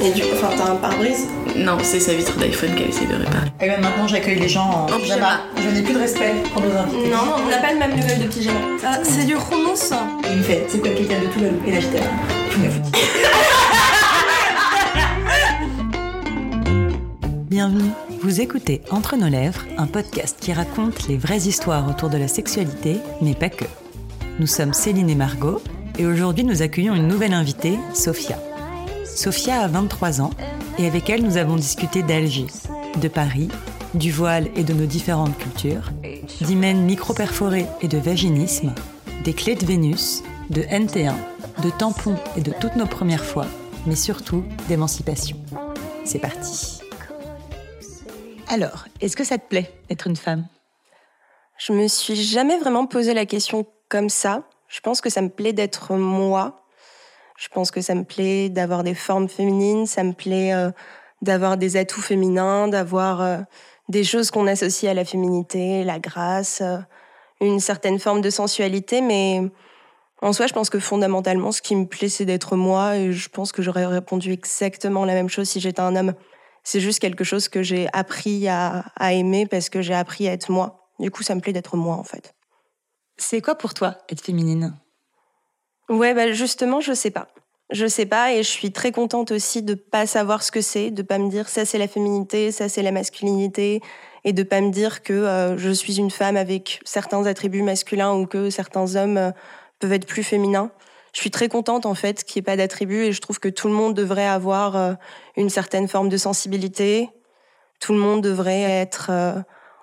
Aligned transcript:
Et 0.00 0.12
du 0.12 0.22
coup, 0.22 0.28
enfin, 0.34 0.50
t'as 0.56 0.70
un 0.70 0.76
pare-brise 0.76 1.26
Non, 1.56 1.76
c'est 1.82 1.98
sa 1.98 2.14
vitre 2.14 2.36
d'iPhone 2.38 2.72
qu'elle 2.76 2.90
essaie 2.90 3.06
de 3.06 3.14
réparer. 3.14 3.48
Et 3.60 3.64
bien 3.64 3.78
maintenant, 3.78 4.06
j'accueille 4.06 4.38
les 4.38 4.48
gens 4.48 4.86
en 4.88 4.92
En 4.92 4.98
pyjama. 4.98 5.40
Je 5.56 5.68
n'ai 5.70 5.82
plus 5.82 5.94
de 5.94 5.98
respect 5.98 6.34
pour 6.52 6.62
nos 6.62 6.70
invités. 6.70 7.08
Non, 7.10 7.24
non, 7.24 7.32
on 7.44 7.50
n'a 7.50 7.58
pas 7.58 7.72
le 7.72 7.80
même 7.80 7.96
level 7.96 8.20
de 8.20 8.28
pyjama. 8.28 8.60
Ah, 8.86 8.98
c'est 9.02 9.24
du 9.24 9.34
hummus. 9.34 9.92
Il 10.30 10.38
me 10.38 10.42
fait, 10.44 10.66
c'est 10.68 10.78
quoi 10.78 10.90
le 10.90 10.96
de 10.96 11.32
tout 11.32 11.40
la 11.40 11.48
Et 11.68 11.72
là, 11.74 11.80
j'étais 11.80 11.98
là. 11.98 12.06
Je 12.52 12.58
me 12.58 12.70
fous. 12.70 12.82
Bienvenue. 17.50 17.90
Vous 18.22 18.40
écoutez 18.40 18.82
Entre 18.90 19.16
nos 19.16 19.28
lèvres, 19.28 19.64
un 19.78 19.86
podcast 19.86 20.36
qui 20.40 20.52
raconte 20.52 21.08
les 21.08 21.16
vraies 21.16 21.38
histoires 21.38 21.88
autour 21.88 22.08
de 22.08 22.18
la 22.18 22.28
sexualité, 22.28 22.98
mais 23.20 23.34
pas 23.34 23.48
que. 23.48 23.64
Nous 24.38 24.46
sommes 24.46 24.74
Céline 24.74 25.10
et 25.10 25.16
Margot, 25.16 25.60
et 25.98 26.06
aujourd'hui 26.06 26.44
nous 26.44 26.62
accueillons 26.62 26.94
une 26.94 27.08
nouvelle 27.08 27.32
invitée, 27.34 27.78
Sophia. 27.94 28.38
Sophia 29.18 29.62
a 29.62 29.66
23 29.66 30.20
ans, 30.20 30.30
et 30.78 30.86
avec 30.86 31.10
elle 31.10 31.24
nous 31.24 31.38
avons 31.38 31.56
discuté 31.56 32.04
d'Alger, 32.04 32.46
de 33.02 33.08
Paris, 33.08 33.48
du 33.94 34.12
voile 34.12 34.48
et 34.54 34.62
de 34.62 34.72
nos 34.72 34.86
différentes 34.86 35.36
cultures, 35.36 35.90
d'hymen 36.40 36.84
micro-perforés 36.84 37.66
et 37.80 37.88
de 37.88 37.98
vaginisme, 37.98 38.72
des 39.24 39.32
clés 39.32 39.56
de 39.56 39.66
Vénus, 39.66 40.22
de 40.50 40.62
NT1, 40.62 41.16
de 41.64 41.70
tampons 41.70 42.14
et 42.36 42.42
de 42.42 42.52
toutes 42.60 42.76
nos 42.76 42.86
premières 42.86 43.24
fois, 43.24 43.46
mais 43.86 43.96
surtout 43.96 44.44
d'émancipation. 44.68 45.36
C'est 46.04 46.20
parti. 46.20 46.80
Alors, 48.46 48.84
est-ce 49.00 49.16
que 49.16 49.24
ça 49.24 49.36
te 49.36 49.48
plaît 49.48 49.74
d'être 49.88 50.06
une 50.06 50.14
femme? 50.14 50.46
Je 51.58 51.72
me 51.72 51.88
suis 51.88 52.14
jamais 52.14 52.56
vraiment 52.56 52.86
posé 52.86 53.14
la 53.14 53.26
question 53.26 53.66
comme 53.88 54.10
ça. 54.10 54.44
Je 54.68 54.78
pense 54.78 55.00
que 55.00 55.10
ça 55.10 55.22
me 55.22 55.28
plaît 55.28 55.52
d'être 55.52 55.96
moi. 55.96 56.67
Je 57.38 57.46
pense 57.46 57.70
que 57.70 57.80
ça 57.80 57.94
me 57.94 58.02
plaît 58.02 58.48
d'avoir 58.48 58.82
des 58.82 58.94
formes 58.94 59.28
féminines, 59.28 59.86
ça 59.86 60.02
me 60.02 60.12
plaît 60.12 60.52
euh, 60.52 60.72
d'avoir 61.22 61.56
des 61.56 61.76
atouts 61.76 62.00
féminins, 62.00 62.66
d'avoir 62.66 63.20
euh, 63.20 63.38
des 63.88 64.02
choses 64.02 64.32
qu'on 64.32 64.48
associe 64.48 64.90
à 64.90 64.94
la 64.94 65.04
féminité, 65.04 65.84
la 65.84 66.00
grâce, 66.00 66.62
euh, 66.62 66.78
une 67.40 67.60
certaine 67.60 68.00
forme 68.00 68.22
de 68.22 68.30
sensualité. 68.30 69.00
Mais 69.02 69.40
en 70.20 70.32
soi, 70.32 70.48
je 70.48 70.52
pense 70.52 70.68
que 70.68 70.80
fondamentalement, 70.80 71.52
ce 71.52 71.62
qui 71.62 71.76
me 71.76 71.86
plaît, 71.86 72.08
c'est 72.08 72.24
d'être 72.24 72.56
moi. 72.56 72.96
Et 72.96 73.12
je 73.12 73.28
pense 73.28 73.52
que 73.52 73.62
j'aurais 73.62 73.86
répondu 73.86 74.32
exactement 74.32 75.04
la 75.04 75.14
même 75.14 75.28
chose 75.28 75.48
si 75.48 75.60
j'étais 75.60 75.80
un 75.80 75.94
homme. 75.94 76.14
C'est 76.64 76.80
juste 76.80 76.98
quelque 76.98 77.22
chose 77.22 77.48
que 77.48 77.62
j'ai 77.62 77.86
appris 77.92 78.48
à, 78.48 78.84
à 78.96 79.12
aimer 79.12 79.46
parce 79.46 79.68
que 79.68 79.80
j'ai 79.80 79.94
appris 79.94 80.26
à 80.26 80.32
être 80.32 80.50
moi. 80.50 80.90
Du 80.98 81.12
coup, 81.12 81.22
ça 81.22 81.36
me 81.36 81.40
plaît 81.40 81.52
d'être 81.52 81.76
moi, 81.76 81.94
en 81.94 82.04
fait. 82.04 82.34
C'est 83.16 83.40
quoi 83.40 83.54
pour 83.54 83.74
toi 83.74 83.98
être 84.08 84.22
féminine? 84.22 84.74
Ouais, 85.88 86.12
bah 86.14 86.32
justement, 86.32 86.80
je 86.80 86.92
sais 86.92 87.10
pas. 87.10 87.28
Je 87.70 87.86
sais 87.86 88.06
pas 88.06 88.32
et 88.32 88.42
je 88.42 88.48
suis 88.48 88.72
très 88.72 88.92
contente 88.92 89.30
aussi 89.30 89.62
de 89.62 89.74
pas 89.74 90.06
savoir 90.06 90.42
ce 90.42 90.50
que 90.50 90.60
c'est, 90.62 90.90
de 90.90 91.02
pas 91.02 91.18
me 91.18 91.28
dire 91.28 91.48
ça 91.50 91.66
c'est 91.66 91.76
la 91.76 91.88
féminité, 91.88 92.50
ça 92.50 92.68
c'est 92.68 92.82
la 92.82 92.92
masculinité 92.92 93.82
et 94.24 94.32
de 94.32 94.42
pas 94.42 94.62
me 94.62 94.70
dire 94.70 95.02
que 95.02 95.12
euh, 95.12 95.58
je 95.58 95.70
suis 95.70 95.98
une 95.98 96.10
femme 96.10 96.38
avec 96.38 96.80
certains 96.86 97.26
attributs 97.26 97.62
masculins 97.62 98.14
ou 98.14 98.26
que 98.26 98.48
certains 98.48 98.96
hommes 98.96 99.18
euh, 99.18 99.30
peuvent 99.80 99.92
être 99.92 100.06
plus 100.06 100.22
féminins. 100.22 100.70
Je 101.12 101.20
suis 101.20 101.30
très 101.30 101.48
contente 101.48 101.84
en 101.84 101.94
fait 101.94 102.24
qu'il 102.24 102.40
n'y 102.40 102.44
ait 102.44 102.52
pas 102.52 102.56
d'attributs 102.56 103.04
et 103.04 103.12
je 103.12 103.20
trouve 103.20 103.38
que 103.38 103.50
tout 103.50 103.68
le 103.68 103.74
monde 103.74 103.94
devrait 103.94 104.26
avoir 104.26 104.76
euh, 104.76 104.94
une 105.36 105.50
certaine 105.50 105.88
forme 105.88 106.08
de 106.08 106.16
sensibilité. 106.16 107.10
Tout 107.80 107.92
le 107.92 107.98
monde 107.98 108.22
devrait 108.22 108.62
être 108.62 109.10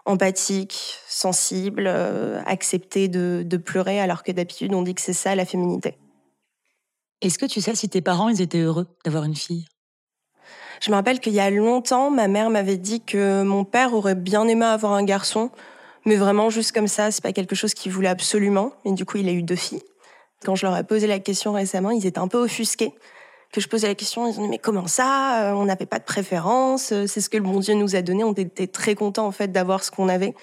empathique, 0.05 0.99
sensible, 1.07 1.85
euh, 1.87 2.41
accepter 2.45 3.07
de, 3.07 3.43
de 3.45 3.57
pleurer 3.57 3.99
alors 3.99 4.23
que 4.23 4.31
d'habitude 4.31 4.73
on 4.73 4.83
dit 4.83 4.95
que 4.95 5.01
c'est 5.01 5.13
ça 5.13 5.35
la 5.35 5.45
féminité. 5.45 5.97
Est-ce 7.21 7.39
que 7.39 7.45
tu 7.45 7.61
sais 7.61 7.75
si 7.75 7.89
tes 7.89 8.01
parents 8.01 8.29
ils 8.29 8.41
étaient 8.41 8.59
heureux 8.59 8.87
d'avoir 9.03 9.23
une 9.23 9.35
fille? 9.35 9.65
Je 10.81 10.91
me 10.91 10.95
rappelle 10.95 11.19
qu'il 11.19 11.33
y 11.33 11.39
a 11.39 11.49
longtemps, 11.49 12.11
ma 12.11 12.27
mère 12.27 12.49
m'avait 12.49 12.77
dit 12.77 13.01
que 13.01 13.43
mon 13.43 13.63
père 13.63 13.93
aurait 13.93 14.15
bien 14.15 14.47
aimé 14.47 14.65
avoir 14.65 14.93
un 14.93 15.03
garçon, 15.03 15.49
mais 16.05 16.17
vraiment 16.17 16.49
juste 16.49 16.73
comme 16.73 16.87
ça, 16.87 17.11
c'est 17.11 17.23
pas 17.23 17.33
quelque 17.33 17.55
chose 17.55 17.73
qu'il 17.73 17.91
voulait 17.91 18.09
absolument. 18.09 18.73
Et 18.83 18.91
du 18.91 19.05
coup, 19.05 19.17
il 19.17 19.27
a 19.29 19.31
eu 19.31 19.41
deux 19.41 19.55
filles. 19.55 19.83
Quand 20.43 20.55
je 20.55 20.65
leur 20.65 20.75
ai 20.77 20.83
posé 20.83 21.07
la 21.07 21.19
question 21.19 21.53
récemment, 21.53 21.91
ils 21.91 22.05
étaient 22.05 22.19
un 22.19 22.27
peu 22.27 22.37
offusqués 22.37 22.93
que 23.51 23.61
je 23.61 23.67
posais 23.67 23.87
la 23.87 23.95
question. 23.95 24.27
Ils 24.27 24.39
ont 24.39 24.43
dit 24.43 24.49
mais 24.49 24.57
comment 24.57 24.87
ça 24.87 25.49
Euh, 25.51 25.53
On 25.53 25.65
n'avait 25.65 25.85
pas 25.85 25.99
de 25.99 26.03
préférence. 26.03 26.91
euh, 26.91 27.07
C'est 27.07 27.21
ce 27.21 27.29
que 27.29 27.37
le 27.37 27.43
bon 27.43 27.59
Dieu 27.59 27.73
nous 27.73 27.95
a 27.95 28.01
donné. 28.01 28.23
On 28.23 28.33
était 28.33 28.67
très 28.67 28.95
contents 28.95 29.27
en 29.27 29.31
fait 29.31 29.51
d'avoir 29.51 29.83
ce 29.83 29.91
qu'on 29.91 30.09
avait. 30.09 30.33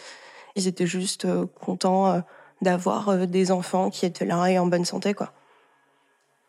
Ils 0.57 0.67
étaient 0.69 0.87
juste 0.87 1.25
euh, 1.25 1.47
contents 1.61 2.23
d'avoir 2.61 3.27
des 3.27 3.51
enfants 3.51 3.91
qui 3.91 4.07
étaient 4.07 4.25
là 4.25 4.47
et 4.47 4.59
en 4.59 4.67
bonne 4.67 4.85
santé 4.85 5.15
quoi. 5.15 5.33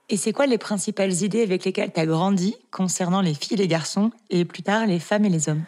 Et 0.10 0.18
c'est 0.18 0.34
quoi 0.34 0.46
les 0.46 0.58
principales 0.58 1.14
idées 1.24 1.42
avec 1.42 1.64
lesquelles 1.66 1.92
tu 1.92 2.00
as 2.00 2.06
grandi 2.06 2.56
concernant 2.72 3.22
les 3.22 3.34
filles 3.34 3.56
et 3.56 3.58
les 3.58 3.68
garçons, 3.68 4.12
et 4.30 4.46
plus 4.46 4.62
tard 4.62 4.86
les 4.86 5.00
femmes 5.00 5.26
et 5.26 5.30
les 5.30 5.50
hommes? 5.50 5.64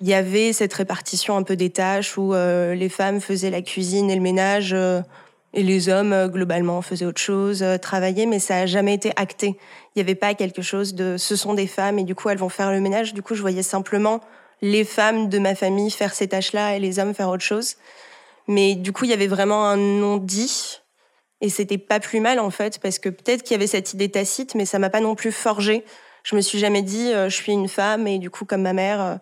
Il 0.00 0.06
y 0.08 0.14
avait 0.14 0.52
cette 0.52 0.72
répartition 0.74 1.36
un 1.36 1.42
peu 1.42 1.56
des 1.56 1.70
tâches 1.70 2.16
où 2.16 2.32
euh, 2.34 2.74
les 2.74 2.88
femmes 2.88 3.20
faisaient 3.20 3.50
la 3.50 3.62
cuisine 3.62 4.10
et 4.10 4.14
le 4.14 4.20
ménage 4.20 4.72
euh, 4.74 5.02
et 5.52 5.62
les 5.62 5.88
hommes 5.88 6.12
euh, 6.12 6.28
globalement 6.28 6.80
faisaient 6.82 7.06
autre 7.06 7.20
chose, 7.20 7.62
euh, 7.62 7.76
travaillaient, 7.76 8.26
mais 8.26 8.38
ça 8.38 8.58
a 8.58 8.66
jamais 8.66 8.94
été 8.94 9.12
acté. 9.16 9.56
Il 9.94 9.98
n'y 9.98 10.02
avait 10.02 10.14
pas 10.14 10.34
quelque 10.34 10.62
chose 10.62 10.94
de 10.94 11.16
ce 11.16 11.36
sont 11.36 11.54
des 11.54 11.66
femmes 11.66 11.98
et 11.98 12.04
du 12.04 12.14
coup 12.14 12.28
elles 12.28 12.38
vont 12.38 12.48
faire 12.48 12.70
le 12.70 12.80
ménage. 12.80 13.14
Du 13.14 13.22
coup 13.22 13.34
je 13.34 13.40
voyais 13.40 13.62
simplement 13.62 14.20
les 14.62 14.84
femmes 14.84 15.28
de 15.28 15.38
ma 15.38 15.54
famille 15.54 15.90
faire 15.90 16.14
ces 16.14 16.28
tâches-là 16.28 16.76
et 16.76 16.80
les 16.80 16.98
hommes 16.98 17.14
faire 17.14 17.28
autre 17.28 17.42
chose. 17.42 17.76
Mais 18.46 18.74
du 18.74 18.92
coup 18.92 19.04
il 19.04 19.10
y 19.10 19.14
avait 19.14 19.26
vraiment 19.26 19.66
un 19.66 19.76
non-dit 19.76 20.80
et 21.40 21.48
c'était 21.48 21.78
pas 21.78 22.00
plus 22.00 22.20
mal 22.20 22.38
en 22.38 22.50
fait 22.50 22.78
parce 22.78 22.98
que 22.98 23.08
peut-être 23.08 23.42
qu'il 23.42 23.52
y 23.52 23.56
avait 23.56 23.66
cette 23.66 23.92
idée 23.92 24.10
tacite, 24.10 24.54
mais 24.54 24.66
ça 24.66 24.78
m'a 24.78 24.90
pas 24.90 25.00
non 25.00 25.14
plus 25.14 25.32
forgé. 25.32 25.84
Je 26.22 26.36
me 26.36 26.42
suis 26.42 26.58
jamais 26.58 26.82
dit 26.82 27.12
euh, 27.12 27.28
je 27.28 27.34
suis 27.34 27.52
une 27.52 27.68
femme 27.68 28.06
et 28.06 28.18
du 28.18 28.30
coup 28.30 28.44
comme 28.44 28.62
ma 28.62 28.72
mère 28.72 29.18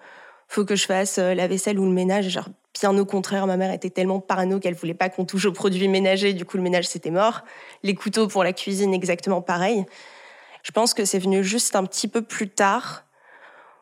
faut 0.49 0.65
que 0.65 0.75
je 0.75 0.87
fasse 0.87 1.19
euh, 1.19 1.35
la 1.35 1.47
vaisselle 1.47 1.79
ou 1.79 1.85
le 1.85 1.93
ménage. 1.93 2.29
Genre, 2.29 2.49
bien 2.75 2.97
au 2.99 3.05
contraire, 3.05 3.47
ma 3.47 3.57
mère 3.57 3.73
était 3.73 3.91
tellement 3.91 4.19
parano 4.19 4.59
qu'elle 4.59 4.75
voulait 4.75 4.95
pas 4.95 5.11
qu'on 5.11 5.25
touche 5.25 5.45
aux 5.45 5.53
produits 5.53 5.89
ménagers. 5.89 6.33
Du 6.33 6.45
coup, 6.45 6.57
le 6.57 6.63
ménage, 6.63 6.89
c'était 6.89 7.11
mort. 7.11 7.43
Les 7.83 7.95
couteaux 7.95 8.27
pour 8.27 8.43
la 8.43 8.53
cuisine, 8.53 8.95
exactement 8.95 9.43
pareil. 9.43 9.85
Je 10.63 10.73
pense 10.73 10.95
que 10.95 11.05
c'est 11.05 11.19
venu 11.19 11.45
juste 11.45 11.77
un 11.77 11.85
petit 11.85 12.09
peu 12.09 12.23
plus 12.23 12.49
tard. 12.49 13.05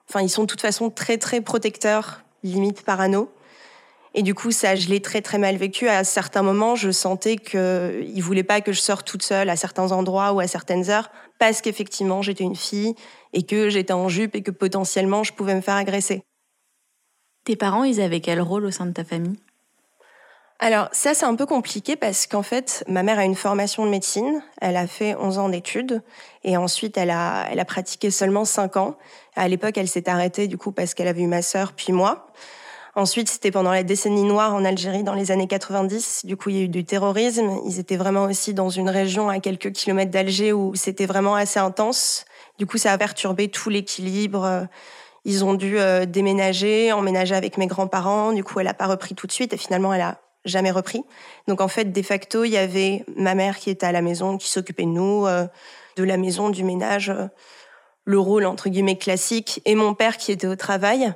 Enfin, 0.09 0.21
ils 0.21 0.28
sont 0.28 0.43
de 0.43 0.47
toute 0.47 0.60
façon 0.60 0.91
très, 0.91 1.19
très 1.19 1.41
protecteurs, 1.41 2.22
limite 2.43 2.83
parano. 2.83 3.31
Et 4.15 4.22
du 4.22 4.34
coup, 4.34 4.50
ça, 4.50 4.77
je 4.77 4.88
l'ai 4.88 5.00
très, 5.00 5.21
très 5.21 5.38
mal 5.38 5.56
vécu. 5.56 5.88
À 5.88 6.03
certains 6.03 6.43
moments, 6.43 6.75
je 6.75 6.91
sentais 6.91 7.37
qu'ils 7.37 8.22
voulaient 8.22 8.43
pas 8.43 8.60
que 8.60 8.72
je 8.72 8.81
sorte 8.81 9.06
toute 9.06 9.22
seule 9.22 9.50
à 9.50 9.56
certains 9.56 9.93
endroits 9.93 10.33
ou 10.33 10.41
à 10.41 10.47
certaines 10.47 10.88
heures 10.91 11.10
parce 11.38 11.60
qu'effectivement, 11.60 12.22
j'étais 12.22 12.44
une 12.44 12.56
fille 12.56 12.94
et 13.34 13.43
que 13.43 13.69
j'étais 13.69 13.93
en 13.93 14.09
jupe 14.09 14.34
et 14.34 14.43
que 14.43 14.50
potentiellement, 14.50 15.22
je 15.22 15.33
pouvais 15.33 15.54
me 15.54 15.60
faire 15.60 15.75
agresser. 15.75 16.22
Tes 17.46 17.54
parents, 17.54 17.84
ils 17.84 18.00
avaient 18.00 18.18
quel 18.18 18.40
rôle 18.40 18.64
au 18.64 18.72
sein 18.72 18.86
de 18.86 18.90
ta 18.90 19.04
famille? 19.04 19.38
Alors 20.58 20.88
ça 20.90 21.14
c'est 21.14 21.26
un 21.26 21.36
peu 21.36 21.46
compliqué 21.46 21.94
parce 21.94 22.26
qu'en 22.26 22.42
fait 22.42 22.82
ma 22.88 23.04
mère 23.04 23.20
a 23.20 23.24
une 23.24 23.36
formation 23.36 23.84
de 23.84 23.90
médecine, 23.90 24.42
elle 24.60 24.76
a 24.76 24.88
fait 24.88 25.14
11 25.14 25.38
ans 25.38 25.48
d'études 25.48 26.02
et 26.44 26.56
ensuite 26.56 26.96
elle 26.96 27.10
a 27.10 27.46
elle 27.50 27.60
a 27.60 27.64
pratiqué 27.64 28.10
seulement 28.10 28.44
5 28.44 28.78
ans. 28.78 28.96
À 29.36 29.46
l'époque 29.46 29.78
elle 29.78 29.86
s'est 29.86 30.08
arrêtée 30.08 30.48
du 30.48 30.56
coup 30.58 30.72
parce 30.72 30.94
qu'elle 30.94 31.06
avait 31.06 31.20
eu 31.20 31.28
ma 31.28 31.42
sœur 31.42 31.74
puis 31.74 31.92
moi. 31.92 32.32
Ensuite 32.96 33.28
c'était 33.28 33.50
pendant 33.52 33.70
la 33.70 33.84
décennie 33.84 34.24
noire 34.24 34.54
en 34.54 34.64
Algérie 34.64 35.04
dans 35.04 35.14
les 35.14 35.30
années 35.30 35.46
90, 35.46 36.22
du 36.24 36.36
coup 36.36 36.48
il 36.48 36.56
y 36.56 36.60
a 36.60 36.62
eu 36.62 36.68
du 36.68 36.84
terrorisme, 36.84 37.60
ils 37.66 37.78
étaient 37.78 37.98
vraiment 37.98 38.24
aussi 38.24 38.54
dans 38.54 38.70
une 38.70 38.88
région 38.88 39.28
à 39.28 39.38
quelques 39.38 39.70
kilomètres 39.70 40.10
d'Alger 40.10 40.52
où 40.52 40.74
c'était 40.74 41.06
vraiment 41.06 41.36
assez 41.36 41.60
intense. 41.60 42.24
Du 42.58 42.66
coup 42.66 42.78
ça 42.78 42.92
a 42.92 42.98
perturbé 42.98 43.48
tout 43.48 43.68
l'équilibre 43.68 44.66
ils 45.26 45.44
ont 45.44 45.54
dû 45.54 45.78
euh, 45.78 46.06
déménager, 46.06 46.92
emménager 46.92 47.34
avec 47.34 47.59
mes 47.59 47.66
grands-parents. 47.66 48.32
Du 48.32 48.44
coup, 48.44 48.60
elle 48.60 48.69
a 48.69 48.75
pas 48.75 48.87
repris 48.87 49.16
tout 49.16 49.26
de 49.26 49.32
suite 49.32 49.53
et 49.53 49.56
finalement, 49.56 49.92
elle 49.92 50.03
a 50.03 50.20
jamais 50.44 50.70
repris. 50.70 51.03
Donc 51.48 51.60
en 51.60 51.66
fait, 51.66 51.92
de 51.92 52.03
facto, 52.03 52.44
il 52.44 52.50
y 52.50 52.56
avait 52.56 53.04
ma 53.16 53.34
mère 53.34 53.59
qui 53.59 53.69
était 53.69 53.86
à 53.86 53.92
la 53.92 54.03
maison, 54.03 54.38
qui 54.38 54.48
s'occupait 54.48 54.84
de 54.84 54.91
nous, 54.91 55.26
euh, 55.26 55.47
de 55.97 56.04
la 56.04 56.16
maison, 56.16 56.48
du 56.48 56.62
ménage, 56.62 57.10
euh, 57.10 57.26
le 58.04 58.20
rôle 58.20 58.47
entre 58.47 58.68
guillemets 58.68 58.97
classique, 58.97 59.60
et 59.65 59.74
mon 59.74 59.95
père 59.95 60.16
qui 60.16 60.30
était 60.30 60.47
au 60.47 60.54
travail. 60.54 61.12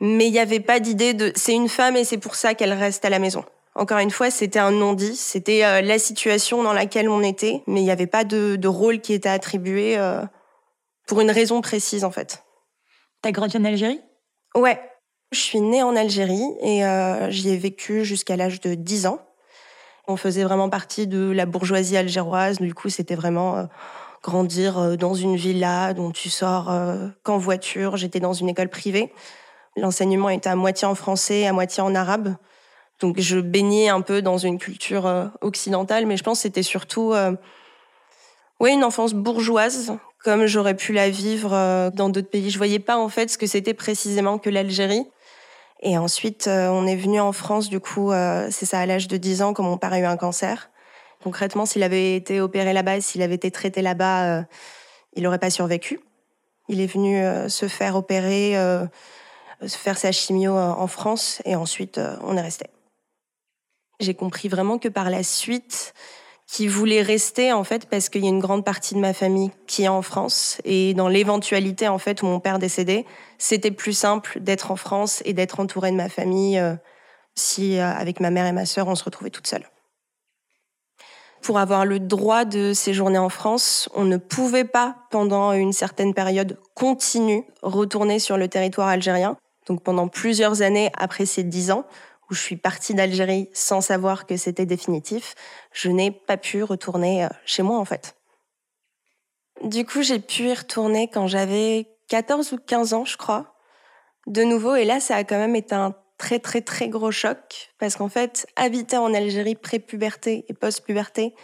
Mais 0.00 0.26
il 0.26 0.32
n'y 0.32 0.38
avait 0.38 0.60
pas 0.60 0.78
d'idée 0.78 1.12
de 1.12 1.32
c'est 1.34 1.54
une 1.54 1.68
femme 1.68 1.96
et 1.96 2.04
c'est 2.04 2.18
pour 2.18 2.36
ça 2.36 2.54
qu'elle 2.54 2.72
reste 2.72 3.04
à 3.04 3.10
la 3.10 3.18
maison. 3.18 3.44
Encore 3.74 3.98
une 3.98 4.12
fois, 4.12 4.30
c'était 4.30 4.60
un 4.60 4.70
non-dit, 4.70 5.16
c'était 5.16 5.64
euh, 5.64 5.80
la 5.80 5.98
situation 5.98 6.62
dans 6.62 6.72
laquelle 6.72 7.08
on 7.08 7.22
était, 7.22 7.62
mais 7.66 7.80
il 7.80 7.84
n'y 7.84 7.90
avait 7.90 8.06
pas 8.06 8.22
de, 8.22 8.54
de, 8.54 8.68
rôle 8.68 9.00
qui 9.00 9.12
était 9.12 9.28
attribué 9.28 9.98
euh, 9.98 10.22
pour 11.08 11.20
une 11.20 11.32
raison 11.32 11.60
précise 11.60 12.04
en 12.04 12.12
fait. 12.12 12.43
T'as 13.24 13.32
grandi 13.32 13.56
en 13.56 13.64
Algérie? 13.64 14.02
Ouais. 14.54 14.78
Je 15.32 15.38
suis 15.38 15.58
née 15.58 15.82
en 15.82 15.96
Algérie 15.96 16.44
et 16.60 16.84
euh, 16.84 17.30
j'y 17.30 17.48
ai 17.48 17.56
vécu 17.56 18.04
jusqu'à 18.04 18.36
l'âge 18.36 18.60
de 18.60 18.74
10 18.74 19.06
ans. 19.06 19.18
On 20.06 20.18
faisait 20.18 20.44
vraiment 20.44 20.68
partie 20.68 21.06
de 21.06 21.30
la 21.30 21.46
bourgeoisie 21.46 21.96
algéroise. 21.96 22.58
Du 22.58 22.74
coup, 22.74 22.90
c'était 22.90 23.14
vraiment 23.14 23.56
euh, 23.56 23.64
grandir 24.22 24.76
euh, 24.76 24.96
dans 24.96 25.14
une 25.14 25.36
villa 25.36 25.94
dont 25.94 26.10
tu 26.10 26.28
sors 26.28 26.70
qu'en 27.22 27.38
voiture. 27.38 27.96
J'étais 27.96 28.20
dans 28.20 28.34
une 28.34 28.50
école 28.50 28.68
privée. 28.68 29.10
L'enseignement 29.78 30.28
était 30.28 30.50
à 30.50 30.54
moitié 30.54 30.86
en 30.86 30.94
français, 30.94 31.46
à 31.46 31.54
moitié 31.54 31.82
en 31.82 31.94
arabe. 31.94 32.36
Donc, 33.00 33.18
je 33.18 33.40
baignais 33.40 33.88
un 33.88 34.02
peu 34.02 34.20
dans 34.20 34.36
une 34.36 34.58
culture 34.58 35.30
occidentale, 35.40 36.04
mais 36.04 36.18
je 36.18 36.24
pense 36.24 36.40
que 36.40 36.42
c'était 36.42 36.62
surtout 36.62 37.14
ouais, 38.60 38.74
une 38.74 38.84
enfance 38.84 39.14
bourgeoise 39.14 39.96
comme 40.24 40.46
j'aurais 40.46 40.74
pu 40.74 40.92
la 40.92 41.10
vivre 41.10 41.52
euh, 41.52 41.90
dans 41.90 42.08
d'autres 42.08 42.30
pays. 42.30 42.50
Je 42.50 42.56
voyais 42.56 42.78
pas 42.78 42.96
en 42.96 43.10
fait 43.10 43.30
ce 43.30 43.38
que 43.38 43.46
c'était 43.46 43.74
précisément 43.74 44.38
que 44.38 44.48
l'Algérie. 44.48 45.06
Et 45.82 45.98
ensuite, 45.98 46.46
euh, 46.46 46.68
on 46.68 46.86
est 46.86 46.96
venu 46.96 47.20
en 47.20 47.32
France, 47.32 47.68
du 47.68 47.78
coup, 47.78 48.10
euh, 48.10 48.48
c'est 48.50 48.64
ça, 48.64 48.80
à 48.80 48.86
l'âge 48.86 49.06
de 49.06 49.18
10 49.18 49.42
ans, 49.42 49.52
quand 49.52 49.62
mon 49.62 49.76
père 49.76 49.92
a 49.92 49.98
eu 49.98 50.04
un 50.04 50.16
cancer. 50.16 50.70
Concrètement, 51.22 51.66
s'il 51.66 51.82
avait 51.82 52.16
été 52.16 52.40
opéré 52.40 52.72
là-bas, 52.72 53.02
s'il 53.02 53.20
avait 53.20 53.34
été 53.34 53.50
traité 53.50 53.82
là-bas, 53.82 54.44
il 55.14 55.22
n'aurait 55.22 55.38
pas 55.38 55.48
survécu. 55.48 56.00
Il 56.68 56.80
est 56.80 56.86
venu 56.86 57.22
se 57.48 57.66
faire 57.66 57.96
opérer, 57.96 58.52
se 59.62 59.78
faire 59.78 59.96
sa 59.96 60.12
chimio 60.12 60.54
en 60.54 60.86
France, 60.86 61.40
et 61.46 61.56
ensuite, 61.56 61.98
on 62.22 62.36
est 62.36 62.42
resté. 62.42 62.66
J'ai 64.00 64.12
compris 64.12 64.48
vraiment 64.48 64.78
que 64.78 64.88
par 64.88 65.08
la 65.08 65.22
suite, 65.22 65.94
qui 66.54 66.68
voulait 66.68 67.02
rester 67.02 67.52
en 67.52 67.64
fait 67.64 67.86
parce 67.86 68.08
qu'il 68.08 68.22
y 68.22 68.26
a 68.26 68.30
une 68.30 68.38
grande 68.38 68.64
partie 68.64 68.94
de 68.94 69.00
ma 69.00 69.12
famille 69.12 69.50
qui 69.66 69.82
est 69.82 69.88
en 69.88 70.02
France 70.02 70.58
et 70.64 70.94
dans 70.94 71.08
l'éventualité 71.08 71.88
en 71.88 71.98
fait 71.98 72.22
où 72.22 72.26
mon 72.26 72.38
père 72.38 72.60
décédait, 72.60 73.06
c'était 73.38 73.72
plus 73.72 73.92
simple 73.92 74.38
d'être 74.38 74.70
en 74.70 74.76
France 74.76 75.20
et 75.24 75.32
d'être 75.32 75.58
entourée 75.58 75.90
de 75.90 75.96
ma 75.96 76.08
famille 76.08 76.60
euh, 76.60 76.76
si 77.34 77.76
euh, 77.76 77.90
avec 77.90 78.20
ma 78.20 78.30
mère 78.30 78.46
et 78.46 78.52
ma 78.52 78.66
sœur 78.66 78.86
on 78.86 78.94
se 78.94 79.02
retrouvait 79.02 79.30
toute 79.30 79.48
seule. 79.48 79.68
Pour 81.42 81.58
avoir 81.58 81.84
le 81.84 81.98
droit 81.98 82.44
de 82.44 82.72
séjourner 82.72 83.18
en 83.18 83.30
France, 83.30 83.88
on 83.92 84.04
ne 84.04 84.16
pouvait 84.16 84.62
pas 84.62 84.94
pendant 85.10 85.54
une 85.54 85.72
certaine 85.72 86.14
période 86.14 86.60
continue 86.74 87.42
retourner 87.62 88.20
sur 88.20 88.36
le 88.36 88.46
territoire 88.46 88.86
algérien. 88.86 89.36
Donc 89.66 89.82
pendant 89.82 90.06
plusieurs 90.06 90.62
années 90.62 90.92
après 90.96 91.26
ces 91.26 91.42
dix 91.42 91.72
ans, 91.72 91.84
où 92.30 92.34
je 92.34 92.40
suis 92.40 92.56
partie 92.56 92.94
d'Algérie 92.94 93.48
sans 93.52 93.80
savoir 93.80 94.26
que 94.26 94.36
c'était 94.36 94.66
définitif, 94.66 95.34
je 95.72 95.90
n'ai 95.90 96.10
pas 96.10 96.36
pu 96.36 96.62
retourner 96.62 97.24
euh, 97.24 97.28
chez 97.44 97.62
moi 97.62 97.78
en 97.78 97.84
fait. 97.84 98.16
Du 99.62 99.86
coup, 99.86 100.02
j'ai 100.02 100.18
pu 100.18 100.44
y 100.44 100.54
retourner 100.54 101.08
quand 101.08 101.26
j'avais 101.26 101.88
14 102.08 102.52
ou 102.52 102.58
15 102.58 102.94
ans, 102.94 103.04
je 103.04 103.16
crois, 103.16 103.54
de 104.26 104.42
nouveau. 104.42 104.74
Et 104.74 104.84
là, 104.84 105.00
ça 105.00 105.16
a 105.16 105.24
quand 105.24 105.38
même 105.38 105.56
été 105.56 105.74
un 105.74 105.94
très 106.18 106.38
très 106.38 106.60
très 106.60 106.88
gros 106.88 107.10
choc 107.10 107.72
parce 107.78 107.96
qu'en 107.96 108.08
fait, 108.08 108.46
habiter 108.56 108.96
en 108.96 109.12
Algérie 109.14 109.56
pré-puberté 109.56 110.44
et 110.48 110.54
post-puberté, 110.54 111.34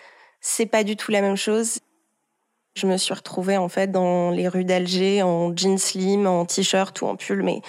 c'est 0.40 0.66
pas 0.66 0.84
du 0.84 0.96
tout 0.96 1.10
la 1.10 1.22
même 1.22 1.36
chose. 1.36 1.80
Je 2.74 2.86
me 2.86 2.96
suis 2.96 3.14
retrouvée 3.14 3.56
en 3.56 3.68
fait 3.68 3.90
dans 3.90 4.30
les 4.30 4.48
rues 4.48 4.64
d'Alger 4.64 5.22
en 5.22 5.54
jeans 5.56 5.78
slim, 5.78 6.26
en 6.26 6.44
t-shirt 6.46 7.00
ou 7.02 7.06
en 7.06 7.16
pull, 7.16 7.42
mais 7.42 7.62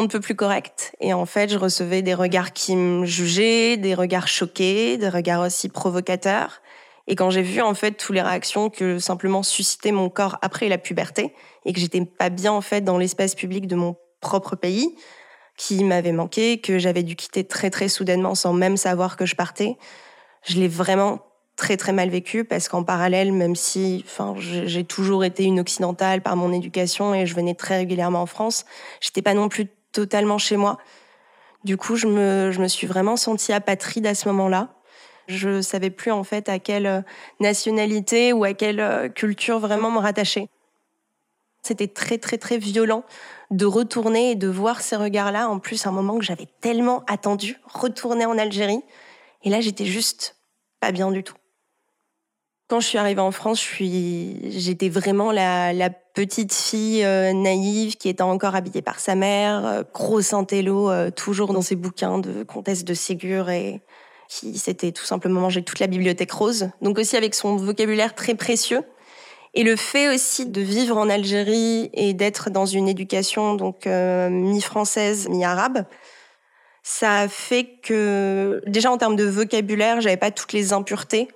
on 0.00 0.04
ne 0.04 0.08
peut 0.08 0.20
plus 0.20 0.34
correct. 0.34 0.96
Et 1.00 1.12
en 1.12 1.26
fait, 1.26 1.50
je 1.50 1.58
recevais 1.58 2.00
des 2.00 2.14
regards 2.14 2.54
qui 2.54 2.74
me 2.74 3.04
jugeaient, 3.04 3.76
des 3.76 3.94
regards 3.94 4.28
choqués, 4.28 4.96
des 4.96 5.10
regards 5.10 5.42
aussi 5.42 5.68
provocateurs. 5.68 6.62
Et 7.06 7.16
quand 7.16 7.28
j'ai 7.28 7.42
vu 7.42 7.60
en 7.60 7.74
fait 7.74 7.92
toutes 7.92 8.14
les 8.14 8.22
réactions 8.22 8.70
que 8.70 8.98
simplement 8.98 9.42
suscitait 9.42 9.92
mon 9.92 10.08
corps 10.08 10.38
après 10.40 10.70
la 10.70 10.78
puberté 10.78 11.34
et 11.66 11.74
que 11.74 11.80
j'étais 11.80 12.02
pas 12.02 12.30
bien 12.30 12.50
en 12.50 12.62
fait 12.62 12.80
dans 12.80 12.96
l'espace 12.96 13.34
public 13.34 13.66
de 13.66 13.76
mon 13.76 13.94
propre 14.22 14.56
pays, 14.56 14.96
qui 15.58 15.84
m'avait 15.84 16.12
manqué, 16.12 16.62
que 16.62 16.78
j'avais 16.78 17.02
dû 17.02 17.14
quitter 17.14 17.44
très 17.44 17.68
très 17.68 17.88
soudainement 17.88 18.34
sans 18.34 18.54
même 18.54 18.78
savoir 18.78 19.18
que 19.18 19.26
je 19.26 19.36
partais, 19.36 19.76
je 20.44 20.54
l'ai 20.54 20.68
vraiment 20.68 21.20
très 21.56 21.76
très 21.76 21.92
mal 21.92 22.08
vécu 22.08 22.44
parce 22.44 22.70
qu'en 22.70 22.84
parallèle, 22.84 23.34
même 23.34 23.54
si, 23.54 24.02
enfin, 24.06 24.34
j'ai 24.38 24.84
toujours 24.84 25.24
été 25.24 25.44
une 25.44 25.60
occidentale 25.60 26.22
par 26.22 26.36
mon 26.36 26.54
éducation 26.54 27.14
et 27.14 27.26
je 27.26 27.34
venais 27.34 27.54
très 27.54 27.76
régulièrement 27.76 28.22
en 28.22 28.26
France, 28.26 28.64
j'étais 29.02 29.20
pas 29.20 29.34
non 29.34 29.50
plus 29.50 29.68
totalement 29.92 30.38
chez 30.38 30.56
moi. 30.56 30.78
Du 31.64 31.76
coup, 31.76 31.96
je 31.96 32.06
me, 32.06 32.50
je 32.52 32.60
me 32.60 32.68
suis 32.68 32.86
vraiment 32.86 33.16
sentie 33.16 33.52
apatride 33.52 34.06
à 34.06 34.14
ce 34.14 34.28
moment-là. 34.28 34.68
Je 35.26 35.60
savais 35.60 35.90
plus 35.90 36.10
en 36.10 36.24
fait 36.24 36.48
à 36.48 36.58
quelle 36.58 36.86
euh, 36.86 37.02
nationalité 37.38 38.32
ou 38.32 38.44
à 38.44 38.52
quelle 38.52 38.80
euh, 38.80 39.08
culture 39.08 39.58
vraiment 39.58 39.90
me 39.90 39.98
rattacher. 39.98 40.48
C'était 41.62 41.88
très 41.88 42.18
très 42.18 42.38
très 42.38 42.58
violent 42.58 43.04
de 43.50 43.66
retourner 43.66 44.32
et 44.32 44.34
de 44.34 44.48
voir 44.48 44.80
ces 44.80 44.96
regards-là. 44.96 45.48
En 45.48 45.58
plus, 45.58 45.86
un 45.86 45.92
moment 45.92 46.18
que 46.18 46.24
j'avais 46.24 46.48
tellement 46.60 47.04
attendu, 47.06 47.58
retourner 47.64 48.24
en 48.24 48.38
Algérie. 48.38 48.82
Et 49.42 49.50
là, 49.50 49.60
j'étais 49.60 49.84
juste 49.84 50.36
pas 50.80 50.90
bien 50.90 51.10
du 51.10 51.22
tout. 51.22 51.34
Quand 52.70 52.78
je 52.78 52.86
suis 52.86 52.98
arrivée 52.98 53.20
en 53.20 53.32
France, 53.32 53.60
j'étais 53.80 54.88
vraiment 54.88 55.32
la, 55.32 55.72
la 55.72 55.90
petite 55.90 56.54
fille 56.54 57.02
euh, 57.02 57.32
naïve 57.32 57.96
qui 57.96 58.08
était 58.08 58.22
encore 58.22 58.54
habillée 58.54 58.80
par 58.80 59.00
sa 59.00 59.16
mère, 59.16 59.66
euh, 59.66 59.82
gros 59.92 60.36
intello, 60.36 60.88
euh, 60.88 61.10
toujours 61.10 61.52
dans 61.52 61.62
ses 61.62 61.74
bouquins 61.74 62.20
de 62.20 62.44
comtesse 62.44 62.84
de 62.84 62.94
Ségur 62.94 63.50
et 63.50 63.80
qui 64.28 64.56
s'était 64.56 64.92
tout 64.92 65.04
simplement 65.04 65.40
mangé 65.40 65.64
toute 65.64 65.80
la 65.80 65.88
bibliothèque 65.88 66.30
rose. 66.30 66.70
Donc 66.80 67.00
aussi 67.00 67.16
avec 67.16 67.34
son 67.34 67.56
vocabulaire 67.56 68.14
très 68.14 68.36
précieux. 68.36 68.82
Et 69.54 69.64
le 69.64 69.74
fait 69.74 70.14
aussi 70.14 70.46
de 70.46 70.60
vivre 70.60 70.96
en 70.96 71.10
Algérie 71.10 71.90
et 71.92 72.14
d'être 72.14 72.50
dans 72.50 72.66
une 72.66 72.86
éducation 72.86 73.56
donc 73.56 73.86
mi-française, 73.86 75.28
mi-arabe, 75.28 75.86
ça 76.84 77.22
a 77.22 77.28
fait 77.28 77.80
que 77.82 78.62
déjà 78.68 78.92
en 78.92 78.96
termes 78.96 79.16
de 79.16 79.24
vocabulaire, 79.24 80.00
j'avais 80.00 80.16
pas 80.16 80.30
toutes 80.30 80.52
les 80.52 80.72
impuretés 80.72 81.26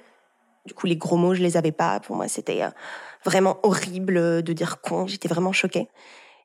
du 0.67 0.75
coup, 0.75 0.87
les 0.87 0.97
gros 0.97 1.17
mots, 1.17 1.35
je 1.35 1.43
les 1.43 1.57
avais 1.57 1.73
pas. 1.73 2.01
Pour 2.01 2.17
moi, 2.17 2.29
c'était 2.29 2.63
euh, 2.63 2.71
vraiment 3.25 3.59
horrible 3.63 4.43
de 4.43 4.53
dire 4.53 4.81
con. 4.81 5.07
J'étais 5.07 5.29
vraiment 5.29 5.53
choquée. 5.53 5.89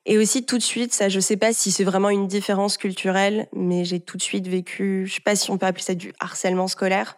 Et 0.06 0.18
aussi 0.18 0.46
tout 0.46 0.58
de 0.58 0.64
suite, 0.64 0.94
ça, 0.94 1.10
je 1.10 1.20
sais 1.20 1.38
pas 1.38 1.54
si 1.54 1.72
c'est 1.72 1.84
vraiment 1.84 2.10
une 2.10 2.28
différence 2.28 2.78
culturelle, 2.78 3.48
mais 3.54 3.86
j'ai 3.86 4.00
tout 4.00 4.18
de 4.18 4.22
suite 4.22 4.48
vécu, 4.48 5.06
je 5.06 5.16
sais 5.16 5.22
pas 5.22 5.36
si 5.36 5.52
on 5.52 5.58
peut 5.58 5.66
appeler 5.66 5.84
ça 5.84 5.94
du 5.94 6.14
harcèlement 6.20 6.68
scolaire, 6.68 7.18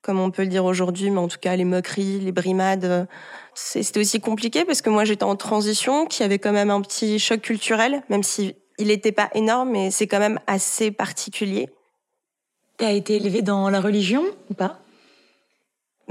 comme 0.00 0.18
on 0.18 0.30
peut 0.30 0.42
le 0.42 0.48
dire 0.48 0.64
aujourd'hui, 0.64 1.10
mais 1.10 1.18
en 1.18 1.28
tout 1.28 1.38
cas 1.38 1.54
les 1.54 1.64
moqueries, 1.64 2.20
les 2.20 2.32
brimades, 2.32 2.84
euh, 2.84 3.04
c'était 3.54 4.00
aussi 4.00 4.20
compliqué 4.20 4.64
parce 4.64 4.82
que 4.82 4.90
moi 4.90 5.04
j'étais 5.04 5.24
en 5.24 5.36
transition, 5.36 6.06
qui 6.06 6.22
avait 6.22 6.38
quand 6.38 6.52
même 6.52 6.70
un 6.70 6.80
petit 6.80 7.18
choc 7.18 7.42
culturel, 7.42 8.02
même 8.08 8.22
si 8.22 8.56
il 8.78 8.88
n'était 8.88 9.12
pas 9.12 9.30
énorme, 9.34 9.70
mais 9.70 9.90
c'est 9.90 10.06
quand 10.06 10.18
même 10.18 10.40
assez 10.46 10.90
particulier. 10.90 11.68
Tu 12.78 12.84
as 12.84 12.92
été 12.92 13.16
élevée 13.16 13.42
dans 13.42 13.68
la 13.68 13.80
religion 13.80 14.24
ou 14.50 14.54
pas? 14.54 14.81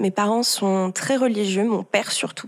Mes 0.01 0.11
parents 0.11 0.43
sont 0.43 0.91
très 0.91 1.15
religieux, 1.15 1.63
mon 1.63 1.83
père 1.83 2.11
surtout. 2.11 2.47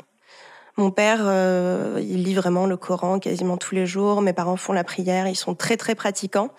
Mon 0.75 0.89
père, 0.89 1.19
euh, 1.21 1.99
il 2.01 2.23
lit 2.23 2.33
vraiment 2.33 2.65
le 2.65 2.77
Coran 2.77 3.19
quasiment 3.19 3.57
tous 3.57 3.75
les 3.75 3.85
jours. 3.85 4.21
Mes 4.21 4.33
parents 4.33 4.57
font 4.57 4.73
la 4.73 4.83
prière, 4.83 5.27
ils 5.27 5.35
sont 5.35 5.53
très 5.53 5.77
très 5.77 5.93
pratiquants. 5.93 6.49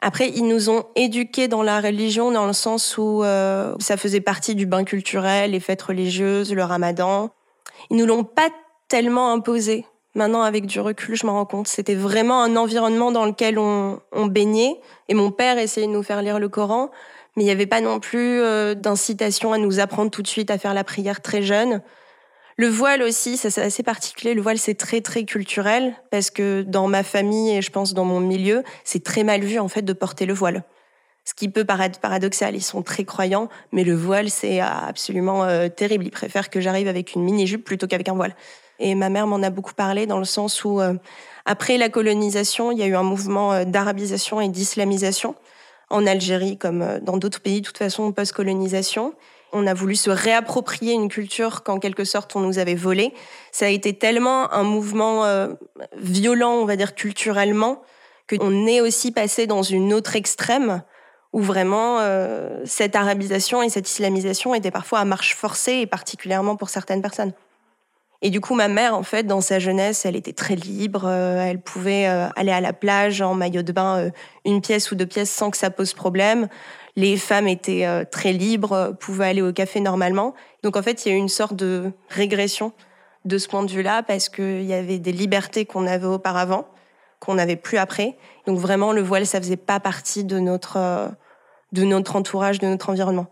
Après, 0.00 0.28
ils 0.28 0.44
nous 0.44 0.68
ont 0.68 0.84
éduqués 0.96 1.46
dans 1.46 1.62
la 1.62 1.80
religion 1.80 2.32
dans 2.32 2.46
le 2.46 2.52
sens 2.52 2.98
où 2.98 3.22
euh, 3.22 3.76
ça 3.78 3.96
faisait 3.96 4.20
partie 4.20 4.56
du 4.56 4.66
bain 4.66 4.82
culturel, 4.82 5.52
les 5.52 5.60
fêtes 5.60 5.82
religieuses, 5.82 6.52
le 6.52 6.64
ramadan. 6.64 7.30
Ils 7.90 7.96
nous 7.96 8.06
l'ont 8.06 8.24
pas 8.24 8.48
tellement 8.88 9.32
imposé. 9.32 9.86
Maintenant, 10.16 10.42
avec 10.42 10.66
du 10.66 10.80
recul, 10.80 11.14
je 11.14 11.24
me 11.24 11.30
rends 11.30 11.46
compte. 11.46 11.68
C'était 11.68 11.94
vraiment 11.94 12.42
un 12.42 12.56
environnement 12.56 13.12
dans 13.12 13.24
lequel 13.24 13.56
on, 13.60 14.00
on 14.10 14.26
baignait. 14.26 14.80
Et 15.08 15.14
mon 15.14 15.30
père 15.30 15.58
essayait 15.58 15.86
de 15.86 15.92
nous 15.92 16.02
faire 16.02 16.20
lire 16.22 16.40
le 16.40 16.48
Coran 16.48 16.90
mais 17.36 17.44
il 17.44 17.46
n'y 17.46 17.52
avait 17.52 17.66
pas 17.66 17.80
non 17.80 18.00
plus 18.00 18.40
euh, 18.40 18.74
d'incitation 18.74 19.52
à 19.52 19.58
nous 19.58 19.80
apprendre 19.80 20.10
tout 20.10 20.22
de 20.22 20.28
suite 20.28 20.50
à 20.50 20.58
faire 20.58 20.74
la 20.74 20.84
prière 20.84 21.20
très 21.20 21.42
jeune. 21.42 21.80
Le 22.56 22.68
voile 22.68 23.02
aussi, 23.02 23.36
ça 23.36 23.50
c'est 23.50 23.62
assez 23.62 23.82
particulier. 23.82 24.34
Le 24.34 24.42
voile 24.42 24.58
c'est 24.58 24.74
très 24.74 25.00
très 25.00 25.24
culturel 25.24 25.94
parce 26.10 26.30
que 26.30 26.62
dans 26.62 26.86
ma 26.86 27.02
famille 27.02 27.56
et 27.56 27.62
je 27.62 27.70
pense 27.70 27.94
dans 27.94 28.04
mon 28.04 28.20
milieu, 28.20 28.62
c'est 28.84 29.02
très 29.02 29.24
mal 29.24 29.40
vu 29.40 29.58
en 29.58 29.68
fait 29.68 29.82
de 29.82 29.92
porter 29.92 30.26
le 30.26 30.34
voile. 30.34 30.62
Ce 31.24 31.34
qui 31.34 31.48
peut 31.48 31.64
paraître 31.64 32.00
paradoxal, 32.00 32.56
ils 32.56 32.62
sont 32.62 32.82
très 32.82 33.04
croyants, 33.04 33.48
mais 33.70 33.84
le 33.84 33.94
voile 33.94 34.28
c'est 34.28 34.60
absolument 34.60 35.44
euh, 35.44 35.68
terrible. 35.68 36.04
Ils 36.06 36.10
préfèrent 36.10 36.50
que 36.50 36.60
j'arrive 36.60 36.88
avec 36.88 37.14
une 37.14 37.22
mini 37.22 37.46
jupe 37.46 37.64
plutôt 37.64 37.86
qu'avec 37.86 38.08
un 38.08 38.14
voile. 38.14 38.34
Et 38.78 38.94
ma 38.94 39.08
mère 39.08 39.26
m'en 39.26 39.42
a 39.42 39.50
beaucoup 39.50 39.74
parlé 39.74 40.06
dans 40.06 40.18
le 40.18 40.24
sens 40.24 40.64
où 40.64 40.80
euh, 40.80 40.94
après 41.46 41.78
la 41.78 41.88
colonisation, 41.88 42.72
il 42.72 42.78
y 42.78 42.82
a 42.82 42.86
eu 42.86 42.96
un 42.96 43.02
mouvement 43.02 43.64
d'arabisation 43.64 44.40
et 44.40 44.48
d'islamisation 44.48 45.34
en 45.92 46.06
Algérie 46.06 46.56
comme 46.58 46.82
euh, 46.82 46.98
dans 47.00 47.16
d'autres 47.16 47.40
pays, 47.40 47.60
de 47.60 47.66
toute 47.66 47.78
façon, 47.78 48.10
post-colonisation. 48.12 49.14
On 49.52 49.66
a 49.66 49.74
voulu 49.74 49.94
se 49.94 50.10
réapproprier 50.10 50.94
une 50.94 51.08
culture 51.08 51.62
qu'en 51.62 51.78
quelque 51.78 52.04
sorte 52.04 52.34
on 52.34 52.40
nous 52.40 52.58
avait 52.58 52.74
volée. 52.74 53.12
Ça 53.52 53.66
a 53.66 53.68
été 53.68 53.92
tellement 53.92 54.52
un 54.52 54.62
mouvement 54.62 55.24
euh, 55.26 55.48
violent, 55.98 56.54
on 56.54 56.64
va 56.64 56.76
dire 56.76 56.94
culturellement, 56.94 57.82
qu'on 58.28 58.66
est 58.66 58.80
aussi 58.80 59.12
passé 59.12 59.46
dans 59.46 59.62
une 59.62 59.92
autre 59.92 60.16
extrême 60.16 60.82
où 61.32 61.40
vraiment 61.40 61.98
euh, 62.00 62.60
cette 62.64 62.96
arabisation 62.96 63.62
et 63.62 63.68
cette 63.68 63.88
islamisation 63.88 64.54
étaient 64.54 64.70
parfois 64.70 65.00
à 65.00 65.04
marche 65.04 65.34
forcée, 65.34 65.80
et 65.80 65.86
particulièrement 65.86 66.56
pour 66.56 66.68
certaines 66.68 67.02
personnes. 67.02 67.32
Et 68.24 68.30
du 68.30 68.40
coup, 68.40 68.54
ma 68.54 68.68
mère, 68.68 68.94
en 68.94 69.02
fait, 69.02 69.24
dans 69.24 69.40
sa 69.40 69.58
jeunesse, 69.58 70.06
elle 70.06 70.14
était 70.14 70.32
très 70.32 70.54
libre. 70.54 71.06
Euh, 71.06 71.42
elle 71.42 71.60
pouvait 71.60 72.06
euh, 72.06 72.28
aller 72.36 72.52
à 72.52 72.60
la 72.60 72.72
plage 72.72 73.20
en 73.20 73.34
maillot 73.34 73.62
de 73.62 73.72
bain, 73.72 73.98
euh, 73.98 74.10
une 74.44 74.60
pièce 74.60 74.92
ou 74.92 74.94
deux 74.94 75.06
pièces 75.06 75.30
sans 75.30 75.50
que 75.50 75.56
ça 75.56 75.70
pose 75.70 75.92
problème. 75.92 76.48
Les 76.94 77.16
femmes 77.16 77.48
étaient 77.48 78.04
très 78.10 78.32
libres, 78.32 78.94
pouvaient 79.00 79.24
aller 79.24 79.40
au 79.40 79.50
café 79.50 79.80
normalement. 79.80 80.34
Donc, 80.62 80.76
en 80.76 80.82
fait, 80.82 81.04
il 81.04 81.08
y 81.08 81.12
a 81.12 81.14
eu 81.14 81.18
une 81.18 81.30
sorte 81.30 81.54
de 81.54 81.90
régression 82.10 82.72
de 83.24 83.38
ce 83.38 83.48
point 83.48 83.62
de 83.62 83.70
vue-là 83.70 84.02
parce 84.02 84.28
qu'il 84.28 84.64
y 84.64 84.74
avait 84.74 84.98
des 84.98 85.12
libertés 85.12 85.64
qu'on 85.64 85.86
avait 85.86 86.06
auparavant, 86.06 86.68
qu'on 87.18 87.36
n'avait 87.36 87.56
plus 87.56 87.78
après. 87.78 88.18
Donc, 88.46 88.58
vraiment, 88.58 88.92
le 88.92 89.00
voile, 89.00 89.26
ça 89.26 89.40
faisait 89.40 89.56
pas 89.56 89.80
partie 89.80 90.22
de 90.22 90.38
notre, 90.38 91.10
de 91.72 91.82
notre 91.82 92.14
entourage, 92.14 92.58
de 92.58 92.66
notre 92.66 92.90
environnement. 92.90 93.28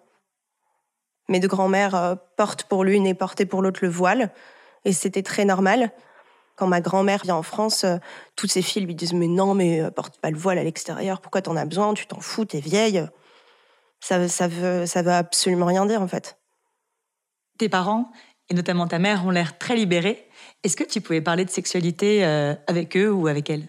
Mes 1.28 1.38
deux 1.38 1.48
grands-mères 1.48 2.16
portent 2.38 2.62
pour 2.62 2.82
l'une 2.82 3.06
et 3.06 3.12
portaient 3.12 3.44
pour 3.44 3.60
l'autre 3.60 3.80
le 3.82 3.90
voile. 3.90 4.30
Et 4.84 4.92
c'était 4.92 5.22
très 5.22 5.44
normal. 5.44 5.90
Quand 6.56 6.66
ma 6.66 6.80
grand-mère 6.80 7.22
vient 7.22 7.36
en 7.36 7.42
France, 7.42 7.84
euh, 7.84 7.96
toutes 8.36 8.50
ses 8.50 8.62
filles 8.62 8.84
lui 8.84 8.94
disent 8.94 9.14
mais 9.14 9.28
non 9.28 9.54
mais 9.54 9.80
euh, 9.80 9.90
porte 9.90 10.18
pas 10.18 10.30
le 10.30 10.36
voile 10.36 10.58
à 10.58 10.64
l'extérieur, 10.64 11.20
pourquoi 11.20 11.42
t'en 11.42 11.56
as 11.56 11.64
besoin, 11.64 11.94
tu 11.94 12.06
t'en 12.06 12.20
fous, 12.20 12.44
t'es 12.44 12.60
vieille. 12.60 13.06
Ça, 14.00 14.28
ça 14.28 14.48
veut 14.48 14.86
ça 14.86 15.02
veut 15.02 15.12
absolument 15.12 15.66
rien 15.66 15.86
dire 15.86 16.02
en 16.02 16.08
fait. 16.08 16.38
Tes 17.58 17.68
parents 17.68 18.10
et 18.50 18.54
notamment 18.54 18.86
ta 18.86 18.98
mère 18.98 19.24
ont 19.24 19.30
l'air 19.30 19.58
très 19.58 19.76
libérés. 19.76 20.28
Est-ce 20.64 20.76
que 20.76 20.84
tu 20.84 21.00
pouvais 21.00 21.20
parler 21.20 21.44
de 21.44 21.50
sexualité 21.50 22.24
euh, 22.24 22.54
avec 22.66 22.96
eux 22.96 23.10
ou 23.10 23.28
avec 23.28 23.48
elles? 23.48 23.68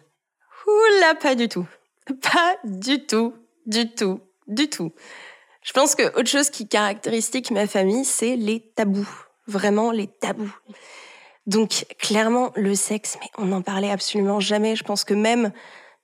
Oula, 0.68 1.16
pas 1.16 1.36
du 1.36 1.48
tout. 1.48 1.68
Pas 2.22 2.56
du 2.64 3.06
tout, 3.06 3.36
du 3.68 3.94
tout, 3.94 4.20
du 4.48 4.70
tout. 4.70 4.92
Je 5.64 5.72
pense 5.74 5.94
que 5.94 6.04
autre 6.20 6.28
chose 6.28 6.50
qui 6.50 6.68
caractéristique 6.68 7.52
ma 7.52 7.68
famille, 7.68 8.04
c'est 8.04 8.36
les 8.36 8.60
tabous. 8.76 9.08
Vraiment 9.48 9.92
les 9.92 10.08
tabous. 10.08 10.56
Donc 11.48 11.86
clairement, 11.98 12.52
le 12.56 12.76
sexe, 12.76 13.18
mais 13.20 13.28
on 13.38 13.46
n'en 13.46 13.62
parlait 13.62 13.90
absolument 13.90 14.40
jamais. 14.40 14.76
Je 14.76 14.84
pense 14.84 15.04
que 15.04 15.14
même 15.14 15.52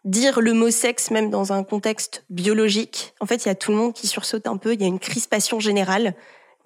dire 0.06 0.40
le 0.40 0.54
mot 0.54 0.72
sexe, 0.72 1.12
même 1.12 1.30
dans 1.30 1.54
un 1.54 1.64
contexte 1.64 2.26
biologique, 2.30 3.14
en 3.20 3.26
fait, 3.26 3.46
il 3.46 3.48
y 3.48 3.52
a 3.52 3.56
tout 3.56 3.72
le 3.72 3.78
monde 3.78 3.94
qui 3.94 4.08
sursaute 4.08 4.48
un 4.48 4.58
peu. 4.58 4.74
Il 4.74 4.82
y 4.82 4.86
a 4.86 4.88
une 4.88 5.00
crispation 5.00 5.60
générale. 5.60 6.16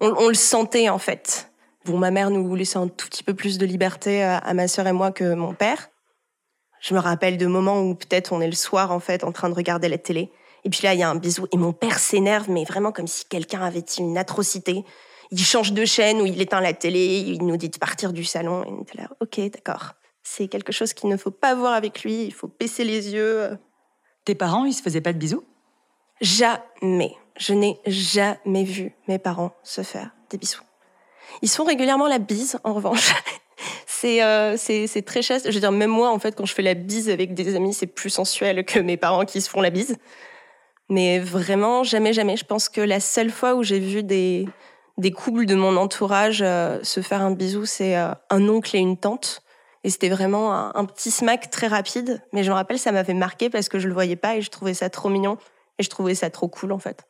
On, 0.00 0.28
le 0.28 0.34
sentait 0.34 0.88
en 0.88 0.98
fait. 0.98 1.50
Bon, 1.84 1.98
ma 1.98 2.10
mère 2.10 2.30
nous 2.30 2.54
laissait 2.54 2.78
un 2.78 2.88
tout 2.88 3.08
petit 3.08 3.22
peu 3.22 3.34
plus 3.34 3.58
de 3.58 3.66
liberté 3.66 4.22
à, 4.22 4.38
à 4.38 4.54
ma 4.54 4.66
sœur 4.68 4.86
et 4.86 4.92
moi 4.92 5.12
que 5.12 5.34
mon 5.34 5.54
père. 5.54 5.90
Je 6.80 6.94
me 6.94 6.98
rappelle 6.98 7.38
de 7.38 7.46
moments 7.46 7.80
où 7.80 7.94
peut-être 7.94 8.32
on 8.32 8.40
est 8.40 8.48
le 8.48 8.56
soir 8.56 8.90
en 8.90 8.98
fait 8.98 9.22
en 9.22 9.30
train 9.30 9.48
de 9.48 9.54
regarder 9.54 9.88
la 9.88 9.98
télé. 9.98 10.32
Et 10.64 10.70
puis 10.70 10.80
là, 10.82 10.94
il 10.94 11.00
y 11.00 11.02
a 11.02 11.08
un 11.08 11.14
bisou 11.14 11.46
et 11.52 11.56
mon 11.56 11.72
père 11.72 11.98
s'énerve, 11.98 12.50
mais 12.50 12.64
vraiment 12.64 12.92
comme 12.92 13.06
si 13.06 13.24
quelqu'un 13.24 13.62
avait 13.62 13.82
dit 13.82 14.00
une 14.00 14.18
atrocité. 14.18 14.84
Il 15.32 15.42
change 15.42 15.72
de 15.72 15.84
chaîne 15.86 16.20
ou 16.20 16.26
il 16.26 16.40
éteint 16.40 16.60
la 16.60 16.74
télé, 16.74 17.24
il 17.26 17.42
nous 17.44 17.56
dit 17.56 17.70
de 17.70 17.78
partir 17.78 18.12
du 18.12 18.22
salon. 18.22 18.64
Et 18.64 18.68
on 18.68 18.82
était 18.82 18.98
là, 18.98 19.08
ok, 19.20 19.40
d'accord. 19.50 19.94
C'est 20.22 20.46
quelque 20.46 20.72
chose 20.72 20.92
qu'il 20.92 21.08
ne 21.08 21.16
faut 21.16 21.30
pas 21.30 21.54
voir 21.54 21.72
avec 21.72 22.04
lui, 22.04 22.24
il 22.24 22.34
faut 22.34 22.50
baisser 22.60 22.84
les 22.84 23.14
yeux. 23.14 23.58
Tes 24.26 24.34
parents, 24.34 24.66
ils 24.66 24.74
se 24.74 24.82
faisaient 24.82 25.00
pas 25.00 25.14
de 25.14 25.18
bisous? 25.18 25.42
Jamais. 26.20 27.16
Je 27.38 27.54
n'ai 27.54 27.80
jamais 27.86 28.62
vu 28.62 28.94
mes 29.08 29.18
parents 29.18 29.52
se 29.62 29.82
faire 29.82 30.10
des 30.30 30.36
bisous. 30.36 30.60
Ils 31.40 31.48
se 31.48 31.56
font 31.56 31.64
régulièrement 31.64 32.08
la 32.08 32.18
bise, 32.18 32.58
en 32.62 32.74
revanche. 32.74 33.14
c'est 33.86 34.22
euh, 34.22 34.56
c'est 34.58 34.86
c'est 34.86 35.02
très 35.02 35.22
chaste. 35.22 35.48
Je 35.48 35.54
veux 35.54 35.60
dire, 35.60 35.72
même 35.72 35.90
moi, 35.90 36.10
en 36.10 36.18
fait, 36.18 36.36
quand 36.36 36.44
je 36.44 36.52
fais 36.52 36.62
la 36.62 36.74
bise 36.74 37.08
avec 37.08 37.32
des 37.32 37.56
amis, 37.56 37.72
c'est 37.72 37.86
plus 37.86 38.10
sensuel 38.10 38.64
que 38.66 38.78
mes 38.78 38.98
parents 38.98 39.24
qui 39.24 39.40
se 39.40 39.48
font 39.48 39.62
la 39.62 39.70
bise. 39.70 39.96
Mais 40.88 41.18
vraiment, 41.18 41.84
jamais, 41.84 42.12
jamais. 42.12 42.36
Je 42.36 42.44
pense 42.44 42.68
que 42.68 42.82
la 42.82 43.00
seule 43.00 43.30
fois 43.30 43.54
où 43.54 43.62
j'ai 43.62 43.78
vu 43.78 44.02
des, 44.02 44.46
des 44.98 45.10
couples 45.10 45.46
de 45.46 45.54
mon 45.54 45.76
entourage 45.76 46.42
euh, 46.42 46.82
se 46.82 47.00
faire 47.00 47.22
un 47.22 47.30
bisou, 47.30 47.64
c'est 47.64 47.96
euh, 47.96 48.12
un 48.30 48.48
oncle 48.48 48.76
et 48.76 48.80
une 48.80 48.98
tante. 48.98 49.42
Et 49.84 49.90
c'était 49.90 50.10
vraiment 50.10 50.54
un, 50.54 50.72
un 50.74 50.84
petit 50.84 51.10
smack 51.10 51.50
très 51.50 51.66
rapide. 51.66 52.22
Mais 52.32 52.44
je 52.44 52.50
me 52.50 52.54
rappelle, 52.54 52.78
ça 52.78 52.92
m'avait 52.92 53.14
marqué 53.14 53.50
parce 53.50 53.68
que 53.68 53.78
je 53.78 53.88
le 53.88 53.94
voyais 53.94 54.16
pas 54.16 54.36
et 54.36 54.42
je 54.42 54.50
trouvais 54.50 54.74
ça 54.74 54.90
trop 54.90 55.08
mignon. 55.08 55.38
Et 55.78 55.82
je 55.82 55.90
trouvais 55.90 56.14
ça 56.14 56.30
trop 56.30 56.48
cool, 56.48 56.72
en 56.72 56.78
fait. 56.78 57.08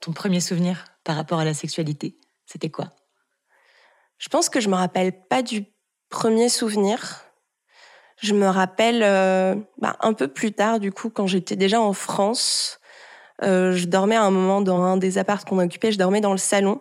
Ton 0.00 0.12
premier 0.12 0.40
souvenir 0.40 0.86
par 1.04 1.16
rapport 1.16 1.38
à 1.38 1.44
la 1.44 1.54
sexualité, 1.54 2.16
c'était 2.46 2.70
quoi? 2.70 2.94
Je 4.18 4.28
pense 4.28 4.48
que 4.48 4.60
je 4.60 4.68
me 4.68 4.74
rappelle 4.74 5.12
pas 5.28 5.42
du 5.42 5.66
premier 6.08 6.48
souvenir. 6.48 7.22
Je 8.16 8.34
me 8.34 8.46
rappelle 8.46 9.02
euh, 9.02 9.54
bah, 9.78 9.96
un 10.00 10.12
peu 10.12 10.28
plus 10.28 10.52
tard, 10.52 10.80
du 10.80 10.92
coup, 10.92 11.10
quand 11.10 11.26
j'étais 11.26 11.56
déjà 11.56 11.80
en 11.80 11.92
France. 11.92 12.79
Euh, 13.42 13.72
je 13.72 13.86
dormais 13.86 14.16
à 14.16 14.22
un 14.22 14.30
moment 14.30 14.60
dans 14.60 14.82
un 14.82 14.96
des 14.96 15.18
apparts 15.18 15.44
qu'on 15.44 15.58
occupait, 15.58 15.92
je 15.92 15.98
dormais 15.98 16.20
dans 16.20 16.32
le 16.32 16.38
salon. 16.38 16.80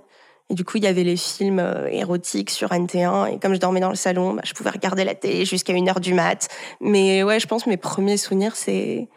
Et 0.50 0.56
du 0.56 0.66
coup, 0.66 0.78
il 0.78 0.84
y 0.84 0.88
avait 0.88 1.04
les 1.04 1.16
films 1.16 1.60
euh, 1.60 1.88
érotiques 1.88 2.50
sur 2.50 2.70
NT1. 2.70 3.34
Et 3.34 3.40
comme 3.40 3.54
je 3.54 3.60
dormais 3.60 3.80
dans 3.80 3.90
le 3.90 3.96
salon, 3.96 4.34
bah, 4.34 4.42
je 4.44 4.54
pouvais 4.54 4.72
regarder 4.72 5.04
la 5.04 5.14
télé 5.14 5.46
jusqu'à 5.46 5.74
une 5.74 5.88
heure 5.88 6.00
du 6.00 6.14
mat. 6.14 6.48
Mais 6.82 7.24
ouais, 7.24 7.40
je 7.40 7.48
pense 7.48 7.64
que 7.64 7.70
mes 7.70 7.78
premiers 7.78 8.18
souvenirs, 8.18 8.56
c'est 8.56 9.10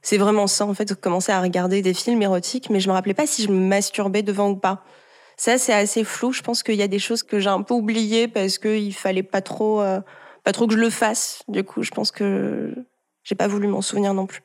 c'est 0.00 0.16
vraiment 0.16 0.46
ça, 0.46 0.64
en 0.64 0.74
fait, 0.74 0.86
de 0.86 0.94
commencer 0.94 1.32
à 1.32 1.40
regarder 1.40 1.82
des 1.82 1.92
films 1.92 2.22
érotiques. 2.22 2.70
Mais 2.70 2.80
je 2.80 2.88
me 2.88 2.94
rappelais 2.94 3.14
pas 3.14 3.26
si 3.26 3.42
je 3.42 3.48
me 3.48 3.58
masturbais 3.58 4.22
devant 4.22 4.50
ou 4.50 4.56
pas. 4.56 4.84
Ça, 5.36 5.58
c'est 5.58 5.74
assez 5.74 6.04
flou. 6.04 6.32
Je 6.32 6.42
pense 6.42 6.62
qu'il 6.62 6.76
y 6.76 6.82
a 6.82 6.88
des 6.88 6.98
choses 6.98 7.22
que 7.22 7.38
j'ai 7.38 7.50
un 7.50 7.62
peu 7.62 7.74
oubliées 7.74 8.26
parce 8.28 8.58
qu'il 8.58 8.94
fallait 8.94 9.22
pas 9.22 9.40
trop, 9.40 9.80
euh, 9.80 10.00
pas 10.44 10.52
trop 10.52 10.66
que 10.66 10.74
je 10.74 10.78
le 10.78 10.90
fasse. 10.90 11.42
Du 11.48 11.62
coup, 11.64 11.82
je 11.82 11.90
pense 11.90 12.10
que 12.10 12.74
j'ai 13.24 13.34
pas 13.34 13.48
voulu 13.48 13.68
m'en 13.68 13.82
souvenir 13.82 14.14
non 14.14 14.26
plus. 14.26 14.40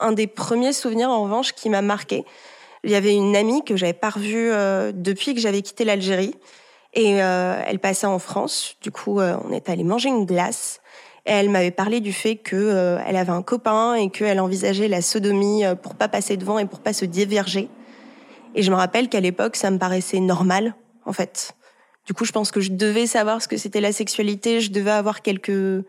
Un 0.00 0.12
des 0.12 0.26
premiers 0.26 0.72
souvenirs, 0.72 1.10
en 1.10 1.22
revanche, 1.22 1.52
qui 1.52 1.70
m'a 1.70 1.82
marqué, 1.82 2.24
il 2.84 2.90
y 2.90 2.94
avait 2.94 3.14
une 3.14 3.34
amie 3.34 3.64
que 3.64 3.76
j'avais 3.76 3.92
pas 3.92 4.10
revue 4.10 4.50
euh, 4.52 4.92
depuis 4.94 5.34
que 5.34 5.40
j'avais 5.40 5.62
quitté 5.62 5.84
l'Algérie. 5.84 6.34
Et 6.94 7.22
euh, 7.22 7.60
elle 7.66 7.78
passait 7.78 8.06
en 8.06 8.18
France. 8.18 8.76
Du 8.80 8.90
coup, 8.90 9.20
euh, 9.20 9.36
on 9.44 9.52
est 9.52 9.68
allé 9.68 9.84
manger 9.84 10.08
une 10.08 10.24
glace. 10.24 10.80
Et 11.26 11.32
elle 11.32 11.50
m'avait 11.50 11.72
parlé 11.72 12.00
du 12.00 12.12
fait 12.12 12.36
que 12.36 12.56
euh, 12.56 12.98
elle 13.04 13.16
avait 13.16 13.32
un 13.32 13.42
copain 13.42 13.94
et 13.94 14.10
qu'elle 14.10 14.38
envisageait 14.38 14.86
la 14.86 15.02
sodomie 15.02 15.64
euh, 15.64 15.74
pour 15.74 15.96
pas 15.96 16.08
passer 16.08 16.36
devant 16.36 16.58
et 16.58 16.66
pour 16.66 16.80
pas 16.80 16.92
se 16.92 17.04
déverger. 17.04 17.68
Et 18.54 18.62
je 18.62 18.70
me 18.70 18.76
rappelle 18.76 19.08
qu'à 19.08 19.20
l'époque, 19.20 19.56
ça 19.56 19.70
me 19.70 19.78
paraissait 19.78 20.20
normal, 20.20 20.74
en 21.04 21.12
fait. 21.12 21.54
Du 22.06 22.14
coup, 22.14 22.24
je 22.24 22.32
pense 22.32 22.52
que 22.52 22.60
je 22.60 22.70
devais 22.70 23.06
savoir 23.08 23.42
ce 23.42 23.48
que 23.48 23.56
c'était 23.56 23.80
la 23.80 23.92
sexualité. 23.92 24.60
Je 24.60 24.70
devais 24.70 24.92
avoir 24.92 25.20
quelques 25.22 25.84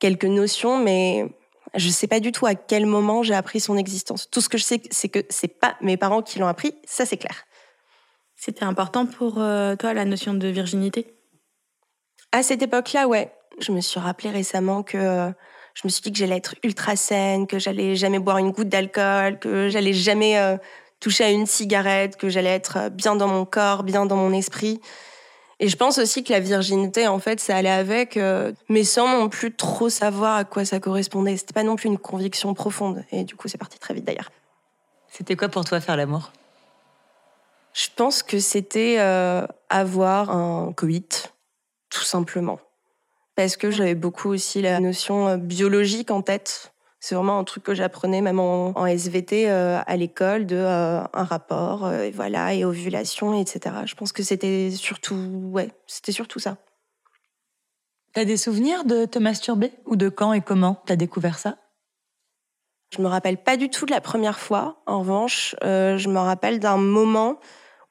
quelques 0.00 0.24
notions, 0.24 0.78
mais 0.78 1.28
je 1.74 1.88
sais 1.88 2.06
pas 2.06 2.20
du 2.20 2.32
tout 2.32 2.46
à 2.46 2.54
quel 2.54 2.86
moment 2.86 3.22
j'ai 3.22 3.34
appris 3.34 3.60
son 3.60 3.76
existence. 3.76 4.28
Tout 4.30 4.40
ce 4.40 4.48
que 4.48 4.58
je 4.58 4.64
sais, 4.64 4.82
c'est 4.90 5.08
que 5.08 5.20
c'est 5.28 5.60
pas 5.60 5.76
mes 5.80 5.96
parents 5.96 6.22
qui 6.22 6.38
l'ont 6.38 6.46
appris. 6.46 6.74
Ça, 6.84 7.06
c'est 7.06 7.16
clair. 7.16 7.44
C'était 8.36 8.64
important 8.64 9.06
pour 9.06 9.38
euh, 9.38 9.76
toi 9.76 9.94
la 9.94 10.04
notion 10.04 10.34
de 10.34 10.48
virginité? 10.48 11.14
À 12.32 12.42
cette 12.42 12.62
époque-là, 12.62 13.06
ouais. 13.06 13.32
Je 13.60 13.70
me 13.70 13.80
suis 13.80 14.00
rappelé 14.00 14.30
récemment 14.30 14.82
que 14.82 14.96
euh, 14.96 15.30
je 15.74 15.82
me 15.84 15.90
suis 15.90 16.02
dit 16.02 16.12
que 16.12 16.18
j'allais 16.18 16.38
être 16.38 16.54
ultra 16.64 16.96
saine, 16.96 17.46
que 17.46 17.58
j'allais 17.58 17.94
jamais 17.94 18.18
boire 18.18 18.38
une 18.38 18.50
goutte 18.50 18.68
d'alcool, 18.68 19.38
que 19.38 19.68
j'allais 19.68 19.92
jamais 19.92 20.38
euh, 20.38 20.56
toucher 21.00 21.24
à 21.24 21.30
une 21.30 21.46
cigarette, 21.46 22.16
que 22.16 22.28
j'allais 22.28 22.50
être 22.54 22.88
bien 22.90 23.14
dans 23.16 23.28
mon 23.28 23.44
corps, 23.44 23.82
bien 23.82 24.06
dans 24.06 24.16
mon 24.16 24.32
esprit. 24.32 24.80
Et 25.62 25.68
je 25.68 25.76
pense 25.76 25.98
aussi 25.98 26.24
que 26.24 26.32
la 26.32 26.40
virginité, 26.40 27.06
en 27.06 27.20
fait, 27.20 27.38
ça 27.38 27.54
allait 27.54 27.70
avec, 27.70 28.16
euh, 28.16 28.50
mais 28.68 28.82
sans 28.82 29.20
non 29.20 29.28
plus 29.28 29.54
trop 29.54 29.88
savoir 29.88 30.34
à 30.34 30.42
quoi 30.44 30.64
ça 30.64 30.80
correspondait. 30.80 31.36
C'était 31.36 31.52
pas 31.52 31.62
non 31.62 31.76
plus 31.76 31.86
une 31.86 31.98
conviction 31.98 32.52
profonde. 32.52 33.04
Et 33.12 33.22
du 33.22 33.36
coup, 33.36 33.46
c'est 33.46 33.58
parti 33.58 33.78
très 33.78 33.94
vite 33.94 34.04
d'ailleurs. 34.04 34.32
C'était 35.08 35.36
quoi 35.36 35.48
pour 35.48 35.64
toi 35.64 35.80
faire 35.80 35.96
l'amour? 35.96 36.32
Je 37.74 37.86
pense 37.94 38.24
que 38.24 38.40
c'était 38.40 38.96
euh, 38.98 39.46
avoir 39.68 40.30
un 40.30 40.72
coït, 40.72 41.32
tout 41.90 42.02
simplement. 42.02 42.58
Parce 43.36 43.56
que 43.56 43.70
j'avais 43.70 43.94
beaucoup 43.94 44.30
aussi 44.30 44.62
la 44.62 44.80
notion 44.80 45.28
euh, 45.28 45.36
biologique 45.36 46.10
en 46.10 46.22
tête. 46.22 46.72
C'est 47.02 47.16
vraiment 47.16 47.36
un 47.36 47.42
truc 47.42 47.64
que 47.64 47.74
j'apprenais 47.74 48.20
même 48.20 48.38
en, 48.38 48.78
en 48.78 48.86
SVT 48.86 49.50
euh, 49.50 49.80
à 49.84 49.96
l'école 49.96 50.46
de 50.46 50.54
euh, 50.54 51.02
un 51.12 51.24
rapport, 51.24 51.84
euh, 51.84 52.02
et 52.02 52.12
voilà, 52.12 52.54
et 52.54 52.64
ovulation, 52.64 53.36
etc. 53.40 53.74
Je 53.86 53.96
pense 53.96 54.12
que 54.12 54.22
c'était 54.22 54.70
surtout, 54.70 55.16
ouais, 55.50 55.72
c'était 55.88 56.12
surtout 56.12 56.38
ça. 56.38 56.58
T'as 58.14 58.24
des 58.24 58.36
souvenirs 58.36 58.84
de 58.84 59.04
te 59.04 59.18
masturber 59.18 59.72
Ou 59.86 59.96
de 59.96 60.08
quand 60.08 60.32
et 60.32 60.42
comment 60.42 60.80
t'as 60.86 60.94
découvert 60.94 61.40
ça? 61.40 61.56
Je 62.96 63.02
me 63.02 63.08
rappelle 63.08 63.42
pas 63.42 63.56
du 63.56 63.68
tout 63.68 63.84
de 63.84 63.90
la 63.90 64.00
première 64.00 64.38
fois. 64.38 64.80
En 64.86 65.00
revanche, 65.00 65.56
je 65.60 66.08
me 66.08 66.20
rappelle 66.20 66.60
d'un 66.60 66.76
moment 66.76 67.40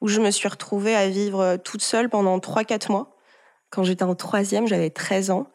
où 0.00 0.08
je 0.08 0.22
me 0.22 0.30
suis 0.30 0.48
retrouvée 0.48 0.96
à 0.96 1.10
vivre 1.10 1.58
toute 1.58 1.82
seule 1.82 2.08
pendant 2.08 2.38
3-4 2.38 2.90
mois. 2.90 3.18
Quand 3.68 3.82
j'étais 3.82 4.04
en 4.04 4.14
troisième, 4.14 4.66
j'avais 4.66 4.90
13 4.90 5.32
ans. 5.32 5.48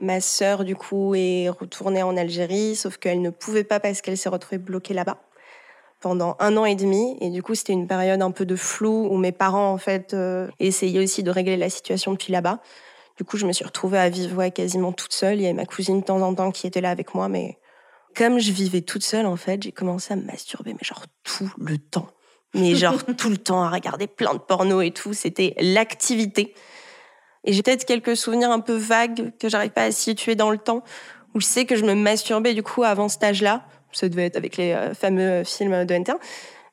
Ma 0.00 0.20
sœur, 0.20 0.64
du 0.64 0.76
coup, 0.76 1.14
est 1.14 1.48
retournée 1.48 2.02
en 2.02 2.16
Algérie, 2.16 2.76
sauf 2.76 2.96
qu'elle 2.96 3.22
ne 3.22 3.30
pouvait 3.30 3.64
pas 3.64 3.80
parce 3.80 4.00
qu'elle 4.00 4.18
s'est 4.18 4.28
retrouvée 4.28 4.58
bloquée 4.58 4.94
là-bas 4.94 5.18
pendant 6.00 6.36
un 6.38 6.56
an 6.58 6.66
et 6.66 6.74
demi. 6.74 7.16
Et 7.20 7.30
du 7.30 7.42
coup, 7.42 7.54
c'était 7.54 7.72
une 7.72 7.86
période 7.86 8.20
un 8.20 8.30
peu 8.30 8.44
de 8.44 8.56
flou 8.56 9.08
où 9.10 9.16
mes 9.16 9.32
parents, 9.32 9.72
en 9.72 9.78
fait, 9.78 10.12
euh, 10.12 10.48
essayaient 10.60 11.02
aussi 11.02 11.22
de 11.22 11.30
régler 11.30 11.56
la 11.56 11.70
situation 11.70 12.12
depuis 12.12 12.32
là-bas. 12.32 12.60
Du 13.16 13.24
coup, 13.24 13.38
je 13.38 13.46
me 13.46 13.52
suis 13.52 13.64
retrouvée 13.64 13.98
à 13.98 14.10
vivre 14.10 14.36
ouais, 14.36 14.50
quasiment 14.50 14.92
toute 14.92 15.14
seule. 15.14 15.36
Il 15.36 15.42
y 15.42 15.46
avait 15.46 15.54
ma 15.54 15.64
cousine 15.64 16.00
de 16.00 16.04
temps 16.04 16.20
en 16.20 16.34
temps 16.34 16.50
qui 16.50 16.66
était 16.66 16.80
là 16.80 16.90
avec 16.90 17.14
moi, 17.14 17.28
mais 17.28 17.58
comme 18.14 18.38
je 18.38 18.52
vivais 18.52 18.82
toute 18.82 19.02
seule, 19.02 19.26
en 19.26 19.36
fait, 19.36 19.62
j'ai 19.62 19.72
commencé 19.72 20.12
à 20.12 20.16
me 20.16 20.24
masturber, 20.24 20.72
mais 20.72 20.84
genre 20.84 21.04
tout 21.22 21.50
le 21.58 21.78
temps. 21.78 22.08
Mais 22.54 22.74
genre 22.74 23.02
tout 23.16 23.30
le 23.30 23.38
temps 23.38 23.62
à 23.62 23.70
regarder 23.70 24.06
plein 24.06 24.34
de 24.34 24.38
porno 24.38 24.80
et 24.80 24.90
tout. 24.90 25.14
C'était 25.14 25.54
l'activité. 25.58 26.54
Et 27.44 27.52
j'ai 27.52 27.62
peut-être 27.62 27.84
quelques 27.84 28.16
souvenirs 28.16 28.50
un 28.50 28.60
peu 28.60 28.74
vagues 28.74 29.32
que 29.38 29.48
j'arrive 29.48 29.70
pas 29.70 29.84
à 29.84 29.92
situer 29.92 30.34
dans 30.34 30.50
le 30.50 30.58
temps, 30.58 30.82
où 31.34 31.40
je 31.40 31.46
sais 31.46 31.66
que 31.66 31.76
je 31.76 31.84
me 31.84 31.94
masturbais 31.94 32.54
du 32.54 32.62
coup 32.62 32.82
avant 32.84 33.08
cet 33.08 33.22
âge-là. 33.22 33.64
Ça 33.92 34.08
devait 34.08 34.26
être 34.26 34.36
avec 34.36 34.56
les 34.56 34.72
euh, 34.72 34.94
fameux 34.94 35.44
films 35.44 35.84
de 35.84 35.94
NT1. 35.94 36.16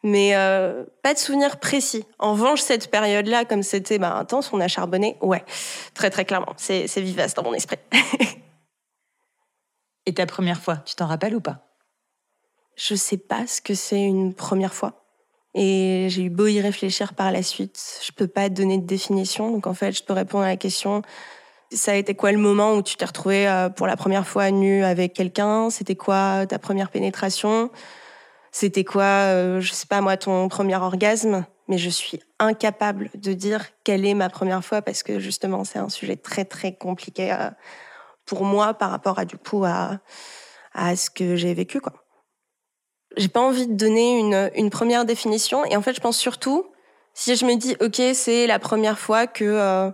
Mais 0.04 0.36
euh, 0.36 0.84
pas 1.04 1.14
de 1.14 1.20
souvenirs 1.20 1.60
précis. 1.60 2.06
En 2.18 2.32
revanche, 2.34 2.62
cette 2.62 2.90
période-là, 2.90 3.46
comme 3.46 3.62
c'était 3.62 4.00
bah, 4.00 4.16
intense, 4.16 4.52
on 4.52 4.60
a 4.60 4.68
charbonné, 4.68 5.18
ouais, 5.22 5.44
très 5.94 6.10
très 6.10 6.26
clairement. 6.26 6.54
C'est 6.58 6.88
c'est 6.88 7.02
vivace 7.02 7.36
dans 7.36 7.44
mon 7.44 7.54
esprit. 7.54 7.78
Et 10.08 10.14
ta 10.14 10.26
première 10.26 10.60
fois, 10.60 10.78
tu 10.78 10.96
t'en 10.96 11.06
rappelles 11.06 11.36
ou 11.36 11.42
pas? 11.42 11.68
Je 12.76 12.96
sais 12.96 13.18
pas 13.18 13.46
ce 13.46 13.62
que 13.62 13.76
c'est 13.76 14.02
une 14.02 14.34
première 14.34 14.74
fois. 14.74 15.01
Et 15.54 16.08
j'ai 16.10 16.24
eu 16.24 16.30
beau 16.30 16.48
y 16.48 16.62
réfléchir 16.62 17.14
par 17.14 17.32
la 17.32 17.44
suite, 17.44 18.02
je 18.06 18.12
peux 18.14 18.28
pas 18.28 18.50
donner 18.50 18.78
de 18.78 18.86
définition. 18.86 19.52
Donc 19.52 19.68
en 19.68 19.74
fait, 19.74 19.92
je 19.92 20.04
peux 20.04 20.14
répondre 20.14 20.46
à 20.46 20.48
la 20.48 20.58
question 20.58 21.02
ça 21.74 21.94
a 21.94 21.96
été 21.96 22.16
quoi 22.16 22.32
le 22.32 22.38
moment 22.38 22.74
où 22.74 22.82
tu 22.82 22.96
t'es 22.98 23.06
retrouvé 23.06 23.48
euh, 23.48 23.70
pour 23.70 23.88
la 23.88 23.96
première 23.96 24.28
fois 24.28 24.52
nu 24.52 24.84
avec 24.84 25.14
quelqu'un? 25.14 25.70
C'était 25.70 25.96
quoi 25.96 26.46
ta 26.46 26.60
première 26.60 26.90
pénétration? 26.90 27.72
C'était 28.52 28.84
quoi, 28.84 29.04
euh, 29.04 29.62
je 29.62 29.72
sais 29.72 29.88
pas 29.88 30.02
moi, 30.02 30.18
ton 30.18 30.50
premier 30.50 30.76
orgasme? 30.76 31.46
Mais 31.68 31.78
je 31.78 31.90
suis 31.90 32.20
incapable 32.40 33.10
de 33.16 33.32
dire 33.34 33.66
quelle 33.86 34.06
est 34.06 34.14
ma 34.14 34.30
première 34.30 34.64
fois 34.66 34.82
parce 34.82 35.04
que 35.04 35.20
justement, 35.20 35.64
c'est 35.64 35.80
un 35.80 35.90
sujet 35.90 36.18
très 36.18 36.44
très 36.44 36.76
compliqué 36.76 37.32
euh, 37.32 37.50
pour 38.26 38.44
moi 38.44 38.74
par 38.74 38.92
rapport 38.92 39.20
à 39.20 39.26
du 39.26 39.38
coup 39.38 39.64
à, 39.64 40.00
à 40.74 40.96
ce 40.96 41.10
que 41.10 41.36
j'ai 41.38 41.54
vécu 41.54 41.80
quoi. 41.80 41.94
J'ai 43.18 43.28
pas 43.28 43.42
envie 43.42 43.68
de 43.68 43.74
donner 43.74 44.20
une, 44.20 44.52
une 44.56 44.70
première 44.70 45.06
définition 45.06 45.66
et 45.66 45.76
en 45.76 45.82
fait, 45.82 45.94
je 45.94 46.02
pense 46.02 46.18
surtout 46.18 46.66
si 47.14 47.36
je 47.36 47.46
me 47.46 47.56
dis 47.56 47.76
ok, 47.82 48.02
c'est 48.14 48.48
la 48.48 48.58
première 48.58 48.98
fois 48.98 49.28
que 49.28 49.92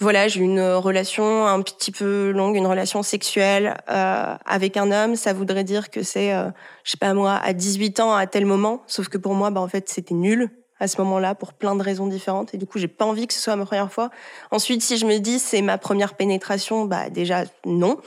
voilà, 0.00 0.26
j'ai 0.26 0.40
une 0.40 0.60
relation 0.60 1.46
un 1.46 1.62
petit 1.62 1.92
peu 1.92 2.30
longue, 2.30 2.56
une 2.56 2.66
relation 2.66 3.02
sexuelle 3.02 3.76
euh, 3.88 4.34
avec 4.44 4.76
un 4.76 4.90
homme, 4.90 5.14
ça 5.14 5.32
voudrait 5.32 5.64
dire 5.64 5.90
que 5.90 6.02
c'est, 6.02 6.34
euh, 6.34 6.50
je 6.82 6.92
sais 6.92 6.98
pas 6.98 7.14
moi, 7.14 7.36
à 7.36 7.52
18 7.52 8.00
ans 8.00 8.14
à 8.14 8.26
tel 8.26 8.44
moment. 8.44 8.82
Sauf 8.86 9.08
que 9.08 9.18
pour 9.18 9.34
moi, 9.34 9.50
bah 9.50 9.60
en 9.60 9.68
fait, 9.68 9.88
c'était 9.88 10.14
nul 10.14 10.50
à 10.80 10.88
ce 10.88 11.00
moment-là 11.00 11.36
pour 11.36 11.52
plein 11.52 11.76
de 11.76 11.82
raisons 11.82 12.08
différentes. 12.08 12.54
Et 12.54 12.58
du 12.58 12.66
coup, 12.66 12.78
j'ai 12.78 12.88
pas 12.88 13.04
envie 13.04 13.28
que 13.28 13.34
ce 13.34 13.40
soit 13.40 13.54
ma 13.54 13.64
première 13.64 13.92
fois. 13.92 14.10
Ensuite, 14.50 14.82
si 14.82 14.98
je 14.98 15.06
me 15.06 15.18
dis 15.18 15.38
c'est 15.38 15.62
ma 15.62 15.78
première 15.78 16.14
pénétration, 16.14 16.86
bah 16.86 17.08
déjà 17.08 17.44
non, 17.64 17.98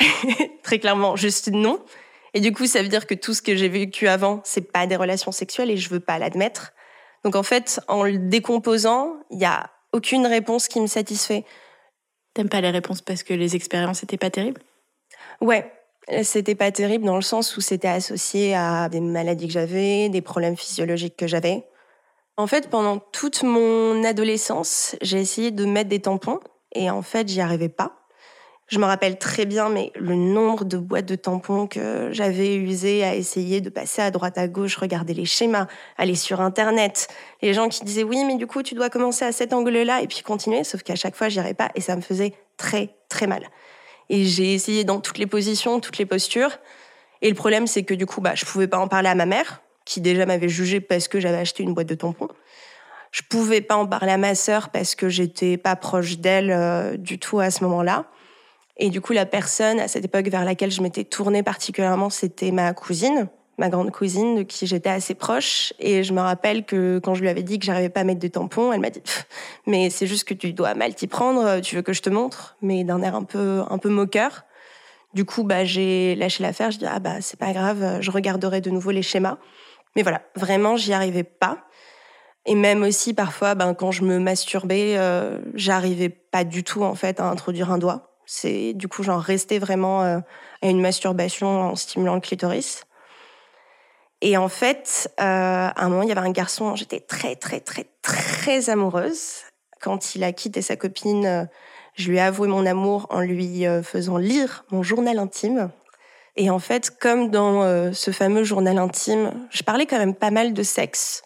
très 0.62 0.78
clairement, 0.78 1.16
juste 1.16 1.48
non. 1.48 1.80
Et 2.34 2.40
du 2.40 2.52
coup, 2.52 2.66
ça 2.66 2.82
veut 2.82 2.88
dire 2.88 3.06
que 3.06 3.14
tout 3.14 3.34
ce 3.34 3.42
que 3.42 3.56
j'ai 3.56 3.68
vécu 3.68 4.08
avant, 4.08 4.40
c'est 4.44 4.72
pas 4.72 4.86
des 4.86 4.96
relations 4.96 5.32
sexuelles 5.32 5.70
et 5.70 5.76
je 5.76 5.88
veux 5.88 6.00
pas 6.00 6.18
l'admettre. 6.18 6.72
Donc 7.24 7.34
en 7.34 7.42
fait, 7.42 7.80
en 7.88 8.02
le 8.04 8.18
décomposant, 8.18 9.16
il 9.30 9.38
y 9.38 9.44
a 9.44 9.70
aucune 9.92 10.26
réponse 10.26 10.68
qui 10.68 10.80
me 10.80 10.86
satisfait. 10.86 11.44
T'aimes 12.34 12.48
pas 12.48 12.60
les 12.60 12.70
réponses 12.70 13.00
parce 13.00 13.22
que 13.22 13.32
les 13.32 13.56
expériences 13.56 14.02
étaient 14.02 14.18
pas 14.18 14.30
terribles? 14.30 14.60
Ouais, 15.40 15.72
c'était 16.22 16.54
pas 16.54 16.70
terrible 16.70 17.04
dans 17.04 17.16
le 17.16 17.22
sens 17.22 17.56
où 17.56 17.60
c'était 17.60 17.88
associé 17.88 18.54
à 18.54 18.88
des 18.88 19.00
maladies 19.00 19.46
que 19.46 19.52
j'avais, 19.52 20.08
des 20.08 20.20
problèmes 20.20 20.56
physiologiques 20.56 21.16
que 21.16 21.26
j'avais. 21.26 21.64
En 22.36 22.46
fait, 22.46 22.68
pendant 22.68 22.98
toute 22.98 23.42
mon 23.42 24.04
adolescence, 24.04 24.96
j'ai 25.00 25.18
essayé 25.18 25.50
de 25.50 25.64
mettre 25.64 25.88
des 25.88 26.00
tampons 26.00 26.40
et 26.74 26.90
en 26.90 27.02
fait, 27.02 27.28
j'y 27.28 27.40
arrivais 27.40 27.70
pas. 27.70 28.05
Je 28.68 28.80
me 28.80 28.84
rappelle 28.84 29.16
très 29.16 29.46
bien, 29.46 29.68
mais 29.68 29.92
le 29.94 30.16
nombre 30.16 30.64
de 30.64 30.76
boîtes 30.76 31.06
de 31.06 31.14
tampons 31.14 31.68
que 31.68 32.08
j'avais 32.10 32.56
usées 32.56 33.04
à 33.04 33.14
essayer 33.14 33.60
de 33.60 33.70
passer 33.70 34.02
à 34.02 34.10
droite 34.10 34.38
à 34.38 34.48
gauche, 34.48 34.76
regarder 34.76 35.14
les 35.14 35.24
schémas, 35.24 35.68
aller 35.96 36.16
sur 36.16 36.40
Internet. 36.40 37.06
Les 37.42 37.54
gens 37.54 37.68
qui 37.68 37.84
disaient 37.84 38.02
oui, 38.02 38.24
mais 38.24 38.34
du 38.34 38.48
coup, 38.48 38.64
tu 38.64 38.74
dois 38.74 38.90
commencer 38.90 39.24
à 39.24 39.30
cet 39.30 39.52
angle-là 39.52 40.02
et 40.02 40.08
puis 40.08 40.22
continuer. 40.22 40.64
Sauf 40.64 40.82
qu'à 40.82 40.96
chaque 40.96 41.14
fois, 41.14 41.28
j'y 41.28 41.38
arrivais 41.38 41.54
pas 41.54 41.70
et 41.76 41.80
ça 41.80 41.94
me 41.94 42.00
faisait 42.00 42.32
très, 42.56 42.96
très 43.08 43.28
mal. 43.28 43.48
Et 44.08 44.24
j'ai 44.24 44.54
essayé 44.54 44.82
dans 44.82 45.00
toutes 45.00 45.18
les 45.18 45.26
positions, 45.26 45.78
toutes 45.78 45.98
les 45.98 46.06
postures. 46.06 46.58
Et 47.22 47.28
le 47.28 47.36
problème, 47.36 47.68
c'est 47.68 47.84
que 47.84 47.94
du 47.94 48.04
coup, 48.04 48.20
bah, 48.20 48.34
je 48.34 48.44
pouvais 48.44 48.66
pas 48.66 48.78
en 48.78 48.88
parler 48.88 49.08
à 49.08 49.14
ma 49.14 49.26
mère, 49.26 49.62
qui 49.84 50.00
déjà 50.00 50.26
m'avait 50.26 50.48
jugé 50.48 50.80
parce 50.80 51.06
que 51.06 51.20
j'avais 51.20 51.38
acheté 51.38 51.62
une 51.62 51.72
boîte 51.72 51.88
de 51.88 51.94
tampons. 51.94 52.28
Je 53.12 53.22
pouvais 53.22 53.60
pas 53.60 53.76
en 53.76 53.86
parler 53.86 54.10
à 54.10 54.18
ma 54.18 54.34
sœur 54.34 54.70
parce 54.70 54.96
que 54.96 55.08
j'étais 55.08 55.56
pas 55.56 55.76
proche 55.76 56.18
d'elle 56.18 56.50
euh, 56.50 56.96
du 56.96 57.20
tout 57.20 57.38
à 57.38 57.52
ce 57.52 57.62
moment-là. 57.62 58.06
Et 58.78 58.90
du 58.90 59.00
coup, 59.00 59.12
la 59.12 59.26
personne 59.26 59.80
à 59.80 59.88
cette 59.88 60.04
époque 60.04 60.28
vers 60.28 60.44
laquelle 60.44 60.70
je 60.70 60.82
m'étais 60.82 61.04
tournée 61.04 61.42
particulièrement, 61.42 62.10
c'était 62.10 62.50
ma 62.50 62.74
cousine, 62.74 63.28
ma 63.58 63.70
grande 63.70 63.90
cousine, 63.90 64.36
de 64.36 64.42
qui 64.42 64.66
j'étais 64.66 64.90
assez 64.90 65.14
proche. 65.14 65.72
Et 65.78 66.04
je 66.04 66.12
me 66.12 66.20
rappelle 66.20 66.64
que 66.64 66.98
quand 66.98 67.14
je 67.14 67.22
lui 67.22 67.28
avais 67.28 67.42
dit 67.42 67.58
que 67.58 67.64
j'arrivais 67.64 67.88
pas 67.88 68.00
à 68.00 68.04
mettre 68.04 68.20
de 68.20 68.28
tampons, 68.28 68.72
elle 68.72 68.80
m'a 68.80 68.90
dit 68.90 69.02
"Mais 69.66 69.88
c'est 69.90 70.06
juste 70.06 70.24
que 70.24 70.34
tu 70.34 70.52
dois 70.52 70.74
mal 70.74 70.94
t'y 70.94 71.06
prendre. 71.06 71.60
Tu 71.60 71.76
veux 71.76 71.82
que 71.82 71.94
je 71.94 72.02
te 72.02 72.10
montre 72.10 72.56
Mais 72.62 72.84
d'un 72.84 73.02
air 73.02 73.14
un 73.14 73.24
peu 73.24 73.62
un 73.68 73.78
peu 73.78 73.88
moqueur. 73.88 74.44
Du 75.14 75.24
coup, 75.24 75.44
bah 75.44 75.64
j'ai 75.64 76.14
lâché 76.16 76.42
l'affaire. 76.42 76.70
Je 76.70 76.78
dis 76.78 76.86
"Ah 76.86 76.98
bah 76.98 77.20
c'est 77.22 77.38
pas 77.38 77.52
grave, 77.52 77.98
je 78.00 78.10
regarderai 78.10 78.60
de 78.60 78.70
nouveau 78.70 78.90
les 78.90 79.02
schémas." 79.02 79.38
Mais 79.96 80.02
voilà, 80.02 80.20
vraiment, 80.36 80.76
j'y 80.76 80.92
arrivais 80.92 81.24
pas. 81.24 81.66
Et 82.44 82.54
même 82.54 82.82
aussi 82.82 83.14
parfois, 83.14 83.54
ben, 83.54 83.74
quand 83.74 83.90
je 83.90 84.04
me 84.04 84.18
masturbais, 84.20 84.94
euh, 84.98 85.38
j'arrivais 85.54 86.10
pas 86.10 86.44
du 86.44 86.62
tout 86.62 86.84
en 86.84 86.94
fait 86.94 87.18
à 87.18 87.24
introduire 87.24 87.72
un 87.72 87.78
doigt. 87.78 88.15
C'est 88.26 88.72
du 88.74 88.88
coup 88.88 89.02
genre 89.02 89.20
rester 89.20 89.58
vraiment 89.58 90.02
euh, 90.02 90.18
à 90.62 90.66
une 90.66 90.80
masturbation 90.80 91.46
en 91.46 91.76
stimulant 91.76 92.16
le 92.16 92.20
clitoris. 92.20 92.84
Et 94.20 94.36
en 94.36 94.48
fait, 94.48 95.10
euh, 95.20 95.22
à 95.22 95.84
un 95.84 95.88
moment, 95.88 96.02
il 96.02 96.08
y 96.08 96.12
avait 96.12 96.26
un 96.26 96.32
garçon, 96.32 96.74
j'étais 96.74 97.00
très, 97.00 97.36
très, 97.36 97.60
très, 97.60 97.86
très 98.02 98.70
amoureuse. 98.70 99.42
Quand 99.80 100.14
il 100.14 100.24
a 100.24 100.32
quitté 100.32 100.62
sa 100.62 100.74
copine, 100.74 101.26
euh, 101.26 101.44
je 101.94 102.10
lui 102.10 102.16
ai 102.16 102.20
avoué 102.20 102.48
mon 102.48 102.66
amour 102.66 103.06
en 103.10 103.20
lui 103.20 103.64
faisant 103.82 104.18
lire 104.18 104.66
mon 104.70 104.82
journal 104.82 105.18
intime. 105.18 105.70
Et 106.36 106.50
en 106.50 106.58
fait, 106.58 106.98
comme 106.98 107.30
dans 107.30 107.62
ce 107.94 108.10
fameux 108.10 108.44
journal 108.44 108.76
intime, 108.76 109.48
je 109.48 109.62
parlais 109.62 109.86
quand 109.86 109.98
même 109.98 110.14
pas 110.14 110.30
mal 110.30 110.52
de 110.52 110.62
sexe. 110.62 111.22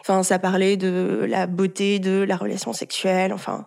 Enfin, 0.00 0.22
ça 0.22 0.38
parlait 0.38 0.78
de 0.78 1.26
la 1.28 1.46
beauté 1.46 1.98
de 1.98 2.24
la 2.26 2.36
relation 2.36 2.72
sexuelle. 2.72 3.34
Enfin, 3.34 3.66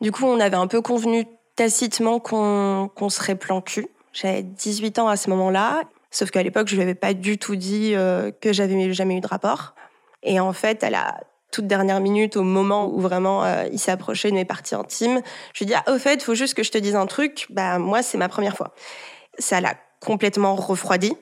du 0.00 0.12
coup, 0.12 0.24
on 0.24 0.40
avait 0.40 0.56
un 0.56 0.66
peu 0.66 0.80
convenu 0.80 1.26
tacitement 1.56 2.18
qu'on 2.20 3.08
serait 3.08 3.36
plan 3.36 3.60
cul. 3.60 3.88
J'avais 4.12 4.42
18 4.42 4.98
ans 4.98 5.08
à 5.08 5.16
ce 5.16 5.30
moment-là, 5.30 5.82
sauf 6.10 6.30
qu'à 6.30 6.42
l'époque, 6.42 6.68
je 6.68 6.74
lui 6.74 6.82
avais 6.82 6.94
pas 6.94 7.14
du 7.14 7.38
tout 7.38 7.56
dit 7.56 7.94
euh, 7.94 8.30
que 8.30 8.52
j'avais 8.52 8.92
jamais 8.92 9.16
eu 9.16 9.20
de 9.20 9.26
rapport. 9.26 9.74
Et 10.22 10.40
en 10.40 10.52
fait, 10.52 10.82
à 10.84 10.90
la 10.90 11.20
toute 11.50 11.66
dernière 11.66 12.00
minute, 12.00 12.36
au 12.36 12.42
moment 12.42 12.86
où 12.86 13.00
vraiment 13.00 13.44
euh, 13.44 13.66
il 13.72 13.78
s'est 13.78 13.90
approché 13.90 14.30
de 14.30 14.34
mes 14.34 14.44
parties 14.44 14.74
intimes, 14.74 15.20
je 15.52 15.64
lui 15.64 15.70
ai 15.70 15.74
dit 15.74 15.74
ah, 15.74 15.92
au 15.92 15.98
fait, 15.98 16.22
faut 16.22 16.34
juste 16.34 16.54
que 16.54 16.62
je 16.62 16.70
te 16.70 16.78
dise 16.78 16.96
un 16.96 17.06
truc. 17.06 17.46
Bah 17.50 17.78
moi, 17.78 18.02
c'est 18.02 18.18
ma 18.18 18.28
première 18.28 18.56
fois. 18.56 18.74
Ça 19.38 19.60
l'a 19.60 19.74
complètement 20.00 20.54
refroidi. 20.54 21.16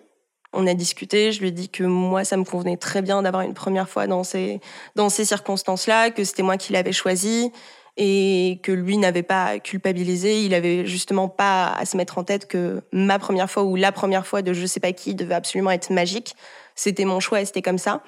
On 0.54 0.66
a 0.66 0.72
discuté, 0.72 1.30
je 1.32 1.40
lui 1.40 1.48
ai 1.48 1.50
dit 1.50 1.68
que 1.68 1.84
moi, 1.84 2.24
ça 2.24 2.38
me 2.38 2.44
convenait 2.44 2.78
très 2.78 3.02
bien 3.02 3.22
d'avoir 3.22 3.42
une 3.42 3.52
première 3.52 3.88
fois 3.88 4.06
dans 4.06 4.24
ces, 4.24 4.60
dans 4.96 5.10
ces 5.10 5.26
circonstances-là, 5.26 6.10
que 6.10 6.24
c'était 6.24 6.42
moi 6.42 6.56
qui 6.56 6.72
l'avais 6.72 6.92
choisi, 6.92 7.52
et 7.98 8.60
que 8.62 8.70
lui 8.70 8.96
n'avait 8.96 9.24
pas 9.24 9.58
culpabilisé. 9.58 10.42
Il 10.44 10.54
avait 10.54 10.86
justement 10.86 11.28
pas 11.28 11.66
à 11.72 11.84
se 11.84 11.96
mettre 11.96 12.16
en 12.16 12.24
tête 12.24 12.46
que 12.46 12.80
ma 12.92 13.18
première 13.18 13.50
fois 13.50 13.64
ou 13.64 13.74
la 13.74 13.90
première 13.90 14.26
fois 14.26 14.40
de 14.40 14.52
je 14.52 14.64
sais 14.64 14.80
pas 14.80 14.92
qui 14.92 15.16
devait 15.16 15.34
absolument 15.34 15.72
être 15.72 15.90
magique. 15.90 16.34
C'était 16.76 17.04
mon 17.04 17.18
choix 17.18 17.44
c'était 17.44 17.60
comme 17.60 17.78
ça. 17.78 18.02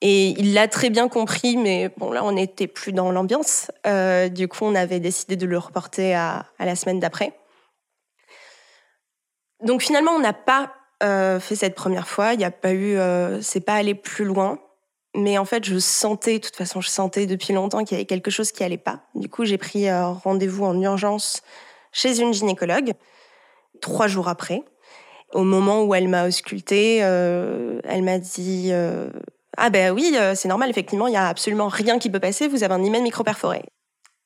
Et 0.00 0.28
il 0.38 0.54
l'a 0.54 0.68
très 0.68 0.90
bien 0.90 1.08
compris, 1.08 1.56
mais 1.56 1.90
bon 1.96 2.12
là 2.12 2.24
on 2.24 2.32
n'était 2.32 2.68
plus 2.68 2.92
dans 2.92 3.10
l'ambiance. 3.10 3.72
Euh, 3.86 4.28
du 4.28 4.46
coup 4.46 4.60
on 4.62 4.76
avait 4.76 5.00
décidé 5.00 5.34
de 5.34 5.46
le 5.46 5.58
reporter 5.58 6.14
à, 6.14 6.46
la 6.60 6.76
semaine 6.76 7.00
d'après. 7.00 7.32
Donc 9.64 9.82
finalement 9.82 10.12
on 10.12 10.20
n'a 10.20 10.32
pas 10.32 10.72
euh, 11.02 11.40
fait 11.40 11.56
cette 11.56 11.74
première 11.74 12.06
fois. 12.06 12.34
Il 12.34 12.38
n'y 12.38 12.44
a 12.44 12.52
pas 12.52 12.72
eu, 12.72 12.96
euh, 12.96 13.42
c'est 13.42 13.60
pas 13.60 13.74
allé 13.74 13.96
plus 13.96 14.24
loin. 14.24 14.60
Mais 15.14 15.38
en 15.38 15.44
fait, 15.44 15.64
je 15.64 15.78
sentais, 15.78 16.38
de 16.38 16.44
toute 16.44 16.56
façon, 16.56 16.80
je 16.80 16.88
sentais 16.88 17.26
depuis 17.26 17.52
longtemps 17.52 17.82
qu'il 17.84 17.96
y 17.96 18.00
avait 18.00 18.06
quelque 18.06 18.30
chose 18.30 18.52
qui 18.52 18.62
allait 18.62 18.76
pas. 18.76 19.00
Du 19.14 19.28
coup, 19.28 19.44
j'ai 19.44 19.58
pris 19.58 19.88
euh, 19.88 20.08
rendez-vous 20.08 20.64
en 20.64 20.80
urgence 20.80 21.42
chez 21.92 22.20
une 22.20 22.32
gynécologue 22.32 22.92
trois 23.80 24.06
jours 24.06 24.28
après. 24.28 24.62
Au 25.32 25.42
moment 25.42 25.82
où 25.82 25.94
elle 25.94 26.08
m'a 26.08 26.26
auscultée, 26.26 27.00
euh, 27.02 27.80
elle 27.84 28.02
m'a 28.02 28.18
dit 28.18 28.68
euh, 28.72 29.10
Ah 29.56 29.70
ben 29.70 29.92
oui, 29.92 30.16
c'est 30.34 30.48
normal, 30.48 30.70
effectivement, 30.70 31.06
il 31.06 31.14
y 31.14 31.18
a 31.18 31.28
absolument 31.28 31.68
rien 31.68 31.98
qui 31.98 32.10
peut 32.10 32.20
passer, 32.20 32.48
vous 32.48 32.64
avez 32.64 32.74
un 32.74 32.82
hymen 32.82 33.02
micro-perforé. 33.02 33.62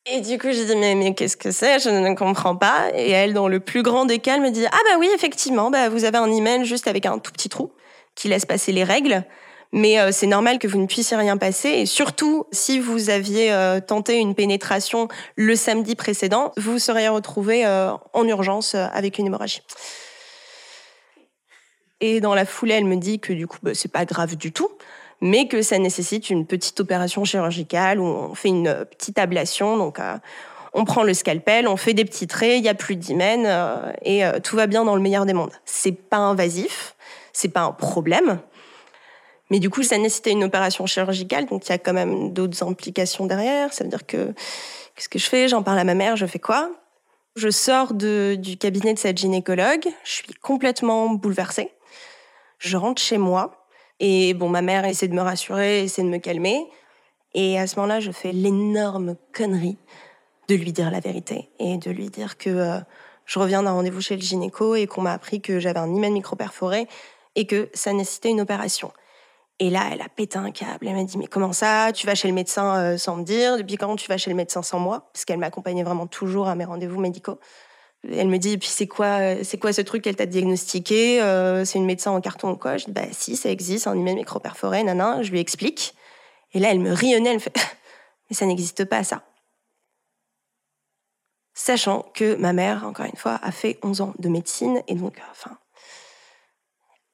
Et 0.07 0.21
du 0.21 0.37
coup, 0.39 0.49
j'ai 0.51 0.65
dit 0.65 0.77
Mais, 0.77 1.15
qu'est-ce 1.15 1.37
que 1.37 1.53
c'est? 1.53 1.79
Je 1.79 1.89
ne 1.89 2.15
comprends 2.15 2.57
pas. 2.57 2.91
Et 2.95 3.11
elle, 3.11 3.35
dans 3.35 3.47
le 3.49 3.61
plus 3.61 3.83
grand 3.83 4.05
des 4.05 4.19
calmes, 4.19 4.43
me 4.43 4.51
dit 4.51 4.67
Ah 4.67 4.79
ben 4.89 4.99
oui, 4.99 5.09
effectivement, 5.15 5.71
bah, 5.71 5.89
vous 5.89 6.05
avez 6.05 6.19
un 6.19 6.31
hymen 6.31 6.65
juste 6.65 6.89
avec 6.89 7.07
un 7.07 7.19
tout 7.19 7.33
petit 7.33 7.49
trou 7.49 7.73
qui 8.15 8.29
laisse 8.29 8.45
passer 8.45 8.73
les 8.73 8.85
règles. 8.85 9.25
Mais 9.73 9.99
euh, 9.99 10.11
c'est 10.13 10.27
normal 10.27 10.59
que 10.59 10.69
vous 10.69 10.79
ne 10.79 10.87
puissiez 10.87 11.17
rien 11.17 11.39
passer. 11.39 11.71
Et 11.71 11.87
surtout, 11.87 12.45
si 12.53 12.79
vous 12.79 13.09
aviez 13.09 13.53
euh, 13.53 13.81
tenté 13.81 14.19
une 14.19 14.35
pénétration 14.35 15.09
le 15.35 15.57
samedi 15.57 15.97
précédent, 15.97 16.53
vous 16.59 16.79
seriez 16.79 17.09
retrouvé 17.09 17.65
euh, 17.65 17.93
en 18.13 18.29
urgence 18.29 18.75
avec 18.75 19.19
une 19.19 19.27
hémorragie. 19.27 19.63
Et 22.01 22.21
dans 22.21 22.35
la 22.35 22.45
foulée, 22.45 22.75
elle 22.75 22.85
me 22.85 22.97
dit 22.97 23.19
que 23.19 23.33
du 23.33 23.47
coup, 23.47 23.59
bah, 23.63 23.71
c'est 23.75 23.91
pas 23.91 24.05
grave 24.05 24.37
du 24.37 24.53
tout, 24.53 24.69
mais 25.23 25.49
que 25.49 25.63
ça 25.63 25.79
nécessite 25.79 26.29
une 26.29 26.47
petite 26.47 26.79
opération 26.81 27.25
chirurgicale 27.25 27.99
où 27.99 28.05
on 28.05 28.35
fait 28.35 28.49
une 28.49 28.85
petite 28.91 29.19
ablation. 29.19 29.79
Donc, 29.79 30.01
on 30.75 30.85
prend 30.85 31.05
le 31.05 31.15
scalpel, 31.15 31.69
on 31.69 31.77
fait 31.77 31.95
des 31.95 32.05
petits 32.05 32.27
traits, 32.27 32.59
il 32.59 32.65
y 32.65 32.69
a 32.69 32.75
plus 32.75 32.97
d'hymen 32.97 33.95
et 34.05 34.25
tout 34.43 34.57
va 34.57 34.67
bien 34.67 34.85
dans 34.85 34.97
le 34.97 35.01
meilleur 35.01 35.25
des 35.25 35.33
mondes. 35.33 35.53
C'est 35.65 35.93
pas 35.93 36.17
invasif, 36.17 36.97
c'est 37.33 37.51
pas 37.51 37.61
un 37.61 37.71
problème. 37.71 38.41
Mais 39.53 39.59
du 39.59 39.69
coup, 39.69 39.83
ça 39.83 39.99
nécessitait 39.99 40.31
une 40.31 40.45
opération 40.45 40.87
chirurgicale, 40.87 41.45
donc 41.45 41.67
il 41.67 41.69
y 41.69 41.73
a 41.73 41.79
quand 41.79 41.93
même 41.93 42.33
d'autres 42.33 42.63
implications 42.63 43.27
derrière. 43.27 43.71
Ça 43.75 43.85
veut 43.85 43.91
dire 43.91 44.07
que 44.07 44.33
qu'est-ce 44.95 45.11
que 45.11 45.19
je 45.19 45.29
fais? 45.29 45.47
J'en 45.47 45.63
parle 45.63 45.79
à 45.79 45.85
ma 45.85 45.93
mère, 45.93 46.17
je 46.17 46.25
fais 46.25 46.39
quoi? 46.39 46.71
Je 47.37 47.51
sors 47.51 47.93
du 47.93 48.57
cabinet 48.59 48.95
de 48.95 48.99
cette 48.99 49.19
gynécologue, 49.19 49.87
je 50.05 50.11
suis 50.11 50.33
complètement 50.41 51.11
bouleversée. 51.11 51.71
Je 52.61 52.79
rentre 52.79 53.03
chez 53.03 53.19
moi 53.19 53.67
Et 54.01 54.33
bon, 54.33 54.49
ma 54.49 54.63
mère 54.63 54.87
essaie 54.87 55.07
de 55.07 55.15
me 55.15 55.21
rassurer, 55.21 55.85
essaie 55.85 56.03
de 56.03 56.09
me 56.09 56.17
calmer. 56.17 56.67
Et 57.35 57.59
à 57.59 57.67
ce 57.67 57.77
moment-là, 57.77 58.01
je 58.01 58.11
fais 58.11 58.33
l'énorme 58.33 59.17
connerie 59.35 59.77
de 60.49 60.55
lui 60.55 60.73
dire 60.73 60.91
la 60.91 61.01
vérité 61.01 61.51
et 61.59 61.77
de 61.77 61.91
lui 61.91 62.09
dire 62.09 62.39
que 62.39 62.49
euh, 62.49 62.79
je 63.27 63.39
reviens 63.39 63.63
d'un 63.63 63.73
rendez-vous 63.73 64.01
chez 64.01 64.17
le 64.17 64.23
gynéco 64.23 64.77
et 64.77 64.87
qu'on 64.87 65.03
m'a 65.03 65.13
appris 65.13 65.43
que 65.43 65.61
j'avais 65.61 65.79
un 65.79 65.95
hymen 65.95 66.15
micro-perforé 66.15 66.89
et 67.35 67.47
que 67.47 67.69
ça 67.75 67.93
nécessitait 67.93 68.31
une 68.31 68.41
opération. 68.41 68.93
Et 69.59 69.71
là, 69.71 69.91
elle 69.93 70.01
a 70.01 70.09
pété 70.09 70.39
un 70.39 70.51
câble. 70.51 70.89
Elle 70.89 70.97
m'a 70.97 71.05
dit, 71.05 71.19
mais 71.19 71.27
comment 71.27 71.53
ça? 71.53 71.93
Tu 71.95 72.07
vas 72.07 72.15
chez 72.15 72.29
le 72.29 72.35
médecin 72.35 72.77
euh, 72.77 72.99
sans 72.99 73.17
me 73.17 73.23
dire? 73.23 73.57
Depuis 73.59 73.77
quand 73.77 73.95
tu 73.97 74.09
vas 74.09 74.19
chez 74.19 74.31
le 74.31 74.37
médecin 74.37 74.63
sans 74.63 74.79
moi? 74.79 75.11
Parce 75.13 75.25
qu'elle 75.25 75.39
m'accompagnait 75.39 75.85
vraiment 75.85 76.07
toujours 76.07 76.49
à 76.49 76.55
mes 76.55 76.65
rendez-vous 76.65 77.01
médicaux. 77.01 77.39
Elle 78.11 78.29
me 78.29 78.39
dit, 78.39 78.53
et 78.53 78.59
puis 78.59 78.69
c'est 78.69 78.89
quoi, 78.89 79.21
euh, 79.21 79.41
c'est 79.45 79.59
quoi 79.59 79.73
ce 79.73 79.81
truc 79.81 80.03
qu'elle 80.03 80.17
t'a 80.17 80.27
diagnostiqué? 80.27 81.23
Euh, 81.23 81.65
C'est 81.65 81.79
une 81.79 81.87
médecin 81.87 82.11
en 82.11 82.21
carton 82.21 82.51
ou 82.51 82.57
quoi? 82.57 82.77
Je 82.77 82.87
dis, 82.87 82.93
bah 82.93 83.03
si, 83.13 83.37
ça 83.37 83.51
existe, 83.51 83.87
un 83.87 83.97
hymen 83.97 84.17
micro-perforé, 84.17 84.83
nanan. 84.83 85.23
Je 85.23 85.31
lui 85.31 85.39
explique. 85.39 85.95
Et 86.53 86.59
là, 86.59 86.71
elle 86.73 86.81
me 86.81 86.93
rionnait, 86.93 87.31
elle 87.31 87.37
me 87.37 87.41
fait, 87.41 87.55
mais 88.31 88.37
ça 88.37 88.47
n'existe 88.47 88.85
pas, 88.85 89.05
ça. 89.05 89.23
Sachant 91.55 92.07
que 92.15 92.35
ma 92.35 92.53
mère, 92.53 92.85
encore 92.85 93.07
une 93.07 93.17
fois, 93.17 93.39
a 93.43 93.53
fait 93.53 93.79
11 93.83 94.01
ans 94.01 94.15
de 94.19 94.29
médecine 94.29 94.83
et 94.89 94.95
donc, 94.95 95.21
enfin, 95.31 95.57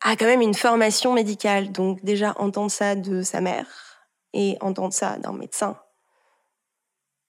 a 0.00 0.16
quand 0.16 0.26
même 0.26 0.40
une 0.40 0.54
formation 0.54 1.12
médicale. 1.12 1.72
Donc 1.72 2.04
déjà, 2.04 2.34
entendre 2.38 2.70
ça 2.70 2.94
de 2.94 3.22
sa 3.22 3.40
mère 3.40 3.66
et 4.32 4.56
entendre 4.60 4.92
ça 4.92 5.18
d'un 5.18 5.32
médecin, 5.32 5.78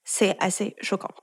c'est 0.04 0.36
assez 0.40 0.76
choquant. 0.80 1.14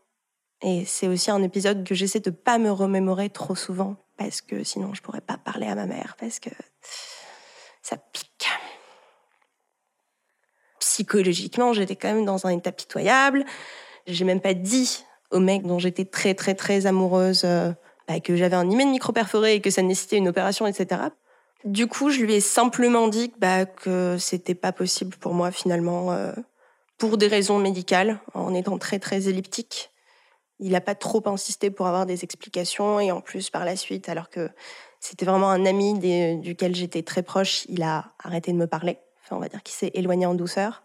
Et 0.61 0.85
c'est 0.85 1.07
aussi 1.07 1.29
un 1.29 1.43
épisode 1.43 1.83
que 1.83 1.93
j'essaie 1.93 2.19
de 2.19 2.31
pas 2.31 2.57
me 2.57 2.71
remémorer 2.71 3.29
trop 3.29 3.55
souvent 3.55 3.95
parce 4.17 4.41
que 4.41 4.63
sinon 4.63 4.95
je 4.95 5.01
pourrais 5.03 5.21
pas 5.21 5.37
parler 5.37 5.67
à 5.67 5.75
ma 5.75 5.85
mère 5.85 6.15
parce 6.19 6.39
que 6.39 6.49
ça 7.83 7.97
pique. 7.97 8.49
Psychologiquement, 10.79 11.73
j'étais 11.73 11.95
quand 11.95 12.11
même 12.11 12.25
dans 12.25 12.47
un 12.47 12.49
état 12.49 12.71
pitoyable. 12.71 13.45
J'ai 14.07 14.25
même 14.25 14.41
pas 14.41 14.55
dit 14.55 15.05
au 15.29 15.39
mec 15.39 15.63
dont 15.63 15.77
j'étais 15.79 16.05
très 16.05 16.33
très 16.33 16.55
très 16.55 16.87
amoureuse 16.87 17.43
euh, 17.45 17.71
bah, 18.07 18.19
que 18.19 18.35
j'avais 18.35 18.55
un 18.55 18.69
hymen 18.69 18.89
micro-perforé 18.89 19.55
et 19.55 19.61
que 19.61 19.69
ça 19.69 19.83
nécessitait 19.83 20.17
une 20.17 20.27
opération, 20.27 20.65
etc. 20.65 21.01
Du 21.63 21.87
coup, 21.87 22.09
je 22.09 22.21
lui 22.21 22.35
ai 22.35 22.41
simplement 22.41 23.07
dit 23.07 23.33
bah, 23.39 23.65
que 23.65 24.17
c'était 24.19 24.55
pas 24.55 24.71
possible 24.71 25.15
pour 25.17 25.33
moi 25.33 25.51
finalement, 25.51 26.11
euh, 26.11 26.31
pour 26.97 27.17
des 27.17 27.27
raisons 27.27 27.59
médicales, 27.59 28.19
en 28.33 28.53
étant 28.53 28.77
très 28.77 28.99
très 28.99 29.27
elliptique. 29.27 29.91
Il 30.59 30.71
n'a 30.71 30.81
pas 30.81 30.95
trop 30.95 31.21
insisté 31.27 31.69
pour 31.69 31.87
avoir 31.87 32.05
des 32.05 32.23
explications 32.23 32.99
et 32.99 33.11
en 33.11 33.21
plus 33.21 33.49
par 33.49 33.65
la 33.65 33.75
suite, 33.75 34.09
alors 34.09 34.29
que 34.29 34.49
c'était 34.99 35.25
vraiment 35.25 35.49
un 35.49 35.65
ami 35.65 35.99
duquel 36.39 36.75
j'étais 36.75 37.03
très 37.03 37.21
proche, 37.21 37.65
il 37.69 37.83
a 37.83 38.13
arrêté 38.23 38.51
de 38.51 38.57
me 38.57 38.67
parler. 38.67 38.97
Enfin, 39.23 39.35
on 39.35 39.39
va 39.39 39.49
dire 39.49 39.61
qu'il 39.61 39.75
s'est 39.75 39.91
éloigné 39.93 40.25
en 40.25 40.33
douceur. 40.33 40.83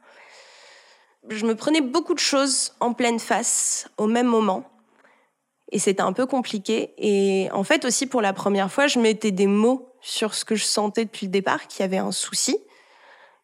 Je 1.28 1.46
me 1.46 1.54
prenais 1.54 1.80
beaucoup 1.80 2.14
de 2.14 2.18
choses 2.18 2.74
en 2.80 2.92
pleine 2.92 3.18
face 3.18 3.88
au 3.96 4.06
même 4.06 4.26
moment. 4.26 4.64
Et 5.70 5.78
c'était 5.78 6.02
un 6.02 6.12
peu 6.12 6.26
compliqué. 6.26 6.92
Et 6.98 7.48
en 7.52 7.64
fait, 7.64 7.84
aussi, 7.84 8.06
pour 8.06 8.20
la 8.20 8.32
première 8.32 8.70
fois, 8.70 8.88
je 8.88 8.98
mettais 8.98 9.30
des 9.30 9.46
mots 9.46 9.91
sur 10.02 10.34
ce 10.34 10.44
que 10.44 10.54
je 10.54 10.64
sentais 10.64 11.04
depuis 11.04 11.26
le 11.26 11.32
départ, 11.32 11.66
qu'il 11.66 11.80
y 11.80 11.84
avait 11.84 11.98
un 11.98 12.12
souci, 12.12 12.58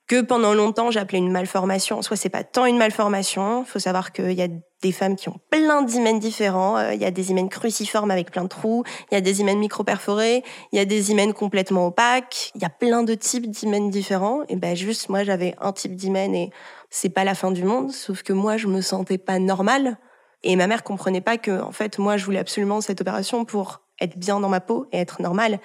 que 0.09 0.23
pendant 0.23 0.55
longtemps 0.55 0.91
j'appelais 0.91 1.19
une 1.19 1.31
malformation. 1.31 1.99
En 1.99 2.03
soi, 2.03 2.17
c'est 2.17 2.31
pas 2.31 2.43
tant 2.43 2.65
une 2.65 2.79
malformation. 2.79 3.65
Faut 3.65 3.79
savoir 3.79 4.13
qu'il 4.13 4.33
y 4.33 4.43
a 4.43 4.49
des 4.81 4.93
femmes 4.93 5.17
qui 5.17 5.29
ont 5.29 5.39
plein 5.51 5.83
d'hymens 5.83 6.19
différents. 6.19 6.79
Euh, 6.79 6.95
il 6.95 7.01
y 7.01 7.05
a 7.05 7.11
des 7.11 7.31
hymens 7.31 7.51
cruciformes 7.51 8.11
avec 8.11 8.31
plein 8.31 8.45
de 8.45 8.49
trous. 8.49 8.85
Il 9.11 9.15
y 9.15 9.19
a 9.19 9.21
des 9.21 9.41
hymens 9.41 9.59
micro-perforés. 9.59 10.43
Il 10.73 10.79
y 10.79 10.81
a 10.81 10.87
des 10.87 11.11
hymens 11.11 11.35
complètement 11.35 11.89
opaques. 11.89 12.51
Il 12.55 12.63
y 12.63 12.65
a 12.65 12.71
plein 12.71 13.03
de 13.03 13.15
types 13.15 13.51
d'hymens 13.51 13.91
différents. 13.91 14.43
Et 14.49 14.57
ben 14.57 14.75
juste, 14.75 15.11
moi, 15.11 15.25
j'avais 15.25 15.55
un 15.61 15.73
type 15.73 15.95
d'hymen 15.95 16.35
et 16.35 16.51
c'est 16.89 17.11
pas 17.11 17.25
la 17.25 17.35
fin 17.35 17.51
du 17.51 17.65
monde. 17.65 17.93
Sauf 17.93 18.23
que 18.23 18.33
moi, 18.33 18.57
je 18.57 18.67
me 18.67 18.81
sentais 18.81 19.19
pas 19.19 19.39
normale. 19.39 19.99
Et 20.43 20.57
ma 20.57 20.69
mère 20.69 20.85
comprenait 20.85 21.21
pas 21.21 21.37
que, 21.37 21.61
en 21.61 21.73
fait, 21.73 21.99
moi, 21.99 22.17
je 22.17 22.25
voulais 22.25 22.39
absolument 22.39 22.81
cette 22.81 23.01
opération 23.03 23.45
pour 23.45 23.83
être 24.01 24.17
bien 24.17 24.41
dans 24.41 24.49
ma 24.49 24.61
peau 24.61 24.87
et 24.93 24.99
être 24.99 25.21
normale 25.21 25.59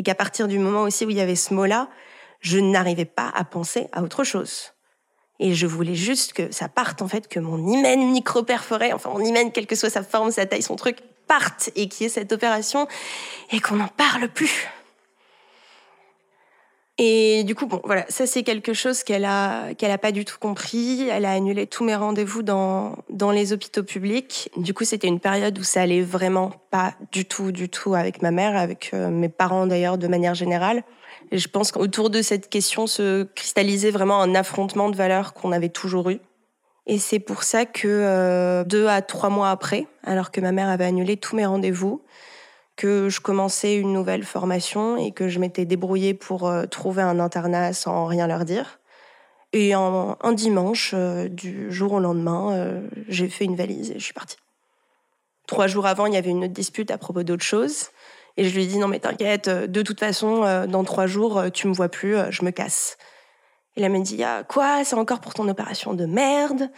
et 0.00 0.02
qu'à 0.02 0.14
partir 0.14 0.48
du 0.48 0.58
moment 0.58 0.84
aussi 0.84 1.04
où 1.04 1.10
il 1.10 1.16
y 1.18 1.20
avait 1.20 1.36
ce 1.36 1.52
mot-là, 1.52 1.90
je 2.40 2.58
n'arrivais 2.58 3.04
pas 3.04 3.30
à 3.34 3.44
penser 3.44 3.88
à 3.92 4.02
autre 4.02 4.24
chose. 4.24 4.72
Et 5.40 5.52
je 5.52 5.66
voulais 5.66 5.94
juste 5.94 6.32
que 6.32 6.50
ça 6.50 6.70
parte, 6.70 7.02
en 7.02 7.08
fait, 7.08 7.28
que 7.28 7.38
mon 7.38 7.70
hymen 7.70 8.10
micro-perforé, 8.10 8.94
enfin 8.94 9.10
mon 9.10 9.22
hymen, 9.22 9.52
quelle 9.52 9.66
que 9.66 9.76
soit 9.76 9.90
sa 9.90 10.02
forme, 10.02 10.30
sa 10.30 10.46
taille, 10.46 10.62
son 10.62 10.76
truc, 10.76 11.00
parte 11.28 11.68
et 11.76 11.86
qu'il 11.86 12.04
y 12.04 12.06
ait 12.06 12.10
cette 12.10 12.32
opération 12.32 12.88
et 13.52 13.60
qu'on 13.60 13.76
n'en 13.76 13.88
parle 13.88 14.30
plus. 14.30 14.70
Et 17.02 17.44
du 17.44 17.54
coup, 17.54 17.64
bon, 17.64 17.80
voilà, 17.82 18.04
ça 18.10 18.26
c'est 18.26 18.42
quelque 18.42 18.74
chose 18.74 19.04
qu'elle 19.04 19.24
a 19.24 19.72
qu'elle 19.72 19.90
a 19.90 19.96
pas 19.96 20.12
du 20.12 20.26
tout 20.26 20.36
compris. 20.38 21.08
Elle 21.08 21.24
a 21.24 21.32
annulé 21.32 21.66
tous 21.66 21.82
mes 21.82 21.94
rendez-vous 21.94 22.42
dans 22.42 22.94
dans 23.08 23.30
les 23.30 23.54
hôpitaux 23.54 23.82
publics. 23.82 24.50
Du 24.58 24.74
coup, 24.74 24.84
c'était 24.84 25.08
une 25.08 25.18
période 25.18 25.58
où 25.58 25.62
ça 25.62 25.80
allait 25.80 26.02
vraiment 26.02 26.52
pas 26.70 26.92
du 27.10 27.24
tout, 27.24 27.52
du 27.52 27.70
tout 27.70 27.94
avec 27.94 28.20
ma 28.20 28.30
mère, 28.30 28.54
avec 28.54 28.90
euh, 28.92 29.08
mes 29.08 29.30
parents 29.30 29.66
d'ailleurs 29.66 29.96
de 29.96 30.08
manière 30.08 30.34
générale. 30.34 30.82
Et 31.32 31.38
je 31.38 31.48
pense 31.48 31.72
qu'autour 31.72 32.10
de 32.10 32.20
cette 32.20 32.50
question 32.50 32.86
se 32.86 33.22
cristallisait 33.22 33.90
vraiment 33.90 34.20
un 34.20 34.34
affrontement 34.34 34.90
de 34.90 34.96
valeurs 34.96 35.32
qu'on 35.32 35.52
avait 35.52 35.70
toujours 35.70 36.10
eu. 36.10 36.20
Et 36.86 36.98
c'est 36.98 37.18
pour 37.18 37.44
ça 37.44 37.64
que 37.64 37.88
euh, 37.88 38.62
deux 38.64 38.88
à 38.88 39.00
trois 39.00 39.30
mois 39.30 39.48
après, 39.48 39.86
alors 40.04 40.30
que 40.30 40.42
ma 40.42 40.52
mère 40.52 40.68
avait 40.68 40.84
annulé 40.84 41.16
tous 41.16 41.34
mes 41.34 41.46
rendez-vous, 41.46 42.02
que 42.76 43.08
je 43.08 43.20
commençais 43.20 43.76
une 43.76 43.92
nouvelle 43.92 44.24
formation 44.24 44.96
et 44.96 45.12
que 45.12 45.28
je 45.28 45.38
m'étais 45.38 45.64
débrouillée 45.64 46.14
pour 46.14 46.48
euh, 46.48 46.66
trouver 46.66 47.02
un 47.02 47.20
internat 47.20 47.72
sans 47.72 48.06
rien 48.06 48.26
leur 48.26 48.44
dire. 48.44 48.80
Et 49.52 49.74
un, 49.74 50.16
dimanche, 50.32 50.92
euh, 50.94 51.28
du 51.28 51.72
jour 51.72 51.92
au 51.92 52.00
lendemain, 52.00 52.52
euh, 52.52 52.88
j'ai 53.08 53.28
fait 53.28 53.44
une 53.44 53.56
valise 53.56 53.90
et 53.90 53.98
je 53.98 54.04
suis 54.04 54.14
partie. 54.14 54.36
Trois 55.46 55.66
jours 55.66 55.86
avant, 55.86 56.06
il 56.06 56.14
y 56.14 56.16
avait 56.16 56.30
une 56.30 56.44
autre 56.44 56.54
dispute 56.54 56.90
à 56.90 56.98
propos 56.98 57.24
d'autre 57.24 57.44
chose. 57.44 57.88
Et 58.36 58.44
je 58.44 58.54
lui 58.54 58.62
ai 58.62 58.66
dit, 58.66 58.78
non 58.78 58.86
mais 58.86 59.00
t'inquiète, 59.00 59.48
de 59.48 59.82
toute 59.82 59.98
façon, 59.98 60.66
dans 60.68 60.84
trois 60.84 61.08
jours, 61.08 61.50
tu 61.52 61.66
me 61.66 61.74
vois 61.74 61.88
plus, 61.88 62.16
je 62.30 62.44
me 62.44 62.52
casse. 62.52 62.96
Elle 63.76 63.90
m'a 63.90 63.98
dit, 63.98 64.22
ah, 64.22 64.44
quoi, 64.44 64.84
c'est 64.84 64.94
encore 64.94 65.20
pour 65.20 65.34
ton 65.34 65.48
opération 65.48 65.92
de 65.92 66.06
merde? 66.06 66.70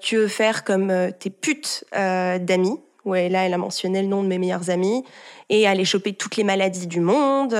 Tu 0.00 0.16
veux 0.16 0.28
faire 0.28 0.64
comme 0.64 0.92
tes 1.20 1.30
putes 1.30 1.84
d'amis? 1.92 2.80
Ouais, 3.06 3.28
là, 3.28 3.46
elle 3.46 3.54
a 3.54 3.58
mentionné 3.58 4.02
le 4.02 4.08
nom 4.08 4.22
de 4.22 4.28
mes 4.28 4.36
meilleurs 4.36 4.68
amis 4.68 5.04
et 5.48 5.66
aller 5.66 5.84
choper 5.84 6.12
toutes 6.12 6.36
les 6.36 6.44
maladies 6.44 6.88
du 6.88 7.00
monde. 7.00 7.56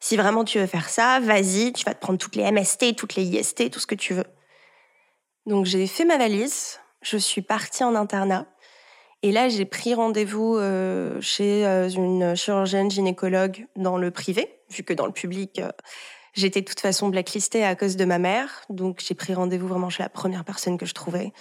Si 0.00 0.16
vraiment 0.16 0.44
tu 0.44 0.58
veux 0.58 0.66
faire 0.66 0.88
ça, 0.88 1.20
vas-y, 1.20 1.72
tu 1.72 1.84
vas 1.84 1.94
te 1.94 2.00
prendre 2.00 2.18
toutes 2.18 2.36
les 2.36 2.50
MST, 2.50 2.96
toutes 2.96 3.14
les 3.14 3.24
IST, 3.24 3.70
tout 3.70 3.80
ce 3.80 3.86
que 3.86 3.94
tu 3.94 4.14
veux. 4.14 4.26
Donc 5.46 5.66
j'ai 5.66 5.86
fait 5.86 6.04
ma 6.04 6.16
valise, 6.16 6.78
je 7.02 7.16
suis 7.16 7.42
partie 7.42 7.84
en 7.84 7.94
internat 7.94 8.46
et 9.22 9.32
là 9.32 9.48
j'ai 9.48 9.66
pris 9.66 9.94
rendez-vous 9.94 10.56
euh, 10.56 11.20
chez 11.20 11.66
euh, 11.66 11.88
une 11.88 12.34
chirurgienne 12.34 12.90
gynécologue 12.90 13.66
dans 13.76 13.98
le 13.98 14.10
privé, 14.10 14.58
vu 14.70 14.82
que 14.82 14.92
dans 14.92 15.06
le 15.06 15.12
public 15.12 15.58
euh, 15.58 15.70
j'étais 16.32 16.60
de 16.60 16.66
toute 16.66 16.80
façon 16.80 17.08
blacklistée 17.08 17.64
à 17.64 17.74
cause 17.74 17.96
de 17.96 18.04
ma 18.04 18.18
mère. 18.18 18.62
Donc 18.70 19.02
j'ai 19.06 19.14
pris 19.14 19.34
rendez-vous 19.34 19.68
vraiment 19.68 19.90
chez 19.90 20.02
la 20.02 20.08
première 20.08 20.44
personne 20.44 20.78
que 20.78 20.86
je 20.86 20.94
trouvais. 20.94 21.32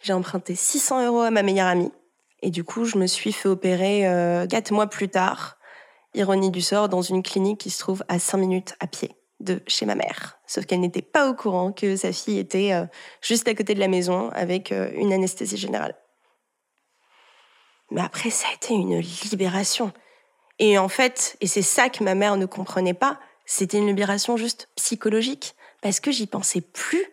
J'ai 0.00 0.12
emprunté 0.12 0.54
600 0.54 1.06
euros 1.06 1.20
à 1.20 1.30
ma 1.30 1.42
meilleure 1.42 1.68
amie 1.68 1.92
et 2.42 2.50
du 2.50 2.64
coup, 2.64 2.84
je 2.84 2.98
me 2.98 3.06
suis 3.06 3.32
fait 3.32 3.48
opérer 3.48 4.06
euh, 4.06 4.46
quatre 4.46 4.70
mois 4.70 4.86
plus 4.86 5.08
tard, 5.08 5.58
ironie 6.14 6.50
du 6.50 6.60
sort, 6.60 6.88
dans 6.88 7.02
une 7.02 7.22
clinique 7.22 7.60
qui 7.60 7.70
se 7.70 7.78
trouve 7.78 8.04
à 8.08 8.18
cinq 8.18 8.38
minutes 8.38 8.74
à 8.80 8.86
pied 8.86 9.14
de 9.40 9.62
chez 9.66 9.86
ma 9.86 9.94
mère. 9.94 10.38
Sauf 10.46 10.66
qu'elle 10.66 10.80
n'était 10.80 11.02
pas 11.02 11.28
au 11.28 11.34
courant 11.34 11.72
que 11.72 11.96
sa 11.96 12.12
fille 12.12 12.38
était 12.38 12.72
euh, 12.72 12.86
juste 13.22 13.46
à 13.48 13.54
côté 13.54 13.74
de 13.74 13.80
la 13.80 13.88
maison 13.88 14.30
avec 14.30 14.72
euh, 14.72 14.90
une 14.94 15.12
anesthésie 15.12 15.56
générale. 15.56 15.96
Mais 17.90 18.00
après, 18.00 18.30
ça 18.30 18.48
a 18.48 18.54
été 18.54 18.74
une 18.74 18.98
libération. 19.30 19.92
Et 20.58 20.76
en 20.78 20.88
fait, 20.88 21.36
et 21.40 21.46
c'est 21.46 21.62
ça 21.62 21.88
que 21.88 22.02
ma 22.02 22.14
mère 22.14 22.36
ne 22.36 22.46
comprenait 22.46 22.94
pas, 22.94 23.18
c'était 23.46 23.78
une 23.78 23.86
libération 23.86 24.36
juste 24.36 24.68
psychologique, 24.76 25.54
parce 25.80 26.00
que 26.00 26.10
j'y 26.10 26.26
pensais 26.26 26.60
plus. 26.60 27.04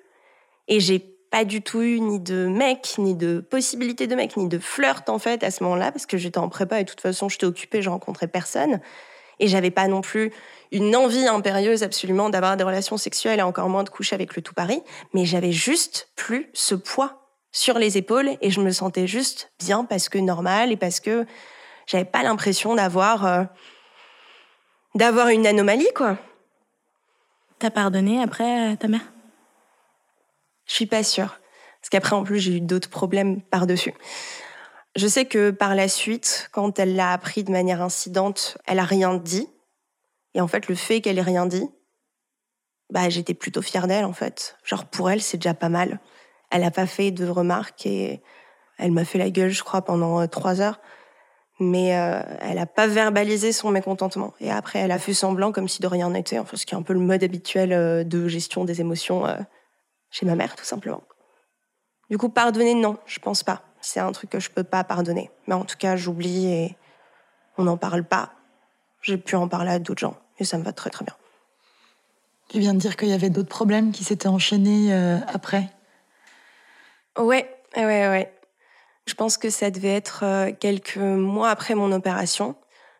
Et 0.68 0.80
j'ai 0.80 1.14
du 1.43 1.62
tout 1.62 1.82
eu 1.82 2.00
ni 2.00 2.19
de 2.19 2.48
mec, 2.48 2.95
ni 2.98 3.15
de 3.15 3.39
possibilité 3.39 4.08
de 4.08 4.15
mec, 4.15 4.38
ni 4.38 4.48
de 4.48 4.60
flirt 4.60 5.10
en 5.10 5.19
fait 5.19 5.43
à 5.43 5.52
ce 5.52 5.63
moment-là, 5.63 5.91
parce 5.91 6.06
que 6.06 6.17
j'étais 6.17 6.38
en 6.38 6.50
prépa 6.50 6.80
et 6.80 6.84
de 6.84 6.89
toute 6.89 7.02
façon 7.02 7.28
j'étais 7.28 7.45
occupée, 7.45 7.82
je 7.82 7.89
rencontrais 7.89 8.28
personne. 8.28 8.80
Et 9.39 9.48
j'avais 9.48 9.71
pas 9.71 9.88
non 9.88 10.00
plus 10.00 10.32
une 10.71 10.95
envie 10.95 11.28
impérieuse 11.28 11.84
absolument 11.84 12.30
d'avoir 12.30 12.56
des 12.56 12.63
relations 12.63 12.98
sexuelles 12.98 13.39
et 13.39 13.43
encore 13.43 13.67
moins 13.67 13.84
de 13.84 13.89
coucher 13.89 14.15
avec 14.15 14.36
le 14.36 14.41
tout 14.41 14.54
Paris, 14.54 14.82
mais 15.13 15.26
j'avais 15.26 15.52
juste 15.52 16.10
plus 16.15 16.50
ce 16.54 16.76
poids 16.76 17.26
sur 17.52 17.80
les 17.80 17.98
épaules 17.98 18.38
et 18.41 18.50
je 18.50 18.62
me 18.62 18.71
sentais 18.71 19.08
juste 19.08 19.52
bien 19.60 19.86
parce 19.86 20.10
que 20.10 20.17
normal 20.17 20.71
et 20.71 20.78
parce 20.78 21.00
que 21.00 21.26
j'avais 21.88 22.06
pas 22.06 22.24
l'impression 22.24 22.76
d'avoir 22.76 23.26
euh, 23.26 23.43
d'avoir 24.93 25.30
une 25.30 25.48
anomalie 25.48 25.91
quoi. 25.95 26.17
T'as 27.60 27.69
pardonné 27.69 28.21
après 28.21 28.76
ta 28.78 28.88
mère? 28.88 29.14
Je 30.65 30.73
suis 30.73 30.86
pas 30.86 31.04
sûre. 31.04 31.39
Parce 31.82 31.89
qu'après, 31.89 32.15
en 32.15 32.23
plus, 32.23 32.39
j'ai 32.39 32.58
eu 32.58 32.62
d'autres 32.62 32.89
problèmes 32.89 33.41
par-dessus. 33.41 33.93
Je 34.95 35.08
sais 35.08 35.25
que 35.25 35.51
par 35.51 35.75
la 35.75 35.88
suite, 35.88 36.49
quand 36.51 36.80
elle 36.80 36.95
l'a 36.95 37.12
appris 37.12 37.43
de 37.43 37.51
manière 37.51 37.82
incidente, 37.82 38.58
elle 38.65 38.80
a 38.80 38.86
rien 38.86 39.15
dit. 39.15 39.47
Et 40.34 40.41
en 40.41 40.47
fait, 40.47 40.67
le 40.67 40.75
fait 40.75 41.01
qu'elle 41.01 41.17
ait 41.17 41.21
rien 41.21 41.45
dit, 41.45 41.69
bah, 42.89 43.10
j'étais 43.10 43.34
plutôt 43.34 43.62
fière 43.62 43.88
d'elle 43.88 44.06
en 44.06 44.13
fait. 44.13 44.58
Genre 44.63 44.86
pour 44.86 45.10
elle, 45.10 45.21
c'est 45.21 45.38
déjà 45.38 45.54
pas 45.54 45.69
mal. 45.69 45.99
Elle 46.51 46.63
a 46.63 46.71
pas 46.71 46.86
fait 46.86 47.12
de 47.12 47.28
remarques 47.28 47.86
et 47.86 48.21
elle 48.78 48.91
m'a 48.91 49.06
fait 49.06 49.17
la 49.17 49.30
gueule, 49.30 49.49
je 49.49 49.63
crois, 49.63 49.82
pendant 49.82 50.21
euh, 50.21 50.28
trois 50.28 50.62
heures. 50.62 50.80
Mais 51.60 51.97
euh, 51.97 52.21
elle 52.41 52.58
a 52.58 52.65
pas 52.65 52.88
verbalisé 52.88 53.51
son 53.51 53.71
mécontentement. 53.71 54.34
Et 54.39 54.51
après, 54.51 54.80
elle 54.80 54.91
a 54.91 54.99
fait 54.99 55.13
semblant 55.13 55.51
comme 55.51 55.67
si 55.67 55.82
de 55.82 55.88
rien 55.88 56.10
n'était. 56.10 56.38
Enfin, 56.38 56.58
ce 56.58 56.65
qui 56.65 56.75
est 56.75 56.78
un 56.78 56.84
peu 56.84 56.93
le 56.93 56.99
mode 56.99 57.23
habituel 57.23 57.73
euh, 57.73 58.04
de 58.04 58.28
gestion 58.28 58.65
des 58.65 58.82
émotions 58.82 59.25
chez 60.15 60.25
ma 60.25 60.36
mère, 60.36 60.56
tout 60.56 60.63
simplement. 60.63 61.04
Du 62.10 62.17
coup, 62.17 62.30
pardonner, 62.30 62.73
non, 62.73 62.97
je 63.06 63.19
pense 63.19 63.43
pas. 63.43 63.63
C'est 63.82 63.99
un 63.99 64.13
truc 64.13 64.30
que 64.30 64.39
je 64.39 64.49
peux 64.49 64.63
pas 64.63 64.86
pardonner. 64.86 65.30
Mais 65.45 65.56
en 65.56 65.65
tout 65.65 65.75
cas, 65.78 65.97
j'oublie 65.97 66.47
et 66.47 66.78
on 67.58 67.63
n'en 67.63 67.75
parle 67.75 68.06
pas. 68.06 68.32
J'ai 69.01 69.17
pu 69.17 69.36
en 69.36 69.49
parler 69.49 69.71
à 69.71 69.80
d'autres 69.80 69.99
gens 69.99 70.15
et 70.39 70.45
ça 70.45 70.58
me 70.58 70.63
va 70.63 70.71
très 70.71 70.89
très 70.89 71.04
bien. 71.04 71.15
Tu 72.47 72.60
viens 72.60 72.73
de 72.73 72.80
dire 72.80 72.95
qu'il 72.95 73.10
y 73.10 73.13
avait 73.13 73.30
d'autres 73.30 73.49
problèmes 73.49 73.91
qui 73.91 74.06
s'étaient 74.06 74.30
enchaînés 74.30 74.93
euh, 74.93 75.17
après. 75.28 75.69
Ouais, 77.17 77.54
ouais, 77.75 77.84
ouais. 78.08 78.34
Je 79.08 79.15
pense 79.15 79.38
que 79.38 79.49
ça 79.49 79.69
devait 79.69 79.95
être 79.95 80.23
euh, 80.23 80.51
quelques 80.58 80.95
mois 80.95 81.49
après 81.49 81.75
mon 81.75 81.91
opération. 81.91 82.56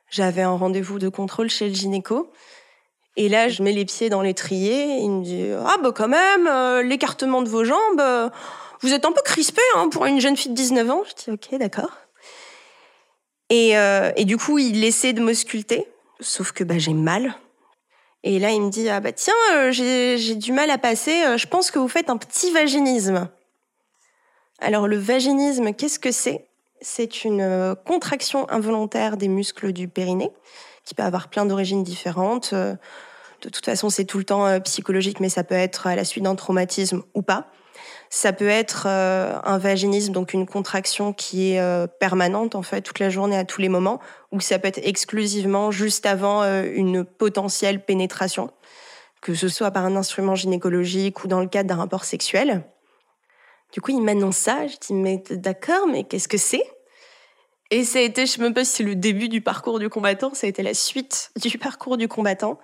J'avais 0.10 0.42
un 0.42 0.58
rendez-vous 0.58 1.00
de 1.00 1.08
contrôle 1.08 1.50
chez 1.50 1.70
le 1.70 1.76
gynéco. 1.76 2.34
Et 3.18 3.30
là, 3.30 3.48
je 3.48 3.64
mets 3.64 3.72
les 3.72 3.86
pieds 3.86 4.10
dans 4.10 4.22
l'étrier. 4.22 4.98
Il 4.98 5.10
me 5.10 5.24
dit 5.24 5.48
Ah, 5.66 5.78
bah 5.82 5.92
quand 5.96 6.08
même, 6.08 6.48
euh, 6.48 6.84
l'écartement 6.84 7.42
de 7.42 7.50
vos 7.50 7.64
jambes, 7.64 8.00
euh, 8.00 8.30
vous 8.82 8.94
êtes 8.94 9.06
un 9.06 9.12
peu 9.12 9.22
crispé 9.22 9.62
hein, 9.76 9.90
pour 9.90 10.06
une 10.06 10.20
jeune 10.20 10.36
fille 10.36 10.52
de 10.52 10.56
19 10.56 10.90
ans. 10.90 11.04
Je 11.08 11.24
dis 11.24 11.32
Ok, 11.32 11.58
d'accord. 11.58 11.92
Et, 13.50 13.78
euh, 13.78 14.12
et 14.18 14.26
du 14.26 14.38
coup, 14.38 14.58
il 14.58 14.84
essaie 14.84 15.14
de 15.14 15.22
me 15.22 15.34
sculpter, 15.34 15.88
sauf 16.20 16.52
que 16.52 16.64
bah, 16.64 16.78
j'ai 16.78 16.94
mal. 16.94 17.36
Et 18.24 18.40
là, 18.40 18.52
il 18.52 18.62
me 18.62 18.70
dit 18.70 18.90
Ah, 18.90 19.00
bah 19.00 19.14
tiens, 19.14 19.34
j'ai 19.70 20.36
du 20.36 20.52
mal 20.52 20.70
à 20.70 20.78
passer, 20.78 21.38
je 21.38 21.48
pense 21.48 21.72
que 21.72 21.80
vous 21.80 21.88
faites 21.88 22.10
un 22.10 22.18
petit 22.18 22.52
vaginisme. 22.52 23.30
Alors, 24.60 24.88
le 24.88 24.98
vaginisme, 24.98 25.74
qu'est-ce 25.74 26.00
que 26.00 26.12
c'est? 26.12 26.48
C'est 26.82 27.24
une 27.24 27.76
contraction 27.86 28.50
involontaire 28.50 29.16
des 29.16 29.28
muscles 29.28 29.72
du 29.74 29.88
périnée, 29.88 30.32
qui 30.84 30.96
peut 30.96 31.04
avoir 31.04 31.30
plein 31.30 31.46
d'origines 31.46 31.84
différentes. 31.84 32.54
De 33.46 33.52
toute 33.52 33.66
façon, 33.66 33.92
c'est 33.92 34.06
tout 34.06 34.18
le 34.18 34.24
temps 34.24 34.48
euh, 34.48 34.60
psychologique, 34.60 35.20
mais 35.20 35.30
ça 35.30 35.44
peut 35.44 35.54
être 35.54 35.86
à 35.86 35.96
la 35.96 36.04
suite 36.04 36.24
d'un 36.24 36.34
traumatisme 36.34 37.04
ou 37.14 37.22
pas. 37.22 37.52
Ça 38.10 38.34
peut 38.34 38.48
être 38.48 38.86
euh, 38.88 39.38
un 39.44 39.60
vaginisme, 39.60 40.12
donc 40.14 40.34
une 40.34 40.48
contraction 40.48 41.14
qui 41.14 41.52
est 41.52 41.60
euh, 41.60 41.86
permanente, 41.86 42.56
en 42.56 42.64
fait, 42.64 42.82
toute 42.82 42.98
la 42.98 43.12
journée, 43.12 43.38
à 43.38 43.46
tous 43.46 43.62
les 43.62 43.70
moments, 43.70 44.00
ou 44.32 44.40
ça 44.40 44.58
peut 44.58 44.68
être 44.68 44.80
exclusivement 44.82 45.70
juste 45.70 46.08
avant 46.08 46.44
une 46.44 47.06
potentielle 47.06 47.86
pénétration, 47.86 48.50
que 49.22 49.36
ce 49.36 49.48
soit 49.48 49.70
par 49.70 49.86
un 49.86 49.96
instrument 49.96 50.34
gynécologique 50.34 51.24
ou 51.24 51.28
dans 51.28 51.40
le 51.40 51.48
cadre 51.48 51.70
d'un 51.70 51.76
rapport 51.76 52.04
sexuel. 52.04 52.64
Du 53.74 53.80
coup, 53.80 53.92
il 53.92 54.02
m'annonce 54.02 54.38
ça. 54.38 54.66
Je 54.66 54.76
dis, 54.82 54.94
mais 54.94 55.22
d'accord, 55.30 55.86
mais 55.88 56.04
qu'est-ce 56.04 56.28
que 56.28 56.38
c'est? 56.38 56.64
Et 57.70 57.84
ça 57.84 58.00
a 58.00 58.02
été, 58.02 58.26
je 58.26 58.32
sais 58.32 58.42
même 58.42 58.54
pas 58.56 58.66
si 58.66 58.78
c'est 58.78 58.84
le 58.84 58.96
début 58.96 59.30
du 59.30 59.42
parcours 59.42 59.80
du 59.80 59.90
combattant, 59.90 60.34
ça 60.34 60.48
a 60.48 60.50
été 60.50 60.64
la 60.64 60.74
suite 60.74 61.32
du 61.42 61.58
parcours 61.60 61.98
du 61.98 62.08
combattant. 62.08 62.60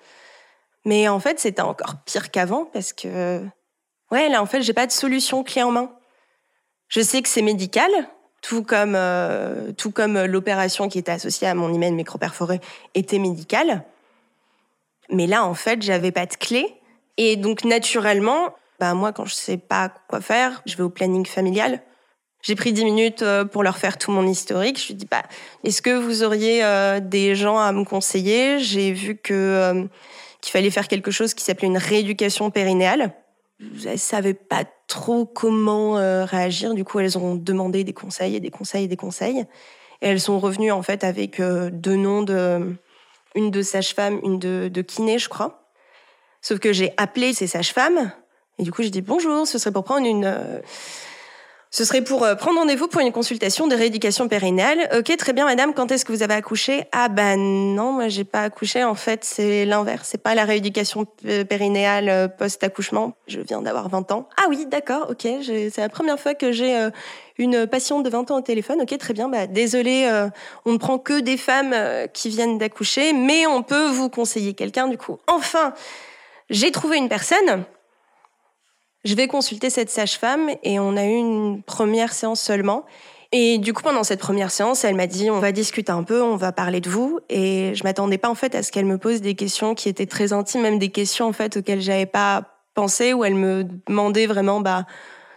Mais 0.86 1.08
en 1.08 1.20
fait, 1.20 1.39
c'était 1.39 1.62
encore 1.62 1.96
pire 2.06 2.32
qu'avant 2.32 2.65
parce 2.65 2.94
que, 2.94 3.41
ouais, 4.12 4.30
là, 4.30 4.41
en 4.41 4.46
fait, 4.46 4.62
j'ai 4.62 4.74
pas 4.74 4.88
de 4.88 4.91
solution 4.91 5.44
clé 5.44 5.63
en 5.63 5.72
main. 5.72 5.91
Je 6.88 7.02
sais 7.02 7.22
que 7.22 7.30
c'est 7.30 7.41
médical, 7.41 7.91
tout 8.41 8.63
comme, 8.63 8.96
euh, 8.96 9.72
tout 9.74 9.91
comme 9.91 10.20
l'opération 10.26 10.89
qui 10.89 11.00
était 11.00 11.12
associée 11.12 11.48
à 11.48 11.56
mon 11.56 11.74
hymen 11.74 11.96
microperforé 11.96 12.60
était 12.96 13.20
médicale. 13.20 13.84
Mais 15.10 15.28
là, 15.28 15.46
en 15.46 15.54
fait, 15.54 15.82
j'avais 15.82 16.12
pas 16.12 16.26
de 16.26 16.36
clé. 16.36 16.76
Et 17.17 17.36
donc, 17.36 17.63
naturellement, 17.63 18.56
bah, 18.80 18.94
moi, 18.94 19.13
quand 19.13 19.26
je 19.26 19.36
sais 19.36 19.58
pas 19.58 19.94
quoi 20.08 20.22
faire, 20.22 20.62
je 20.65 20.76
vais 20.76 20.84
au 20.84 20.89
planning 20.89 21.26
familial. 21.26 21.82
J'ai 22.41 22.56
pris 22.56 22.74
10 22.74 22.86
minutes 22.86 23.22
euh, 23.22 23.46
pour 23.46 23.62
leur 23.62 23.78
faire 23.78 24.00
tout 24.00 24.12
mon 24.12 24.26
historique. 24.26 24.82
Je 24.82 24.88
lui 24.88 24.94
dis, 24.96 25.06
bah, 25.06 25.22
est-ce 25.63 25.84
que 25.84 25.91
vous 25.91 26.24
auriez 26.24 26.63
euh, 26.63 27.00
des 27.00 27.36
gens 27.36 27.60
à 27.60 27.72
me 27.72 27.84
conseiller? 27.84 28.60
J'ai 28.60 28.91
vu 28.91 29.15
que 29.15 29.88
qu'il 30.41 30.51
fallait 30.51 30.71
faire 30.71 30.88
quelque 30.88 31.12
chose 31.12 31.34
qui 31.34 31.43
s'appelait 31.43 31.67
une 31.67 31.77
rééducation 31.77 32.49
périnéale. 32.49 33.13
Elles 33.86 33.99
savaient 33.99 34.34
pas 34.34 34.65
trop 34.88 35.25
comment 35.25 35.97
euh, 35.97 36.25
réagir. 36.25 36.73
Du 36.73 36.84
coup, 36.84 36.99
elles 36.99 37.17
ont 37.17 37.36
demandé 37.36 37.84
des 37.84 37.93
conseils 37.93 38.36
et 38.36 38.39
des 38.39 38.49
conseils 38.49 38.86
et 38.86 38.88
des 38.88 38.97
conseils. 38.97 39.45
Et 40.01 40.08
elles 40.08 40.19
sont 40.19 40.39
revenues 40.39 40.71
en 40.71 40.82
fait 40.82 41.04
avec 41.04 41.39
euh, 41.39 41.69
deux 41.71 41.95
noms 41.95 42.23
de 42.23 42.75
une 43.36 43.51
de 43.51 43.62
sage-femme, 43.62 44.19
une 44.23 44.39
de, 44.39 44.82
kiné, 44.82 45.17
je 45.19 45.30
crois. 45.30 45.69
Sauf 46.41 46.60
que 46.60 46.73
j'ai 46.73 46.91
appelé 46.97 47.34
ces 47.34 47.47
sages-femmes 47.47 48.12
et 48.58 48.63
du 48.63 48.71
coup 48.71 48.82
j'ai 48.82 48.89
dit 48.89 49.01
bonjour, 49.01 49.47
ce 49.47 49.58
serait 49.58 49.71
pour 49.71 49.84
prendre 49.84 50.08
une 50.08 50.25
euh, 50.25 50.60
ce 51.73 51.86
serait 51.86 52.01
pour 52.03 52.23
euh, 52.25 52.36
prendre 52.36 52.60
rendez-vous 52.60 52.89
pour 52.89 52.99
une 52.99 53.13
consultation 53.13 53.65
de 53.67 53.75
rééducation 53.75 54.27
périnéale. 54.27 54.89
Ok, 54.97 55.15
très 55.15 55.31
bien, 55.31 55.45
madame. 55.45 55.73
Quand 55.73 55.89
est-ce 55.89 56.03
que 56.03 56.12
vous 56.12 56.21
avez 56.21 56.34
accouché? 56.34 56.84
Ah 56.91 57.07
bah 57.07 57.38
non, 57.38 57.93
moi 57.93 58.10
j'ai 58.10 58.25
pas 58.25 58.41
accouché. 58.41 58.84
En 58.84 58.93
fait, 58.93 59.23
c'est 59.23 59.63
l'inverse. 59.65 60.10
C'est 60.12 60.21
pas 60.21 60.36
la 60.36 60.43
rééducation 60.43 61.05
p- 61.05 61.45
périnéale 61.45 62.10
euh, 62.10 62.27
post-accouchement. 62.27 63.13
Je 63.27 63.39
viens 63.39 63.62
d'avoir 63.62 63.88
20 63.88 64.12
ans. 64.12 64.27
Ah 64.36 64.47
oui, 64.49 64.65
d'accord. 64.65 65.07
Ok, 65.10 65.25
c'est 65.43 65.77
la 65.77 65.88
première 65.88 66.19
fois 66.19 66.34
que 66.34 66.51
j'ai 66.51 66.75
euh, 66.77 66.89
une 67.38 67.65
patiente 67.65 68.03
de 68.03 68.10
20 68.10 68.31
ans 68.31 68.38
au 68.39 68.41
téléphone. 68.41 68.81
Ok, 68.81 68.97
très 68.97 69.13
bien. 69.13 69.29
Bah 69.29 69.47
désolé, 69.47 70.10
euh, 70.12 70.27
on 70.65 70.73
ne 70.73 70.77
prend 70.77 70.97
que 70.99 71.21
des 71.21 71.38
femmes 71.38 71.71
euh, 71.73 72.05
qui 72.07 72.27
viennent 72.27 72.57
d'accoucher, 72.57 73.13
mais 73.13 73.47
on 73.47 73.63
peut 73.63 73.88
vous 73.88 74.10
conseiller 74.10 74.53
quelqu'un. 74.55 74.89
Du 74.89 74.97
coup, 74.97 75.19
enfin, 75.25 75.73
j'ai 76.49 76.71
trouvé 76.71 76.97
une 76.97 77.07
personne. 77.07 77.63
Je 79.03 79.15
vais 79.15 79.27
consulter 79.27 79.69
cette 79.69 79.89
sage-femme 79.89 80.49
et 80.63 80.79
on 80.79 80.95
a 80.95 81.05
eu 81.05 81.15
une 81.15 81.63
première 81.63 82.13
séance 82.13 82.41
seulement. 82.41 82.85
Et 83.31 83.57
du 83.57 83.73
coup, 83.73 83.81
pendant 83.81 84.03
cette 84.03 84.19
première 84.19 84.51
séance, 84.51 84.83
elle 84.83 84.95
m'a 84.95 85.07
dit 85.07 85.31
on 85.31 85.39
va 85.39 85.51
discuter 85.51 85.91
un 85.91 86.03
peu, 86.03 86.21
on 86.21 86.35
va 86.35 86.51
parler 86.51 86.81
de 86.81 86.89
vous. 86.89 87.19
Et 87.29 87.73
je 87.73 87.83
m'attendais 87.83 88.17
pas 88.17 88.29
en 88.29 88.35
fait 88.35 88.53
à 88.55 88.63
ce 88.63 88.71
qu'elle 88.71 88.85
me 88.85 88.97
pose 88.97 89.21
des 89.21 89.35
questions 89.35 89.73
qui 89.73 89.89
étaient 89.89 90.05
très 90.05 90.33
intimes, 90.33 90.61
même 90.61 90.79
des 90.79 90.89
questions 90.89 91.27
en 91.27 91.33
fait 91.33 91.57
auxquelles 91.57 91.81
j'avais 91.81 92.05
pas 92.05 92.43
pensé, 92.73 93.13
où 93.13 93.23
elle 93.23 93.35
me 93.35 93.65
demandait 93.87 94.27
vraiment 94.27 94.61
bah 94.61 94.85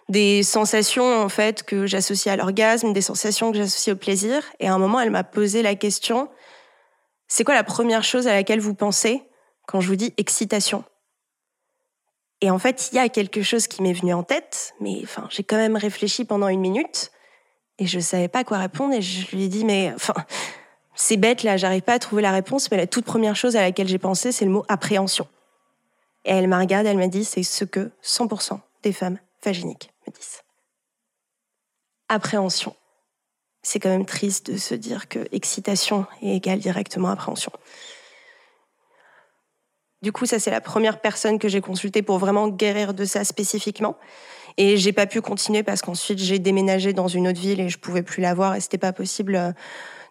des 0.09 0.43
sensations 0.43 1.23
en 1.23 1.29
fait 1.29 1.63
que 1.63 1.87
j'associe 1.87 2.33
à 2.33 2.37
l'orgasme, 2.37 2.93
des 2.93 3.01
sensations 3.01 3.51
que 3.53 3.59
j'associe 3.59 3.95
au 3.95 3.99
plaisir. 3.99 4.43
Et 4.61 4.69
à 4.69 4.75
un 4.75 4.79
moment, 4.79 5.01
elle 5.01 5.11
m'a 5.11 5.25
posé 5.25 5.63
la 5.63 5.75
question 5.75 6.29
c'est 7.29 7.45
quoi 7.45 7.55
la 7.55 7.65
première 7.65 8.05
chose 8.05 8.27
à 8.29 8.33
laquelle 8.33 8.61
vous 8.61 8.75
pensez 8.75 9.23
quand 9.67 9.81
je 9.81 9.89
vous 9.89 9.97
dis 9.97 10.15
excitation? 10.19 10.85
Et 12.45 12.51
en 12.51 12.59
fait, 12.59 12.91
il 12.93 12.97
y 12.97 12.99
a 12.99 13.09
quelque 13.09 13.43
chose 13.43 13.67
qui 13.67 13.81
m'est 13.81 13.95
venu 13.95 14.13
en 14.13 14.23
tête, 14.23 14.75
mais 14.79 15.01
enfin, 15.03 15.27
j'ai 15.31 15.43
quand 15.43 15.57
même 15.57 15.77
réfléchi 15.77 16.27
pendant 16.27 16.49
une 16.49 16.61
minute 16.61 17.11
et 17.79 17.87
je 17.87 17.99
savais 17.99 18.29
pas 18.29 18.45
quoi 18.45 18.59
répondre 18.59 18.93
et 18.93 19.01
je 19.01 19.35
lui 19.35 19.45
ai 19.45 19.49
dit 19.49 19.65
mais 19.65 19.91
enfin, 19.95 20.13
c'est 20.95 21.17
bête 21.17 21.43
là, 21.43 21.57
j'arrive 21.57 21.81
pas 21.81 21.95
à 21.95 21.99
trouver 21.99 22.21
la 22.21 22.33
réponse, 22.33 22.71
mais 22.71 22.77
la 22.77 22.87
toute 22.87 23.07
première 23.07 23.35
chose 23.35 23.57
à 23.57 23.63
laquelle 23.63 23.89
j'ai 23.89 23.99
pensé, 23.99 24.31
c'est 24.31 24.45
le 24.45 24.51
mot 24.51 24.63
appréhension. 24.69 25.27
Et 26.27 26.33
elle 26.33 26.47
m'a 26.47 26.59
regardé, 26.59 26.91
elle 26.91 26.99
m'a 26.99 27.09
dit 27.09 27.25
c'est 27.25 27.43
ce 27.43 27.65
que 27.65 27.91
100% 28.03 28.61
des 28.83 28.93
femmes 28.93 29.19
vaginiques 29.43 29.91
me 30.07 30.13
disent. 30.13 30.43
Appréhension. 32.11 32.77
C'est 33.63 33.81
quand 33.81 33.89
même 33.89 34.05
triste 34.05 34.51
de 34.51 34.59
se 34.59 34.75
dire 34.75 35.09
que 35.09 35.27
excitation 35.33 36.05
est 36.21 36.37
égale 36.37 36.59
directement 36.59 37.09
appréhension. 37.09 37.53
Du 40.05 40.13
coup, 40.13 40.27
ça, 40.27 40.39
c'est 40.39 40.51
la 40.51 40.61
première 40.61 41.01
personne 41.01 41.39
que 41.39 41.49
j'ai 41.49 41.63
consultée 41.63 42.03
pour 42.03 42.19
vraiment 42.19 42.49
guérir 42.49 42.93
de 42.93 43.07
ça 43.07 43.25
spécifiquement. 43.25 43.97
Et 44.59 44.77
j'ai 44.77 44.93
pas 44.93 45.07
pu 45.07 45.23
continuer 45.23 45.63
parce 45.63 45.81
qu'ensuite, 45.81 46.19
j'ai 46.19 46.39
déménagé 46.39 46.93
dans 46.93 47.09
une 47.09 47.27
autre 47.27 47.41
ville 47.41 47.59
et 47.59 47.71
je 47.71 47.79
pouvais 47.79 48.03
plus 48.03 48.21
la 48.21 48.35
voir 48.35 48.55
et 48.55 48.61
c'était 48.61 48.77
pas 48.77 48.93
possible 48.93 49.35
euh, 49.35 49.53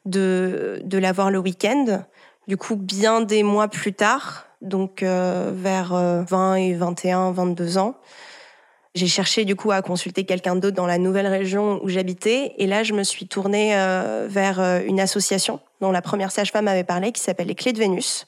de, 0.06 0.82
de 0.84 0.98
la 0.98 1.12
voir 1.12 1.30
le 1.30 1.38
week-end. 1.38 2.06
Du 2.48 2.58
coup, 2.58 2.76
bien 2.76 3.22
des 3.22 3.44
mois 3.44 3.68
plus 3.68 3.94
tard, 3.94 4.48
donc 4.62 5.04
euh, 5.04 5.52
vers 5.54 5.94
euh, 5.94 6.24
20 6.24 6.56
et 6.56 6.74
21, 6.74 7.32
22 7.32 7.78
ans, 7.78 7.96
j'ai 8.96 9.08
cherché 9.08 9.44
du 9.46 9.56
coup 9.56 9.72
à 9.72 9.82
consulter 9.82 10.24
quelqu'un 10.24 10.56
d'autre 10.56 10.76
dans 10.76 10.86
la 10.86 10.98
nouvelle 10.98 11.28
région 11.28 11.80
où 11.84 11.90
j'habitais. 11.90 12.54
Et 12.58 12.68
là, 12.68 12.84
je 12.84 12.94
me 12.94 13.04
suis 13.04 13.28
tournée 13.28 13.76
euh, 13.76 14.28
vers 14.30 14.60
euh, 14.60 14.82
une 14.86 15.00
association 15.00 15.60
dont 15.82 15.92
la 15.92 16.02
première 16.02 16.32
sage-femme 16.32 16.68
avait 16.68 16.84
parlé, 16.84 17.12
qui 17.12 17.22
s'appelle 17.22 17.48
les 17.48 17.56
Clés 17.56 17.74
de 17.74 17.80
Vénus 17.80 18.28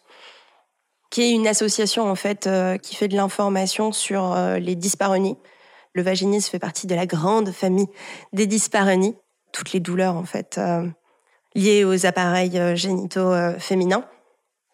qui 1.09 1.23
est 1.23 1.31
une 1.31 1.47
association 1.47 2.09
en 2.09 2.15
fait 2.15 2.47
euh, 2.47 2.77
qui 2.77 2.95
fait 2.95 3.07
de 3.07 3.15
l'information 3.15 3.91
sur 3.91 4.33
euh, 4.33 4.57
les 4.57 4.75
dyspareunies. 4.75 5.37
Le 5.93 6.03
vaginisme 6.03 6.51
fait 6.51 6.59
partie 6.59 6.87
de 6.87 6.95
la 6.95 7.05
grande 7.05 7.51
famille 7.51 7.87
des 8.33 8.47
dyspareunies, 8.47 9.15
toutes 9.51 9.71
les 9.71 9.79
douleurs 9.79 10.15
en 10.15 10.25
fait 10.25 10.57
euh, 10.57 10.87
liées 11.53 11.85
aux 11.85 12.05
appareils 12.05 12.75
génitaux 12.75 13.33
féminins. 13.59 14.03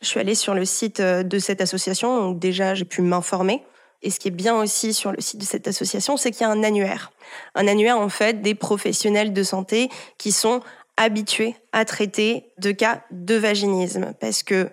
Je 0.01 0.07
suis 0.07 0.19
allée 0.19 0.33
sur 0.33 0.55
le 0.55 0.65
site 0.65 0.99
de 0.99 1.39
cette 1.39 1.61
association, 1.61 2.19
donc 2.19 2.39
déjà 2.39 2.73
j'ai 2.73 2.85
pu 2.85 3.03
m'informer. 3.03 3.63
Et 4.01 4.09
ce 4.09 4.19
qui 4.19 4.29
est 4.29 4.31
bien 4.31 4.55
aussi 4.55 4.95
sur 4.95 5.11
le 5.11 5.21
site 5.21 5.39
de 5.39 5.45
cette 5.45 5.67
association, 5.67 6.17
c'est 6.17 6.31
qu'il 6.31 6.41
y 6.41 6.43
a 6.45 6.49
un 6.49 6.63
annuaire. 6.63 7.11
Un 7.53 7.67
annuaire 7.67 7.99
en 7.99 8.09
fait 8.09 8.41
des 8.41 8.55
professionnels 8.55 9.31
de 9.31 9.43
santé 9.43 9.89
qui 10.17 10.31
sont 10.31 10.61
habitués 10.97 11.55
à 11.71 11.85
traiter 11.85 12.45
de 12.57 12.71
cas 12.71 13.03
de 13.11 13.35
vaginisme, 13.35 14.13
parce 14.19 14.43
que 14.43 14.69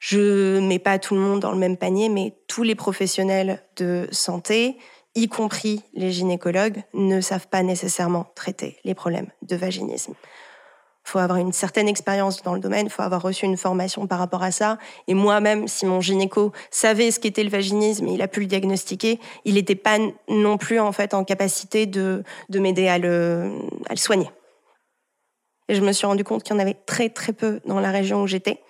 Je 0.00 0.58
mets 0.60 0.78
pas 0.78 0.98
tout 0.98 1.14
le 1.14 1.20
monde 1.20 1.40
dans 1.40 1.52
le 1.52 1.58
même 1.58 1.76
panier, 1.76 2.08
mais 2.08 2.34
tous 2.48 2.62
les 2.62 2.74
professionnels 2.74 3.62
de 3.76 4.08
santé, 4.10 4.78
y 5.14 5.28
compris 5.28 5.82
les 5.92 6.10
gynécologues, 6.10 6.82
ne 6.94 7.20
savent 7.20 7.48
pas 7.48 7.62
nécessairement 7.62 8.24
traiter 8.34 8.78
les 8.82 8.94
problèmes 8.94 9.28
de 9.42 9.56
vaginisme. 9.56 10.14
Il 11.04 11.10
faut 11.10 11.18
avoir 11.18 11.38
une 11.38 11.52
certaine 11.52 11.88
expérience 11.88 12.42
dans 12.42 12.54
le 12.54 12.60
domaine, 12.60 12.86
il 12.86 12.90
faut 12.90 13.02
avoir 13.02 13.20
reçu 13.20 13.44
une 13.44 13.58
formation 13.58 14.06
par 14.06 14.18
rapport 14.18 14.42
à 14.42 14.50
ça. 14.50 14.78
Et 15.06 15.12
moi-même, 15.12 15.68
si 15.68 15.84
mon 15.84 16.00
gynéco 16.00 16.52
savait 16.70 17.10
ce 17.10 17.20
qu'était 17.20 17.44
le 17.44 17.50
vaginisme 17.50 18.06
et 18.08 18.12
il 18.14 18.22
a 18.22 18.28
pu 18.28 18.40
le 18.40 18.46
diagnostiquer, 18.46 19.20
il 19.44 19.54
n'était 19.54 19.74
pas 19.74 19.98
non 20.28 20.56
plus 20.56 20.80
en 20.80 20.92
fait 20.92 21.12
en 21.12 21.24
capacité 21.24 21.84
de, 21.84 22.22
de 22.48 22.58
m'aider 22.58 22.88
à 22.88 22.98
le, 22.98 23.52
à 23.86 23.92
le 23.92 23.98
soigner. 23.98 24.30
Et 25.68 25.74
je 25.74 25.82
me 25.82 25.92
suis 25.92 26.06
rendu 26.06 26.24
compte 26.24 26.42
qu'il 26.42 26.54
y 26.54 26.56
en 26.56 26.60
avait 26.60 26.74
très 26.86 27.10
très 27.10 27.32
peu 27.32 27.60
dans 27.66 27.80
la 27.80 27.90
région 27.90 28.22
où 28.22 28.26
j'étais. 28.26 28.60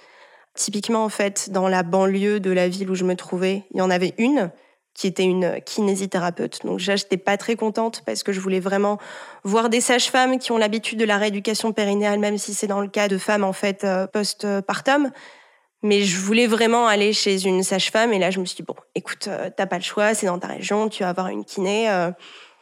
Typiquement, 0.54 1.04
en 1.04 1.08
fait, 1.08 1.50
dans 1.50 1.68
la 1.68 1.82
banlieue 1.82 2.40
de 2.40 2.50
la 2.50 2.68
ville 2.68 2.90
où 2.90 2.94
je 2.94 3.04
me 3.04 3.14
trouvais, 3.14 3.64
il 3.72 3.78
y 3.78 3.82
en 3.82 3.90
avait 3.90 4.14
une 4.18 4.50
qui 4.94 5.06
était 5.06 5.24
une 5.24 5.60
kinésithérapeute. 5.64 6.64
Donc 6.64 6.78
je 6.78 6.92
n'étais 6.92 7.16
pas 7.16 7.36
très 7.36 7.56
contente 7.56 8.02
parce 8.04 8.22
que 8.22 8.32
je 8.32 8.40
voulais 8.40 8.60
vraiment 8.60 8.98
voir 9.44 9.70
des 9.70 9.80
sages-femmes 9.80 10.38
qui 10.38 10.52
ont 10.52 10.58
l'habitude 10.58 10.98
de 10.98 11.04
la 11.04 11.16
rééducation 11.16 11.72
périnéale, 11.72 12.18
même 12.18 12.38
si 12.38 12.54
c'est 12.54 12.66
dans 12.66 12.80
le 12.80 12.88
cas 12.88 13.08
de 13.08 13.16
femmes 13.16 13.44
en 13.44 13.52
fait 13.52 13.84
euh, 13.84 14.06
post-partum. 14.06 15.10
Mais 15.82 16.02
je 16.02 16.18
voulais 16.18 16.46
vraiment 16.46 16.86
aller 16.86 17.14
chez 17.14 17.46
une 17.46 17.62
sage-femme 17.62 18.12
et 18.12 18.18
là 18.18 18.30
je 18.30 18.40
me 18.40 18.44
suis 18.44 18.56
dit 18.56 18.62
bon, 18.62 18.74
écoute, 18.94 19.28
euh, 19.28 19.48
t'as 19.56 19.66
pas 19.66 19.78
le 19.78 19.82
choix, 19.82 20.12
c'est 20.12 20.26
dans 20.26 20.38
ta 20.38 20.48
région, 20.48 20.88
tu 20.88 21.02
vas 21.02 21.08
avoir 21.08 21.28
une 21.28 21.44
kiné 21.44 21.88
euh, 21.88 22.10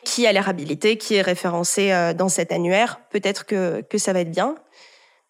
qui 0.04 0.26
a 0.26 0.32
l'air 0.32 0.48
habilitée, 0.48 0.96
qui 0.96 1.16
est 1.16 1.22
référencée 1.22 2.12
dans 2.16 2.28
cet 2.28 2.52
annuaire. 2.52 3.00
Peut-être 3.10 3.44
que 3.46 3.80
que 3.80 3.98
ça 3.98 4.12
va 4.12 4.20
être 4.20 4.30
bien. 4.30 4.54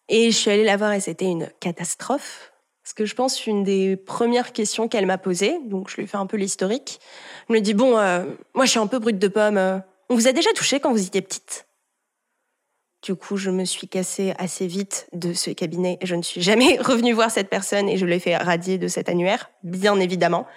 Et 0.09 0.31
je 0.31 0.37
suis 0.37 0.51
allée 0.51 0.63
la 0.63 0.75
voir 0.75 0.91
et 0.93 0.99
c'était 0.99 1.25
une 1.25 1.49
catastrophe 1.59 2.51
parce 2.89 2.95
que 2.95 3.05
je 3.05 3.13
pense 3.13 3.45
une 3.45 3.63
des 3.63 3.95
premières 3.95 4.51
questions 4.51 4.87
qu'elle 4.87 5.05
m'a 5.05 5.19
posées, 5.19 5.59
donc 5.65 5.91
je 5.91 5.97
lui 5.97 6.07
fais 6.07 6.17
un 6.17 6.25
peu 6.25 6.37
l'historique. 6.37 6.99
Elle 7.47 7.57
me 7.57 7.61
dit 7.61 7.75
bon, 7.75 7.95
euh, 7.95 8.25
moi 8.55 8.65
je 8.65 8.71
suis 8.71 8.79
un 8.79 8.87
peu 8.87 8.97
brute 8.97 9.19
de 9.19 9.27
pomme. 9.27 9.57
Euh, 9.57 9.77
on 10.09 10.15
vous 10.15 10.27
a 10.27 10.31
déjà 10.31 10.51
touché 10.55 10.79
quand 10.79 10.91
vous 10.91 11.05
étiez 11.05 11.21
petite 11.21 11.67
Du 13.03 13.13
coup, 13.13 13.37
je 13.37 13.51
me 13.51 13.63
suis 13.63 13.87
cassée 13.87 14.33
assez 14.39 14.65
vite 14.65 15.07
de 15.13 15.33
ce 15.33 15.51
cabinet. 15.51 15.99
Je 16.01 16.15
ne 16.15 16.23
suis 16.23 16.41
jamais 16.41 16.77
revenue 16.81 17.13
voir 17.13 17.29
cette 17.29 17.49
personne 17.49 17.87
et 17.87 17.97
je 17.97 18.07
l'ai 18.07 18.19
fait 18.19 18.35
radier 18.35 18.79
de 18.79 18.87
cet 18.87 19.07
annuaire, 19.07 19.51
bien 19.61 19.99
évidemment. 19.99 20.47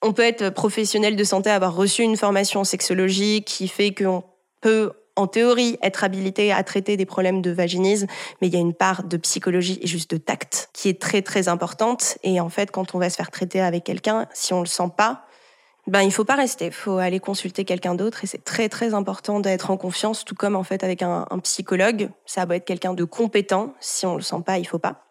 On 0.00 0.14
peut 0.14 0.22
être 0.22 0.48
professionnel 0.48 1.16
de 1.16 1.24
santé, 1.24 1.50
avoir 1.50 1.76
reçu 1.76 2.02
une 2.02 2.16
formation 2.16 2.60
en 2.60 2.64
sexologie 2.64 3.44
qui 3.44 3.68
fait 3.68 3.92
qu'on 3.92 4.24
peut 4.62 4.92
en 5.16 5.26
théorie, 5.26 5.78
être 5.82 6.04
habilité 6.04 6.52
à 6.52 6.62
traiter 6.62 6.96
des 6.96 7.06
problèmes 7.06 7.42
de 7.42 7.50
vaginisme, 7.50 8.06
mais 8.40 8.48
il 8.48 8.54
y 8.54 8.56
a 8.56 8.60
une 8.60 8.74
part 8.74 9.02
de 9.04 9.16
psychologie 9.16 9.78
et 9.82 9.86
juste 9.86 10.10
de 10.10 10.16
tact 10.16 10.70
qui 10.72 10.88
est 10.88 11.00
très 11.00 11.22
très 11.22 11.48
importante. 11.48 12.18
Et 12.22 12.40
en 12.40 12.48
fait, 12.48 12.70
quand 12.70 12.94
on 12.94 12.98
va 12.98 13.10
se 13.10 13.16
faire 13.16 13.30
traiter 13.30 13.60
avec 13.60 13.84
quelqu'un, 13.84 14.26
si 14.32 14.54
on 14.54 14.60
le 14.60 14.66
sent 14.66 14.90
pas, 14.96 15.26
ben 15.86 16.02
il 16.02 16.12
faut 16.12 16.24
pas 16.24 16.36
rester, 16.36 16.66
il 16.66 16.72
faut 16.72 16.98
aller 16.98 17.18
consulter 17.18 17.64
quelqu'un 17.64 17.94
d'autre 17.94 18.22
et 18.22 18.26
c'est 18.28 18.44
très 18.44 18.68
très 18.68 18.94
important 18.94 19.40
d'être 19.40 19.70
en 19.70 19.76
confiance, 19.76 20.24
tout 20.24 20.36
comme 20.36 20.54
en 20.54 20.62
fait 20.62 20.84
avec 20.84 21.02
un, 21.02 21.26
psychologue, 21.42 22.10
ça 22.24 22.46
doit 22.46 22.56
être 22.56 22.64
quelqu'un 22.64 22.94
de 22.94 23.04
compétent. 23.04 23.74
Si 23.80 24.06
on 24.06 24.14
le 24.14 24.22
sent 24.22 24.42
pas, 24.46 24.58
il 24.58 24.66
faut 24.66 24.78
pas. 24.78 25.06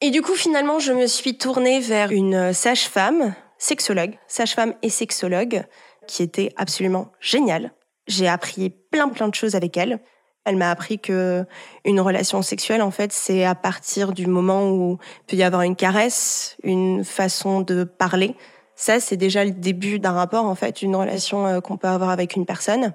Et 0.00 0.10
du 0.10 0.22
coup, 0.22 0.34
finalement, 0.34 0.78
je 0.78 0.92
me 0.92 1.06
suis 1.06 1.38
tournée 1.38 1.80
vers 1.80 2.12
une 2.12 2.52
sage-femme, 2.52 3.34
sexologue, 3.56 4.16
sage-femme 4.28 4.74
et 4.82 4.90
sexologue, 4.90 5.64
qui 6.06 6.22
était 6.22 6.52
absolument 6.56 7.10
géniale 7.20 7.72
j'ai 8.08 8.26
appris 8.26 8.70
plein 8.70 9.08
plein 9.08 9.28
de 9.28 9.34
choses 9.34 9.54
avec 9.54 9.76
elle. 9.76 10.00
Elle 10.44 10.56
m'a 10.56 10.70
appris 10.70 10.98
que 10.98 11.44
une 11.84 12.00
relation 12.00 12.40
sexuelle, 12.42 12.80
en 12.80 12.90
fait, 12.90 13.12
c'est 13.12 13.44
à 13.44 13.54
partir 13.54 14.12
du 14.12 14.26
moment 14.26 14.70
où 14.70 14.98
il 15.02 15.24
peut 15.26 15.36
y 15.36 15.42
avoir 15.42 15.62
une 15.62 15.76
caresse, 15.76 16.56
une 16.62 17.04
façon 17.04 17.60
de 17.60 17.84
parler. 17.84 18.34
Ça, 18.74 18.98
c'est 18.98 19.16
déjà 19.16 19.44
le 19.44 19.50
début 19.50 19.98
d'un 19.98 20.12
rapport, 20.12 20.46
en 20.46 20.54
fait, 20.54 20.82
une 20.82 20.96
relation 20.96 21.46
euh, 21.46 21.60
qu'on 21.60 21.76
peut 21.76 21.88
avoir 21.88 22.10
avec 22.10 22.34
une 22.34 22.46
personne. 22.46 22.94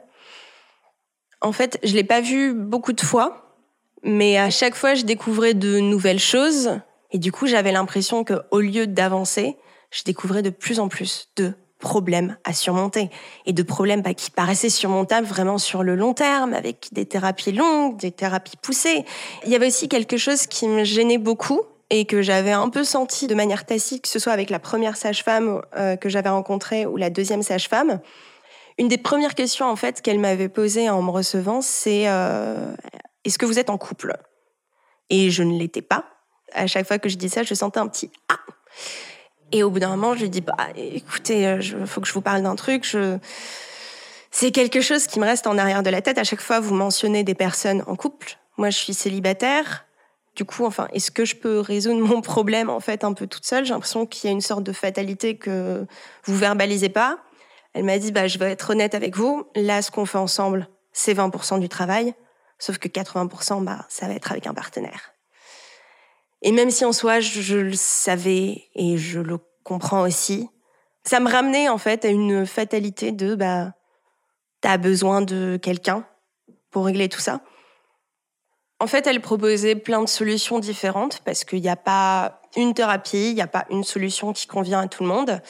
En 1.42 1.52
fait, 1.52 1.78
je 1.84 1.94
l'ai 1.94 2.06
pas 2.06 2.22
vue 2.22 2.54
beaucoup 2.54 2.94
de 2.94 3.02
fois, 3.02 3.60
mais 4.02 4.38
à 4.38 4.50
chaque 4.50 4.76
fois, 4.76 4.96
je 4.96 5.04
découvrais 5.04 5.54
de 5.54 5.80
nouvelles 5.80 6.20
choses. 6.20 6.80
Et 7.12 7.20
du 7.20 7.32
coup, 7.32 7.48
j'avais 7.48 7.72
l'impression 7.72 8.24
que, 8.24 8.42
au 8.50 8.62
lieu 8.62 8.88
d'avancer, 8.88 9.58
je 9.92 10.04
découvrais 10.04 10.42
de 10.42 10.50
plus 10.50 10.80
en 10.80 10.88
plus 10.88 11.30
de 11.36 11.54
problèmes 11.84 12.38
à 12.46 12.54
surmonter 12.54 13.10
et 13.46 13.52
de 13.52 13.62
problèmes 13.62 14.02
bah, 14.02 14.14
qui 14.14 14.32
paraissaient 14.32 14.70
surmontables 14.70 15.28
vraiment 15.28 15.58
sur 15.58 15.84
le 15.84 15.96
long 15.96 16.14
terme 16.14 16.54
avec 16.54 16.88
des 16.94 17.06
thérapies 17.06 17.52
longues, 17.52 17.98
des 17.98 18.12
thérapies 18.12 18.56
poussées. 18.56 19.04
Il 19.46 19.52
y 19.52 19.56
avait 19.56 19.68
aussi 19.68 19.90
quelque 19.90 20.16
chose 20.16 20.48
qui 20.48 20.70
me 20.70 20.86
gênait 20.86 21.18
beaucoup 21.18 21.62
et 21.90 22.06
que 22.06 22.22
j'avais 22.22 22.54
un 22.54 22.70
peu 22.70 22.86
senti 22.86 23.28
de 23.28 23.36
manière 23.36 23.66
tacite, 23.66 24.04
que 24.04 24.08
ce 24.08 24.18
soit 24.18 24.32
avec 24.32 24.50
la 24.50 24.60
première 24.60 24.96
sage-femme 24.96 25.62
euh, 25.76 25.98
que 25.98 26.08
j'avais 26.08 26.30
rencontrée 26.30 26.86
ou 26.86 26.96
la 26.96 27.10
deuxième 27.10 27.44
sage-femme. 27.44 28.00
Une 28.78 28.88
des 28.88 28.98
premières 28.98 29.36
questions 29.36 29.68
en 29.68 29.76
fait 29.76 30.02
qu'elle 30.02 30.20
m'avait 30.20 30.50
posées 30.50 30.90
en 30.90 31.02
me 31.02 31.12
recevant, 31.12 31.62
c'est 31.62 32.08
euh, 32.08 32.74
est-ce 33.26 33.38
que 33.38 33.46
vous 33.46 33.60
êtes 33.60 33.70
en 33.70 33.78
couple? 33.78 34.16
Et 35.10 35.30
je 35.32 35.44
ne 35.44 35.60
l'étais 35.60 35.82
pas. 35.82 36.06
À 36.54 36.66
chaque 36.66 36.88
fois 36.88 36.98
que 36.98 37.10
je 37.10 37.18
dis 37.18 37.30
ça, 37.30 37.44
je 37.44 37.54
sentais 37.54 37.80
un 37.80 37.88
petit 37.88 38.10
ah. 38.30 38.40
Et 39.54 39.62
au 39.62 39.70
bout 39.70 39.80
d'un 39.80 39.90
moment, 39.90 40.16
je 40.16 40.22
lui 40.22 40.30
dis, 40.30 40.42
bah, 40.42 40.58
écoutez, 40.76 41.42
il 41.42 41.46
euh, 41.46 41.86
faut 41.86 42.02
que 42.02 42.08
je 42.08 42.14
vous 42.14 42.22
parle 42.22 42.42
d'un 42.42 42.56
truc. 42.56 42.98
C'est 44.32 44.52
quelque 44.52 44.82
chose 44.82 45.06
qui 45.06 45.20
me 45.20 45.26
reste 45.26 45.46
en 45.46 45.60
arrière 45.60 45.84
de 45.84 45.92
la 45.92 46.02
tête. 46.02 46.18
À 46.18 46.24
chaque 46.24 46.42
fois, 46.42 46.60
vous 46.60 46.74
mentionnez 46.74 47.24
des 47.24 47.36
personnes 47.36 47.84
en 47.86 47.96
couple. 47.96 48.40
Moi, 48.58 48.72
je 48.72 48.78
suis 48.80 48.96
célibataire. 48.96 49.86
Du 50.36 50.44
coup, 50.44 50.66
enfin, 50.66 50.88
est-ce 50.92 51.12
que 51.12 51.24
je 51.24 51.36
peux 51.36 51.60
résoudre 51.60 52.00
mon 52.00 52.22
problème 52.22 52.72
en 52.72 52.80
fait 52.80 53.04
un 53.04 53.14
peu 53.14 53.28
toute 53.28 53.46
seule? 53.46 53.64
J'ai 53.64 53.74
l'impression 53.74 54.08
qu'il 54.08 54.28
y 54.28 54.30
a 54.30 54.34
une 54.34 54.42
sorte 54.42 54.64
de 54.64 54.74
fatalité 54.74 55.38
que 55.38 55.86
vous 56.24 56.36
verbalisez 56.36 56.90
pas. 56.90 57.20
Elle 57.76 57.84
m'a 57.84 58.00
dit, 58.00 58.12
bah, 58.12 58.26
je 58.26 58.40
vais 58.40 58.50
être 58.52 58.72
honnête 58.72 58.96
avec 58.96 59.16
vous. 59.16 59.46
Là, 59.56 59.84
ce 59.84 59.92
qu'on 59.92 60.08
fait 60.08 60.18
ensemble, 60.18 60.68
c'est 60.94 61.14
20% 61.14 61.60
du 61.60 61.70
travail. 61.70 62.16
Sauf 62.58 62.80
que 62.80 62.88
80%, 62.88 63.64
bah, 63.64 63.86
ça 63.88 64.08
va 64.08 64.14
être 64.16 64.32
avec 64.32 64.48
un 64.48 64.56
partenaire. 64.56 65.13
Et 66.44 66.52
même 66.52 66.70
si 66.70 66.84
en 66.84 66.92
soi, 66.92 67.22
je, 67.22 67.56
le 67.56 67.74
savais 67.74 68.66
et 68.76 68.98
je 68.98 69.22
le 69.22 69.40
comprends 69.64 70.02
aussi, 70.02 70.50
ça 71.06 71.22
me 71.22 71.30
ramenait 71.30 71.70
en 71.70 71.78
fait 71.78 72.04
à 72.06 72.10
une 72.10 72.46
fatalité 72.46 73.14
de 73.14 73.34
bah 73.34 73.74
t'as 74.62 74.78
besoin 74.78 75.22
de 75.22 75.58
quelqu'un 75.62 76.06
pour 76.70 76.86
régler 76.86 77.08
tout 77.08 77.22
ça. 77.22 77.42
En 78.80 78.88
fait, 78.88 79.08
elle 79.08 79.22
proposait 79.22 79.76
plein 79.76 80.02
de 80.02 80.10
solutions 80.10 80.60
différentes 80.60 81.22
parce 81.24 81.46
qu'il 81.46 81.62
n'y 81.62 81.70
a 81.70 81.78
pas 81.78 82.42
une 82.58 82.74
thérapie, 82.74 83.30
il 83.30 83.36
n'y 83.36 83.42
a 83.42 83.48
pas 83.48 83.66
une 83.70 83.86
solution 83.86 84.34
qui 84.34 84.46
convient 84.46 84.82
à 84.82 84.88
tout 84.88 85.04
le 85.04 85.10
monde. 85.10 85.42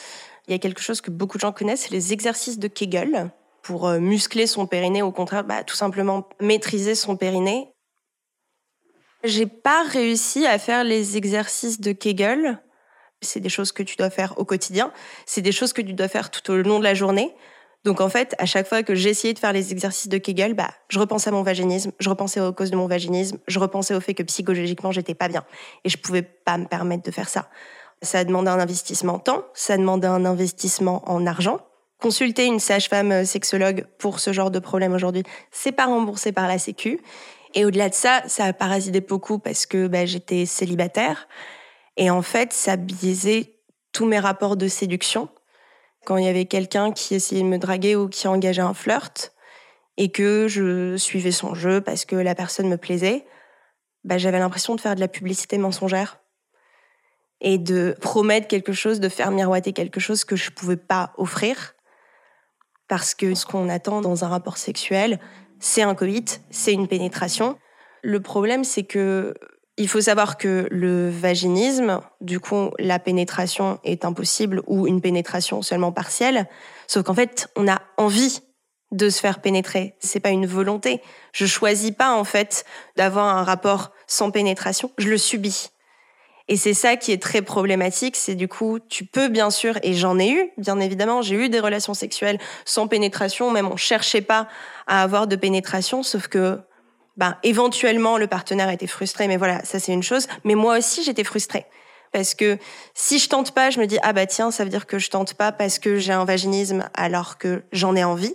Il 0.46 0.52
y 0.52 0.54
a 0.54 0.58
quelque 0.58 0.80
chose 0.80 1.00
que 1.00 1.10
beaucoup 1.10 1.38
de 1.38 1.40
gens 1.40 1.52
connaissent, 1.52 1.82
c'est 1.82 1.90
les 1.90 2.12
exercices 2.12 2.58
de 2.58 2.68
Kegel 2.68 3.30
pour 3.62 3.88
euh, 3.88 3.98
muscler 3.98 4.46
son 4.46 4.66
périnée, 4.66 5.02
au 5.02 5.10
contraire, 5.10 5.42
bah, 5.42 5.64
tout 5.64 5.74
simplement 5.74 6.28
maîtriser 6.40 6.94
son 6.94 7.16
périnée. 7.16 7.73
J'ai 9.24 9.46
pas 9.46 9.84
réussi 9.84 10.46
à 10.46 10.58
faire 10.58 10.84
les 10.84 11.16
exercices 11.16 11.80
de 11.80 11.92
Kegel. 11.92 12.58
C'est 13.22 13.40
des 13.40 13.48
choses 13.48 13.72
que 13.72 13.82
tu 13.82 13.96
dois 13.96 14.10
faire 14.10 14.34
au 14.36 14.44
quotidien. 14.44 14.92
C'est 15.24 15.40
des 15.40 15.50
choses 15.50 15.72
que 15.72 15.80
tu 15.80 15.94
dois 15.94 16.08
faire 16.08 16.30
tout 16.30 16.50
au 16.50 16.56
long 16.56 16.78
de 16.78 16.84
la 16.84 16.92
journée. 16.92 17.34
Donc 17.84 18.02
en 18.02 18.10
fait, 18.10 18.34
à 18.38 18.44
chaque 18.44 18.66
fois 18.66 18.82
que 18.82 18.94
j'essayais 18.94 19.32
de 19.32 19.38
faire 19.38 19.54
les 19.54 19.72
exercices 19.72 20.08
de 20.08 20.18
Kegel, 20.18 20.52
bah, 20.52 20.68
je 20.90 20.98
repensais 20.98 21.30
à 21.30 21.32
mon 21.32 21.42
vaginisme, 21.42 21.92
je 22.00 22.10
repensais 22.10 22.38
aux 22.40 22.52
causes 22.52 22.70
de 22.70 22.76
mon 22.76 22.86
vaginisme, 22.86 23.38
je 23.46 23.58
repensais 23.58 23.94
au 23.94 24.00
fait 24.00 24.12
que 24.12 24.22
psychologiquement 24.22 24.92
j'étais 24.92 25.14
pas 25.14 25.28
bien 25.28 25.44
et 25.84 25.88
je 25.88 25.96
pouvais 25.96 26.22
pas 26.22 26.58
me 26.58 26.66
permettre 26.66 27.02
de 27.02 27.10
faire 27.10 27.28
ça. 27.30 27.48
Ça 28.02 28.24
demandait 28.24 28.50
un 28.50 28.60
investissement 28.60 29.14
en 29.14 29.18
temps, 29.18 29.44
ça 29.54 29.78
demandait 29.78 30.06
un 30.06 30.26
investissement 30.26 31.02
en 31.10 31.26
argent. 31.26 31.60
Consulter 32.00 32.44
une 32.44 32.60
sage-femme 32.60 33.24
sexologue 33.24 33.86
pour 33.98 34.20
ce 34.20 34.34
genre 34.34 34.50
de 34.50 34.58
problème 34.58 34.92
aujourd'hui, 34.92 35.22
c'est 35.50 35.72
pas 35.72 35.86
remboursé 35.86 36.32
par 36.32 36.46
la 36.46 36.58
Sécu. 36.58 37.00
Et 37.54 37.64
au-delà 37.64 37.88
de 37.88 37.94
ça, 37.94 38.22
ça 38.26 38.44
a 38.44 38.52
parasité 38.52 39.00
beaucoup 39.00 39.38
parce 39.38 39.66
que 39.66 39.86
bah, 39.86 40.06
j'étais 40.06 40.46
célibataire. 40.46 41.28
Et 41.96 42.10
en 42.10 42.22
fait, 42.22 42.52
ça 42.52 42.76
biaisait 42.76 43.54
tous 43.92 44.06
mes 44.06 44.18
rapports 44.18 44.56
de 44.56 44.68
séduction. 44.68 45.28
Quand 46.04 46.16
il 46.16 46.24
y 46.24 46.28
avait 46.28 46.46
quelqu'un 46.46 46.92
qui 46.92 47.14
essayait 47.14 47.42
de 47.42 47.48
me 47.48 47.58
draguer 47.58 47.96
ou 47.96 48.08
qui 48.08 48.26
engageait 48.28 48.60
un 48.60 48.74
flirt, 48.74 49.34
et 49.96 50.10
que 50.10 50.48
je 50.48 50.96
suivais 50.96 51.30
son 51.30 51.54
jeu 51.54 51.80
parce 51.80 52.04
que 52.04 52.16
la 52.16 52.34
personne 52.34 52.68
me 52.68 52.76
plaisait, 52.76 53.26
bah, 54.02 54.18
j'avais 54.18 54.38
l'impression 54.38 54.74
de 54.74 54.80
faire 54.80 54.94
de 54.94 55.00
la 55.00 55.08
publicité 55.08 55.58
mensongère 55.58 56.20
et 57.40 57.58
de 57.58 57.96
promettre 58.00 58.48
quelque 58.48 58.72
chose, 58.72 59.00
de 59.00 59.08
faire 59.08 59.30
miroiter 59.30 59.72
quelque 59.72 60.00
chose 60.00 60.24
que 60.24 60.36
je 60.36 60.50
ne 60.50 60.54
pouvais 60.54 60.76
pas 60.76 61.12
offrir. 61.16 61.74
Parce 62.88 63.14
que 63.14 63.34
ce 63.34 63.46
qu'on 63.46 63.68
attend 63.68 64.00
dans 64.00 64.24
un 64.24 64.28
rapport 64.28 64.58
sexuel, 64.58 65.20
c'est 65.60 65.82
un 65.82 65.94
coït, 65.94 66.40
c'est 66.50 66.72
une 66.72 66.88
pénétration. 66.88 67.58
Le 68.02 68.20
problème, 68.20 68.64
c'est 68.64 68.84
que 68.84 69.34
il 69.76 69.88
faut 69.88 70.00
savoir 70.00 70.36
que 70.36 70.68
le 70.70 71.10
vaginisme, 71.10 72.00
du 72.20 72.38
coup, 72.38 72.70
la 72.78 72.98
pénétration 73.00 73.80
est 73.82 74.04
impossible 74.04 74.62
ou 74.68 74.86
une 74.86 75.00
pénétration 75.00 75.62
seulement 75.62 75.90
partielle. 75.90 76.46
Sauf 76.86 77.02
qu'en 77.02 77.14
fait, 77.14 77.48
on 77.56 77.66
a 77.66 77.80
envie 77.96 78.40
de 78.92 79.10
se 79.10 79.20
faire 79.20 79.40
pénétrer. 79.40 79.96
C'est 79.98 80.20
pas 80.20 80.30
une 80.30 80.46
volonté. 80.46 81.00
Je 81.32 81.46
choisis 81.46 81.90
pas, 81.90 82.14
en 82.14 82.22
fait, 82.22 82.64
d'avoir 82.96 83.36
un 83.36 83.42
rapport 83.42 83.90
sans 84.06 84.30
pénétration. 84.30 84.92
Je 84.98 85.08
le 85.08 85.18
subis. 85.18 85.70
Et 86.48 86.56
c'est 86.58 86.74
ça 86.74 86.96
qui 86.96 87.10
est 87.10 87.22
très 87.22 87.40
problématique, 87.40 88.16
c'est 88.16 88.34
du 88.34 88.48
coup, 88.48 88.78
tu 88.78 89.06
peux 89.06 89.28
bien 89.28 89.50
sûr, 89.50 89.78
et 89.82 89.94
j'en 89.94 90.18
ai 90.18 90.30
eu, 90.30 90.50
bien 90.58 90.78
évidemment, 90.78 91.22
j'ai 91.22 91.36
eu 91.36 91.48
des 91.48 91.60
relations 91.60 91.94
sexuelles 91.94 92.38
sans 92.66 92.86
pénétration, 92.86 93.50
même 93.50 93.66
on 93.66 93.76
cherchait 93.76 94.20
pas 94.20 94.46
à 94.86 95.02
avoir 95.02 95.26
de 95.26 95.36
pénétration, 95.36 96.02
sauf 96.02 96.28
que, 96.28 96.60
ben, 97.16 97.38
éventuellement, 97.44 98.18
le 98.18 98.26
partenaire 98.26 98.68
était 98.68 98.86
frustré, 98.86 99.26
mais 99.26 99.38
voilà, 99.38 99.64
ça 99.64 99.78
c'est 99.78 99.92
une 99.92 100.02
chose. 100.02 100.26
Mais 100.44 100.54
moi 100.54 100.76
aussi, 100.76 101.02
j'étais 101.02 101.24
frustrée. 101.24 101.64
Parce 102.12 102.34
que 102.34 102.58
si 102.92 103.18
je 103.18 103.28
tente 103.28 103.52
pas, 103.52 103.70
je 103.70 103.80
me 103.80 103.86
dis, 103.86 103.98
ah 104.02 104.12
bah 104.12 104.26
tiens, 104.26 104.50
ça 104.50 104.64
veut 104.64 104.70
dire 104.70 104.86
que 104.86 104.98
je 104.98 105.10
tente 105.10 105.34
pas 105.34 105.50
parce 105.50 105.78
que 105.80 105.96
j'ai 105.96 106.12
un 106.12 106.24
vaginisme 106.24 106.88
alors 106.94 107.38
que 107.38 107.64
j'en 107.72 107.96
ai 107.96 108.04
envie. 108.04 108.34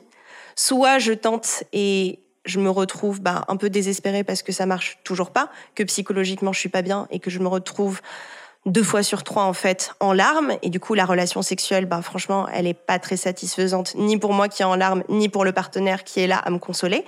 Soit 0.56 1.00
je 1.00 1.14
tente 1.14 1.64
et 1.72 2.20
je 2.50 2.60
me 2.60 2.70
retrouve 2.70 3.22
bah, 3.22 3.46
un 3.48 3.56
peu 3.56 3.70
désespérée 3.70 4.24
parce 4.24 4.44
que 4.44 4.52
ça 4.52 4.66
marche 4.66 5.00
toujours 5.04 5.32
pas, 5.32 5.50
que 5.76 5.84
psychologiquement 5.84 6.52
je 6.52 6.60
suis 6.60 6.70
pas 6.70 6.82
bien 6.82 7.08
et 7.12 7.20
que 7.20 7.30
je 7.30 7.40
me 7.40 7.48
retrouve 7.48 8.02
deux 8.66 8.84
fois 8.84 9.04
sur 9.04 9.24
trois 9.24 9.44
en 9.44 9.54
fait 9.54 9.94
en 10.00 10.14
larmes. 10.14 10.54
Et 10.62 10.70
du 10.70 10.80
coup 10.80 10.94
la 10.94 11.06
relation 11.06 11.42
sexuelle 11.42 11.86
bah 11.86 12.02
franchement 12.02 12.48
elle 12.54 12.68
est 12.68 12.74
pas 12.74 13.00
très 13.00 13.18
satisfaisante 13.18 13.96
ni 13.96 14.18
pour 14.18 14.34
moi 14.34 14.50
qui 14.50 14.62
est 14.62 14.66
en 14.66 14.76
larmes 14.76 15.04
ni 15.10 15.30
pour 15.30 15.46
le 15.46 15.52
partenaire 15.52 16.04
qui 16.04 16.20
est 16.20 16.28
là 16.28 16.38
à 16.38 16.50
me 16.50 16.60
consoler. 16.60 17.06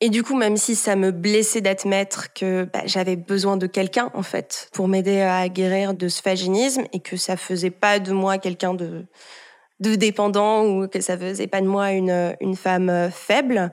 Et 0.00 0.10
du 0.10 0.22
coup 0.22 0.36
même 0.36 0.56
si 0.56 0.74
ça 0.74 0.96
me 0.96 1.10
blessait 1.10 1.60
d'admettre 1.60 2.32
que 2.34 2.64
bah, 2.64 2.82
j'avais 2.84 3.16
besoin 3.16 3.56
de 3.56 3.66
quelqu'un 3.66 4.10
en 4.14 4.22
fait 4.22 4.68
pour 4.72 4.88
m'aider 4.88 5.22
à 5.22 5.48
guérir 5.48 5.94
de 5.94 6.08
ce 6.08 6.22
vaginisme 6.22 6.84
et 6.92 7.00
que 7.00 7.16
ça 7.16 7.36
faisait 7.36 7.70
pas 7.70 7.98
de 7.98 8.12
moi 8.12 8.38
quelqu'un 8.38 8.74
de 8.74 9.06
dépendant 9.80 10.64
ou 10.66 10.88
que 10.88 11.00
ça 11.00 11.16
faisait 11.16 11.46
pas 11.46 11.60
de 11.60 11.66
moi 11.66 11.92
une 11.92 12.56
femme 12.56 13.10
faible, 13.12 13.72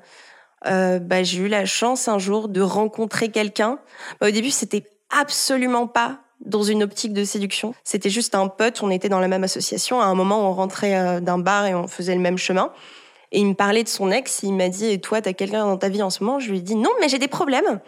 euh, 0.66 1.00
bah, 1.00 1.24
j'ai 1.24 1.40
eu 1.40 1.48
la 1.48 1.66
chance 1.66 2.08
un 2.08 2.20
jour 2.20 2.48
de 2.50 2.62
rencontrer 2.62 3.30
quelqu'un. 3.30 3.80
Bah, 4.20 4.28
au 4.28 4.32
début, 4.32 4.52
c'était 4.52 4.84
absolument 5.10 5.88
pas 5.88 6.20
dans 6.42 6.64
une 6.64 6.84
optique 6.84 7.14
de 7.14 7.24
séduction. 7.24 7.74
C'était 7.84 8.10
juste 8.10 8.36
un 8.36 8.48
pote, 8.48 8.82
on 8.84 8.90
était 8.90 9.10
dans 9.10 9.20
la 9.20 9.28
même 9.28 9.44
association. 9.44 10.02
À 10.02 10.06
un 10.06 10.16
moment, 10.16 10.50
on 10.50 10.54
rentrait 10.54 10.98
euh, 10.98 11.20
d'un 11.20 11.38
bar 11.38 11.66
et 11.66 11.74
on 11.74 11.88
faisait 11.88 12.16
le 12.16 12.22
même 12.22 12.38
chemin. 12.38 12.72
Et 13.32 13.40
il 13.40 13.48
me 13.48 13.54
parlait 13.54 13.84
de 13.84 13.90
son 13.90 14.12
ex, 14.12 14.42
il 14.44 14.54
m'a 14.54 14.70
dit, 14.70 14.86
et 14.86 15.02
toi, 15.02 15.22
t'as 15.22 15.34
quelqu'un 15.34 15.66
dans 15.66 15.78
ta 15.78 15.90
vie 15.90 16.04
en 16.04 16.10
ce 16.10 16.24
moment? 16.24 16.40
Je 16.40 16.52
lui 16.52 16.60
ai 16.60 16.62
dit, 16.62 16.76
non, 16.76 16.92
mais 17.02 17.10
j'ai 17.10 17.18
des 17.18 17.28
problèmes. 17.28 17.80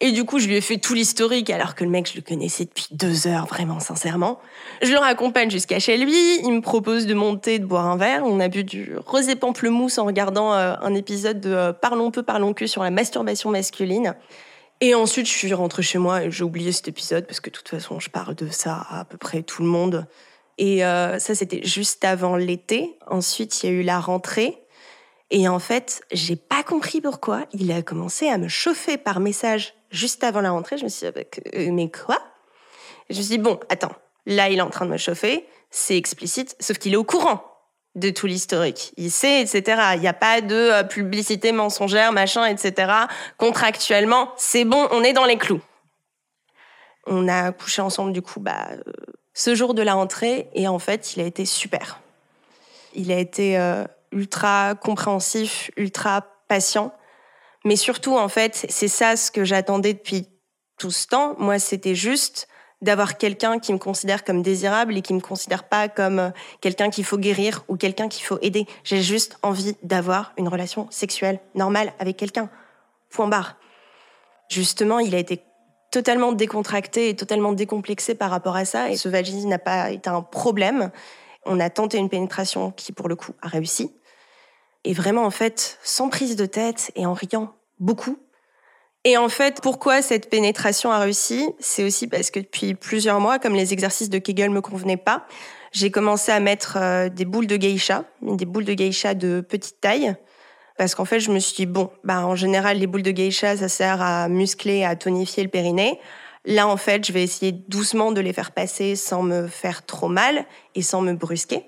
Et 0.00 0.12
du 0.12 0.24
coup, 0.24 0.38
je 0.38 0.46
lui 0.46 0.54
ai 0.54 0.60
fait 0.60 0.78
tout 0.78 0.94
l'historique, 0.94 1.50
alors 1.50 1.74
que 1.74 1.82
le 1.82 1.90
mec, 1.90 2.08
je 2.08 2.14
le 2.14 2.22
connaissais 2.22 2.64
depuis 2.64 2.86
deux 2.92 3.26
heures, 3.26 3.46
vraiment, 3.46 3.80
sincèrement. 3.80 4.38
Je 4.80 4.92
le 4.92 4.98
raccompagne 4.98 5.50
jusqu'à 5.50 5.80
chez 5.80 5.96
lui, 5.96 6.38
il 6.44 6.52
me 6.52 6.60
propose 6.60 7.06
de 7.06 7.14
monter, 7.14 7.58
de 7.58 7.66
boire 7.66 7.86
un 7.86 7.96
verre. 7.96 8.22
On 8.24 8.38
a 8.38 8.46
bu 8.46 8.62
du 8.62 8.92
rosé 9.06 9.34
pamplemousse 9.34 9.98
en 9.98 10.04
regardant 10.04 10.54
euh, 10.54 10.74
un 10.80 10.94
épisode 10.94 11.40
de 11.40 11.50
euh, 11.50 11.72
Parlons 11.72 12.12
peu, 12.12 12.22
parlons 12.22 12.54
que 12.54 12.68
sur 12.68 12.84
la 12.84 12.90
masturbation 12.90 13.50
masculine. 13.50 14.14
Et 14.80 14.94
ensuite, 14.94 15.26
je 15.26 15.32
suis 15.32 15.52
rentrée 15.52 15.82
chez 15.82 15.98
moi 15.98 16.22
et 16.22 16.30
j'ai 16.30 16.44
oublié 16.44 16.70
cet 16.70 16.86
épisode 16.86 17.26
parce 17.26 17.40
que 17.40 17.50
de 17.50 17.56
toute 17.56 17.68
façon, 17.68 17.98
je 17.98 18.08
parle 18.08 18.36
de 18.36 18.48
ça 18.48 18.86
à, 18.90 19.04
peu 19.04 19.16
près 19.16 19.42
tout 19.42 19.62
le 19.62 19.68
monde. 19.68 20.06
Et 20.58 20.84
euh, 20.84 21.18
ça, 21.18 21.34
c'était 21.34 21.64
juste 21.64 22.04
avant 22.04 22.36
l'été. 22.36 22.96
Ensuite, 23.08 23.64
il 23.64 23.66
y 23.66 23.68
a 23.70 23.72
eu 23.72 23.82
la 23.82 23.98
rentrée. 23.98 24.62
Et 25.30 25.48
en 25.48 25.58
fait, 25.58 26.02
j'ai 26.12 26.36
pas 26.36 26.62
compris 26.62 27.00
pourquoi. 27.00 27.46
Il 27.52 27.72
a 27.72 27.82
commencé 27.82 28.28
à 28.28 28.38
me 28.38 28.46
chauffer 28.46 28.96
par 28.96 29.18
message 29.18 29.74
juste 29.90 30.24
avant 30.24 30.40
la 30.40 30.50
rentrée. 30.50 30.78
Je 30.78 30.84
me 30.84 30.88
suis 30.88 31.10
dit, 31.10 31.18
euh, 31.54 31.72
mais 31.72 31.90
quoi? 31.90 32.18
Je 33.10 33.18
me 33.18 33.22
suis 33.22 33.36
dit, 33.36 33.42
bon, 33.42 33.58
attends, 33.68 33.92
là, 34.26 34.48
il 34.48 34.58
est 34.58 34.62
en 34.62 34.70
train 34.70 34.86
de 34.86 34.90
me 34.90 34.96
chauffer, 34.96 35.46
c'est 35.70 35.96
explicite, 35.96 36.56
sauf 36.60 36.78
qu'il 36.78 36.92
est 36.92 36.96
au 36.96 37.04
courant 37.04 37.42
de 37.94 38.10
tout 38.10 38.26
l'historique. 38.26 38.92
Il 38.96 39.10
sait, 39.10 39.40
etc. 39.40 39.82
Il 39.94 40.00
n'y 40.00 40.08
a 40.08 40.12
pas 40.12 40.40
de 40.40 40.54
euh, 40.54 40.82
publicité 40.84 41.52
mensongère, 41.52 42.12
machin, 42.12 42.44
etc. 42.44 42.92
Contractuellement, 43.38 44.32
c'est 44.36 44.64
bon, 44.64 44.86
on 44.90 45.02
est 45.02 45.12
dans 45.12 45.24
les 45.24 45.38
clous. 45.38 45.62
On 47.06 47.26
a 47.28 47.52
couché 47.52 47.80
ensemble, 47.80 48.12
du 48.12 48.22
coup, 48.22 48.40
bah, 48.40 48.68
euh, 48.72 48.82
ce 49.32 49.54
jour 49.54 49.74
de 49.74 49.82
la 49.82 49.94
rentrée, 49.94 50.48
et 50.54 50.68
en 50.68 50.78
fait, 50.78 51.16
il 51.16 51.22
a 51.22 51.24
été 51.24 51.46
super. 51.46 52.00
Il 52.94 53.12
a 53.12 53.18
été 53.18 53.58
ultra 54.12 54.74
compréhensif, 54.74 55.70
ultra 55.76 56.26
patient. 56.48 56.92
Mais 57.68 57.76
surtout, 57.76 58.16
en 58.16 58.28
fait, 58.28 58.64
c'est 58.70 58.88
ça 58.88 59.14
ce 59.14 59.30
que 59.30 59.44
j'attendais 59.44 59.92
depuis 59.92 60.26
tout 60.78 60.90
ce 60.90 61.06
temps. 61.06 61.34
Moi, 61.36 61.58
c'était 61.58 61.94
juste 61.94 62.48
d'avoir 62.80 63.18
quelqu'un 63.18 63.58
qui 63.58 63.74
me 63.74 63.78
considère 63.78 64.24
comme 64.24 64.40
désirable 64.40 64.96
et 64.96 65.02
qui 65.02 65.12
me 65.12 65.20
considère 65.20 65.64
pas 65.64 65.90
comme 65.90 66.18
euh, 66.18 66.30
quelqu'un 66.62 66.88
qu'il 66.88 67.04
faut 67.04 67.18
guérir 67.18 67.66
ou 67.68 67.76
quelqu'un 67.76 68.08
qu'il 68.08 68.24
faut 68.24 68.38
aider. 68.40 68.66
J'ai 68.84 69.02
juste 69.02 69.36
envie 69.42 69.76
d'avoir 69.82 70.32
une 70.38 70.48
relation 70.48 70.86
sexuelle 70.90 71.40
normale 71.54 71.92
avec 71.98 72.16
quelqu'un. 72.16 72.48
Point 73.10 73.28
barre. 73.28 73.56
Justement, 74.48 74.98
il 74.98 75.14
a 75.14 75.18
été 75.18 75.42
totalement 75.90 76.32
décontracté 76.32 77.10
et 77.10 77.16
totalement 77.16 77.52
décomplexé 77.52 78.14
par 78.14 78.30
rapport 78.30 78.56
à 78.56 78.64
ça 78.64 78.88
et 78.88 78.96
ce 78.96 79.10
vaginisme 79.10 79.48
n'a 79.50 79.58
pas 79.58 79.90
été 79.90 80.08
un 80.08 80.22
problème. 80.22 80.90
On 81.44 81.60
a 81.60 81.68
tenté 81.68 81.98
une 81.98 82.08
pénétration 82.08 82.70
qui, 82.70 82.92
pour 82.92 83.10
le 83.10 83.16
coup, 83.16 83.32
a 83.42 83.48
réussi. 83.48 83.92
Et 84.84 84.94
vraiment, 84.94 85.24
en 85.26 85.30
fait, 85.30 85.78
sans 85.82 86.08
prise 86.08 86.34
de 86.34 86.46
tête 86.46 86.92
et 86.94 87.04
en 87.04 87.12
riant 87.12 87.52
beaucoup. 87.80 88.18
Et 89.04 89.16
en 89.16 89.28
fait, 89.28 89.60
pourquoi 89.62 90.02
cette 90.02 90.28
pénétration 90.28 90.90
a 90.90 90.98
réussi 90.98 91.48
C'est 91.60 91.84
aussi 91.84 92.08
parce 92.08 92.30
que 92.30 92.40
depuis 92.40 92.74
plusieurs 92.74 93.20
mois, 93.20 93.38
comme 93.38 93.54
les 93.54 93.72
exercices 93.72 94.10
de 94.10 94.18
Kegel 94.18 94.50
me 94.50 94.60
convenaient 94.60 94.96
pas, 94.96 95.26
j'ai 95.72 95.90
commencé 95.90 96.32
à 96.32 96.40
mettre 96.40 96.76
euh, 96.80 97.08
des 97.08 97.24
boules 97.24 97.46
de 97.46 97.56
geisha, 97.56 98.04
des 98.22 98.44
boules 98.44 98.64
de 98.64 98.74
geisha 98.74 99.14
de 99.14 99.40
petite 99.40 99.80
taille. 99.80 100.14
Parce 100.76 100.94
qu'en 100.94 101.04
fait, 101.04 101.20
je 101.20 101.30
me 101.30 101.38
suis 101.38 101.54
dit, 101.54 101.66
bon, 101.66 101.90
bah, 102.04 102.26
en 102.26 102.36
général, 102.36 102.78
les 102.78 102.86
boules 102.86 103.02
de 103.02 103.10
geisha, 103.10 103.56
ça 103.56 103.68
sert 103.68 104.00
à 104.00 104.28
muscler, 104.28 104.84
à 104.84 104.96
tonifier 104.96 105.42
le 105.42 105.48
périnée. 105.48 105.98
Là, 106.44 106.68
en 106.68 106.76
fait, 106.76 107.06
je 107.06 107.12
vais 107.12 107.22
essayer 107.22 107.52
doucement 107.52 108.12
de 108.12 108.20
les 108.20 108.32
faire 108.32 108.52
passer 108.52 108.96
sans 108.96 109.22
me 109.22 109.48
faire 109.48 109.84
trop 109.84 110.08
mal 110.08 110.46
et 110.74 110.82
sans 110.82 111.00
me 111.00 111.12
brusquer. 111.12 111.64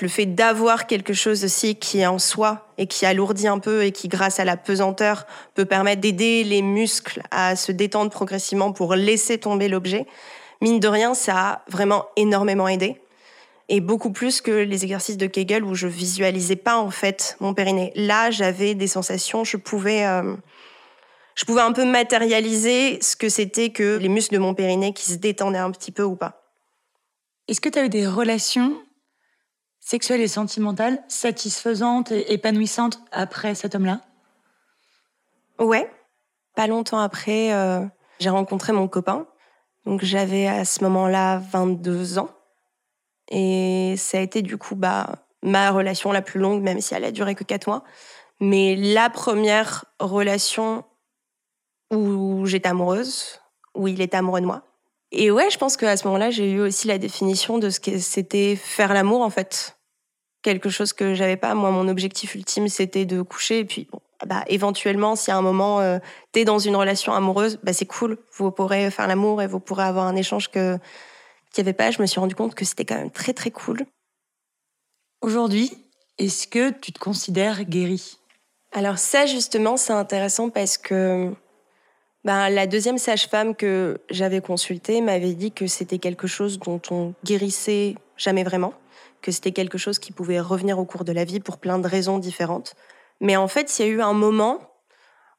Le 0.00 0.08
fait 0.08 0.26
d'avoir 0.26 0.86
quelque 0.86 1.12
chose 1.12 1.44
aussi 1.44 1.76
qui 1.76 2.00
est 2.00 2.06
en 2.06 2.18
soi 2.18 2.72
et 2.78 2.86
qui 2.86 3.04
alourdit 3.04 3.48
un 3.48 3.58
peu 3.58 3.84
et 3.84 3.92
qui, 3.92 4.08
grâce 4.08 4.40
à 4.40 4.44
la 4.44 4.56
pesanteur, 4.56 5.26
peut 5.54 5.66
permettre 5.66 6.00
d'aider 6.00 6.42
les 6.42 6.62
muscles 6.62 7.22
à 7.30 7.54
se 7.54 7.70
détendre 7.70 8.10
progressivement 8.10 8.72
pour 8.72 8.94
laisser 8.94 9.38
tomber 9.38 9.68
l'objet. 9.68 10.06
Mine 10.62 10.80
de 10.80 10.88
rien, 10.88 11.14
ça 11.14 11.38
a 11.38 11.62
vraiment 11.68 12.06
énormément 12.16 12.66
aidé. 12.66 13.00
Et 13.68 13.80
beaucoup 13.80 14.10
plus 14.10 14.40
que 14.40 14.50
les 14.50 14.84
exercices 14.84 15.16
de 15.16 15.26
Kegel 15.26 15.64
où 15.64 15.74
je 15.74 15.86
visualisais 15.86 16.56
pas, 16.56 16.76
en 16.78 16.90
fait, 16.90 17.36
mon 17.40 17.54
périnée. 17.54 17.92
Là, 17.94 18.30
j'avais 18.30 18.74
des 18.74 18.88
sensations, 18.88 19.44
je 19.44 19.56
pouvais, 19.56 20.06
euh, 20.06 20.34
je 21.34 21.44
pouvais 21.44 21.60
un 21.60 21.72
peu 21.72 21.84
matérialiser 21.84 22.98
ce 23.00 23.16
que 23.16 23.28
c'était 23.28 23.70
que 23.70 23.96
les 23.96 24.08
muscles 24.08 24.34
de 24.34 24.40
mon 24.40 24.54
périnée 24.54 24.92
qui 24.92 25.04
se 25.04 25.16
détendaient 25.16 25.58
un 25.58 25.70
petit 25.70 25.92
peu 25.92 26.02
ou 26.02 26.16
pas. 26.16 26.42
Est-ce 27.48 27.60
que 27.60 27.68
tu 27.68 27.78
as 27.78 27.84
eu 27.84 27.88
des 27.88 28.06
relations 28.06 28.76
sexuelle 29.80 30.20
et 30.20 30.28
sentimentale 30.28 31.02
satisfaisante 31.08 32.12
et 32.12 32.32
épanouissante 32.32 33.00
après 33.10 33.54
cet 33.54 33.74
homme-là? 33.74 34.02
Ouais. 35.58 35.90
Pas 36.54 36.66
longtemps 36.66 36.98
après, 36.98 37.52
euh, 37.52 37.84
j'ai 38.18 38.30
rencontré 38.30 38.72
mon 38.72 38.88
copain. 38.88 39.26
Donc 39.86 40.04
j'avais 40.04 40.46
à 40.46 40.64
ce 40.64 40.82
moment-là 40.84 41.38
22 41.38 42.18
ans. 42.18 42.30
Et 43.30 43.94
ça 43.96 44.18
a 44.18 44.20
été 44.20 44.42
du 44.42 44.58
coup 44.58 44.74
bah, 44.74 45.24
ma 45.42 45.70
relation 45.70 46.12
la 46.12 46.22
plus 46.22 46.40
longue, 46.40 46.62
même 46.62 46.80
si 46.80 46.94
elle 46.94 47.04
a 47.04 47.12
duré 47.12 47.34
que 47.34 47.44
4 47.44 47.66
mois. 47.68 47.84
Mais 48.40 48.76
la 48.76 49.10
première 49.10 49.84
relation 50.00 50.84
où 51.90 52.46
j'étais 52.46 52.68
amoureuse, 52.68 53.40
où 53.74 53.88
il 53.88 54.00
était 54.00 54.16
amoureux 54.16 54.40
de 54.40 54.46
moi. 54.46 54.62
Et 55.12 55.30
ouais, 55.30 55.50
je 55.50 55.58
pense 55.58 55.76
qu'à 55.76 55.96
ce 55.96 56.06
moment-là, 56.06 56.30
j'ai 56.30 56.50
eu 56.50 56.60
aussi 56.60 56.86
la 56.86 56.98
définition 56.98 57.58
de 57.58 57.70
ce 57.70 57.80
que 57.80 57.98
c'était 57.98 58.56
faire 58.56 58.94
l'amour, 58.94 59.22
en 59.22 59.30
fait 59.30 59.76
quelque 60.42 60.70
chose 60.70 60.92
que 60.92 61.14
j'avais 61.14 61.36
pas. 61.36 61.54
Moi, 61.54 61.70
mon 61.70 61.88
objectif 61.88 62.34
ultime, 62.34 62.68
c'était 62.68 63.04
de 63.04 63.22
coucher. 63.22 63.60
Et 63.60 63.64
puis, 63.64 63.88
bon, 63.90 64.00
bah, 64.26 64.44
éventuellement, 64.46 65.16
si 65.16 65.30
à 65.30 65.36
un 65.36 65.42
moment, 65.42 65.80
euh, 65.80 65.98
tu 66.32 66.40
es 66.40 66.44
dans 66.44 66.58
une 66.58 66.76
relation 66.76 67.12
amoureuse, 67.12 67.58
bah, 67.62 67.72
c'est 67.72 67.86
cool. 67.86 68.18
Vous 68.32 68.50
pourrez 68.50 68.90
faire 68.90 69.06
l'amour 69.06 69.42
et 69.42 69.46
vous 69.46 69.60
pourrez 69.60 69.84
avoir 69.84 70.06
un 70.06 70.16
échange 70.16 70.50
que 70.50 70.78
qu'il 71.52 71.64
n'y 71.64 71.68
avait 71.68 71.76
pas. 71.76 71.90
Je 71.90 72.00
me 72.00 72.06
suis 72.06 72.20
rendu 72.20 72.34
compte 72.34 72.54
que 72.54 72.64
c'était 72.64 72.84
quand 72.84 72.96
même 72.96 73.10
très, 73.10 73.32
très 73.32 73.50
cool. 73.50 73.84
Aujourd'hui, 75.20 75.72
est-ce 76.18 76.46
que 76.46 76.70
tu 76.70 76.92
te 76.92 76.98
considères 76.98 77.64
guérie? 77.64 78.18
Alors 78.72 78.98
ça, 78.98 79.26
justement, 79.26 79.76
c'est 79.76 79.92
intéressant 79.92 80.48
parce 80.48 80.78
que 80.78 81.32
ben, 82.24 82.48
la 82.50 82.66
deuxième 82.66 82.98
sage-femme 82.98 83.54
que 83.54 83.98
j'avais 84.10 84.40
consultée 84.40 85.00
m'avait 85.00 85.34
dit 85.34 85.52
que 85.52 85.66
c'était 85.66 85.98
quelque 85.98 86.26
chose 86.26 86.58
dont 86.58 86.80
on 86.90 87.14
guérissait 87.24 87.94
jamais 88.16 88.44
vraiment 88.44 88.74
que 89.22 89.32
c'était 89.32 89.52
quelque 89.52 89.78
chose 89.78 89.98
qui 89.98 90.12
pouvait 90.12 90.40
revenir 90.40 90.78
au 90.78 90.84
cours 90.84 91.04
de 91.04 91.12
la 91.12 91.24
vie 91.24 91.40
pour 91.40 91.58
plein 91.58 91.78
de 91.78 91.86
raisons 91.86 92.18
différentes. 92.18 92.74
Mais 93.20 93.36
en 93.36 93.48
fait, 93.48 93.78
il 93.78 93.86
y 93.86 93.88
a 93.88 93.88
eu 93.88 94.00
un 94.00 94.12
moment 94.12 94.58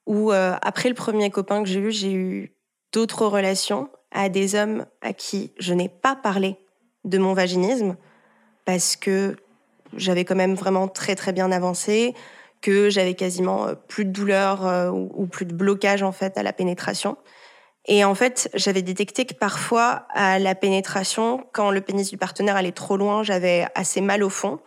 où, 0.06 0.32
euh, 0.32 0.56
après 0.62 0.90
le 0.90 0.96
premier 0.96 1.30
copain 1.30 1.64
que 1.64 1.70
j'ai 1.70 1.80
eu, 1.80 1.92
j'ai 1.92 2.14
eu 2.14 2.56
d'autres 2.92 3.26
relations 3.26 3.90
à 4.12 4.30
des 4.30 4.56
hommes 4.56 4.86
à 5.02 5.14
qui 5.14 5.52
je 5.58 5.74
n'ai 5.74 5.90
pas 5.90 6.16
parlé 6.16 6.58
de 7.06 7.18
mon 7.18 7.34
vaginisme 7.34 7.96
parce 8.66 8.96
que 8.96 9.36
j'avais 9.96 10.26
quand 10.26 10.36
même 10.36 10.56
vraiment 10.56 10.88
très 10.88 11.16
très 11.16 11.34
bien 11.34 11.52
avancé, 11.52 12.14
que 12.62 12.89
j'avais 12.89 13.16
quasiment 13.16 13.68
euh, 13.68 13.76
plus 13.76 14.05
de 14.05 14.12
douleur 14.12 14.66
euh, 14.66 14.89
ou 14.89 15.28
plus 15.28 15.45
de 15.45 15.53
blocage 15.53 16.03
en 16.03 16.12
fait 16.12 16.38
à 16.38 16.43
la 16.43 16.53
pénétration. 16.53 17.18
Et 17.88 18.05
en 18.05 18.14
fait, 18.14 18.49
j'avais 18.53 18.84
détecté 18.84 19.26
que 19.26 19.34
parfois, 19.34 20.05
à 20.12 20.38
la 20.38 20.53
pénétration, 20.53 21.43
quand 21.51 21.72
le 21.72 21.82
pénis 21.82 22.09
du 22.09 22.18
partenaire 22.18 22.55
allait 22.55 22.72
trop 22.72 22.95
loin, 22.95 23.24
j'avais 23.24 23.66
assez 23.74 24.01
mal 24.01 24.24
au 24.24 24.30
fond. 24.30 24.59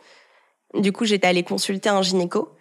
Du 0.75 0.91
coup, 0.91 1.05
j'étais 1.05 1.29
allée 1.29 1.45
consulter 1.45 1.89
un 1.89 2.03
gynéco. 2.03 2.57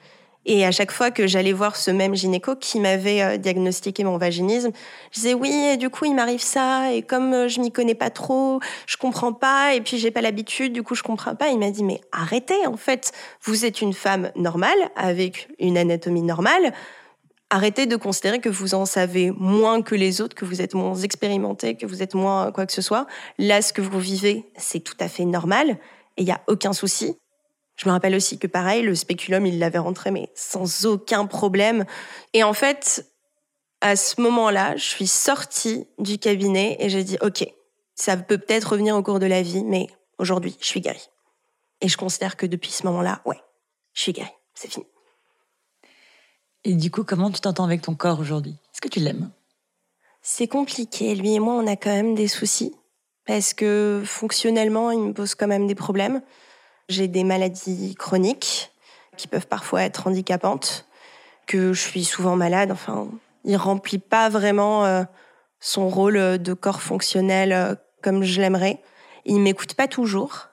Et 0.46 0.66
à 0.66 0.72
chaque 0.72 0.92
fois 0.92 1.10
que 1.10 1.26
j'allais 1.26 1.54
voir 1.54 1.76
ce 1.76 1.90
même 1.90 2.16
gynéco 2.16 2.56
qui 2.56 2.80
m'avait 2.80 3.22
euh, 3.22 3.38
diagnostiqué 3.38 4.04
mon 4.04 4.18
vaginisme, 4.18 4.72
je 5.12 5.20
disais 5.22 5.34
oui, 5.34 5.52
et 5.52 5.78
du 5.78 5.90
coup 5.90 6.06
il 6.06 6.16
m'arrive 6.16 6.42
ça, 6.42 6.92
et 6.92 7.02
comme 7.02 7.34
euh, 7.34 7.48
je 7.48 7.62
m'y 7.62 7.72
connais 7.72 7.96
pas 7.96 8.10
trop, 8.10 8.60
je 8.86 8.98
comprends 8.98 9.34
pas, 9.34 9.74
et 9.74 9.82
puis 9.82 9.98
j'ai 9.98 10.12
pas 10.12 10.22
l'habitude, 10.22 10.74
du 10.74 10.84
coup 10.84 10.96
je 10.96 11.04
comprends 11.04 11.36
pas. 11.36 11.50
Il 11.50 11.60
m'a 11.60 11.72
dit 11.72 11.84
mais 11.84 12.02
arrêtez 12.12 12.68
en 12.68 12.78
fait, 12.78 13.14
vous 13.44 13.64
êtes 13.66 13.82
une 13.82 13.94
femme 13.94 14.32
normale 14.36 14.78
avec 14.96 15.48
une 15.60 15.78
anatomie 15.78 16.24
normale. 16.24 16.74
Arrêtez 17.50 17.86
de 17.86 17.96
considérer 17.96 18.40
que 18.40 18.50
vous 18.50 18.74
en 18.74 18.86
savez 18.86 19.32
moins 19.38 19.84
que 19.84 19.94
les 19.94 20.22
autres, 20.22 20.36
que 20.36 20.44
vous 20.44 20.62
êtes 20.62 20.74
moins 20.74 20.96
expérimenté, 20.96 21.76
que 21.76 21.86
vous 21.86 22.02
êtes 22.02 22.16
moins 22.16 22.52
quoi 22.52 22.66
que 22.66 22.74
ce 22.74 22.82
soit. 22.82 23.06
Là, 23.38 23.62
ce 23.62 23.72
que 23.74 23.82
vous 23.82 24.00
vivez, 24.00 24.50
c'est 24.58 24.80
tout 24.80 24.98
à 25.00 25.08
fait 25.08 25.24
normal 25.24 25.78
et 26.18 26.24
il 26.24 26.28
y 26.28 26.32
a 26.32 26.42
aucun 26.48 26.74
souci. 26.74 27.16
Je 27.84 27.90
me 27.90 27.94
rappelle 27.94 28.16
aussi 28.16 28.40
que 28.40 28.48
pareil, 28.48 28.82
le 28.82 28.96
spéculum, 28.96 29.46
il 29.46 29.60
l'avait 29.60 29.78
rentré, 29.78 30.10
mais 30.10 30.30
sans 30.36 30.86
aucun 30.86 31.26
problème. 31.26 31.84
Et 32.32 32.42
en 32.42 32.54
fait, 32.54 33.06
à 33.82 33.98
ce 33.98 34.22
moment-là, 34.22 34.78
je 34.78 34.86
suis 34.86 35.08
sortie 35.08 35.86
du 36.00 36.18
cabinet 36.18 36.78
et 36.80 36.88
j'ai 36.88 37.04
dit, 37.04 37.18
OK, 37.22 37.46
ça 37.94 38.16
peut 38.16 38.38
peut-être 38.38 38.72
revenir 38.72 38.96
au 38.96 39.04
cours 39.04 39.20
de 39.20 39.26
la 39.26 39.42
vie, 39.42 39.66
mais 39.66 39.88
aujourd'hui, 40.18 40.56
je 40.62 40.66
suis 40.66 40.80
guérie. 40.80 41.10
Et 41.82 41.90
je 41.90 41.98
considère 41.98 42.38
que 42.38 42.46
depuis 42.46 42.72
ce 42.72 42.86
moment-là, 42.86 43.22
ouais, 43.26 43.42
je 43.92 44.04
suis 44.04 44.14
guérie. 44.14 44.32
C'est 44.54 44.72
fini. 44.72 44.86
Et 46.64 46.76
du 46.76 46.90
coup, 46.90 47.04
comment 47.04 47.32
tu 47.32 47.42
t'entends 47.42 47.66
avec 47.66 47.82
ton 47.82 47.96
corps 47.96 48.22
aujourd'hui? 48.22 48.56
Est-ce 48.72 48.80
que 48.80 48.88
tu 48.88 49.02
l'aimes? 49.02 49.30
C'est 50.22 50.48
compliqué. 50.48 51.16
Lui 51.16 51.34
et 51.34 51.40
moi, 51.40 51.56
on 51.56 51.68
a 51.68 51.76
quand 51.76 51.90
même 51.90 52.16
des 52.16 52.30
soucis. 52.30 52.74
Parce 53.26 53.54
que 53.54 54.04
fonctionnellement, 54.06 54.92
il 54.92 55.00
me 55.00 55.14
pose 55.14 55.36
quand 55.36 55.48
même 55.48 55.68
des 55.68 55.76
problèmes. 55.76 56.22
J'ai 56.90 57.08
des 57.08 57.24
maladies 57.24 57.96
chroniques 57.96 58.72
qui 59.18 59.28
peuvent 59.28 59.48
parfois 59.48 59.84
être 59.84 60.08
handicapantes, 60.08 60.86
que 61.46 61.74
je 61.74 61.82
suis 61.82 62.04
souvent 62.04 62.36
malade. 62.36 62.72
Enfin, 62.72 63.08
il 63.44 63.56
remplit 63.58 64.00
pas 64.00 64.30
vraiment 64.30 64.86
euh, 64.86 65.04
son 65.60 65.90
rôle 65.90 66.42
de 66.42 66.54
corps 66.54 66.82
fonctionnel 66.82 67.54
euh, 67.54 67.76
comme 68.02 68.24
je 68.24 68.42
l'aimerais. 68.42 68.82
Il 69.26 69.40
m'écoute 69.40 69.76
pas 69.76 69.88
toujours. 69.88 70.48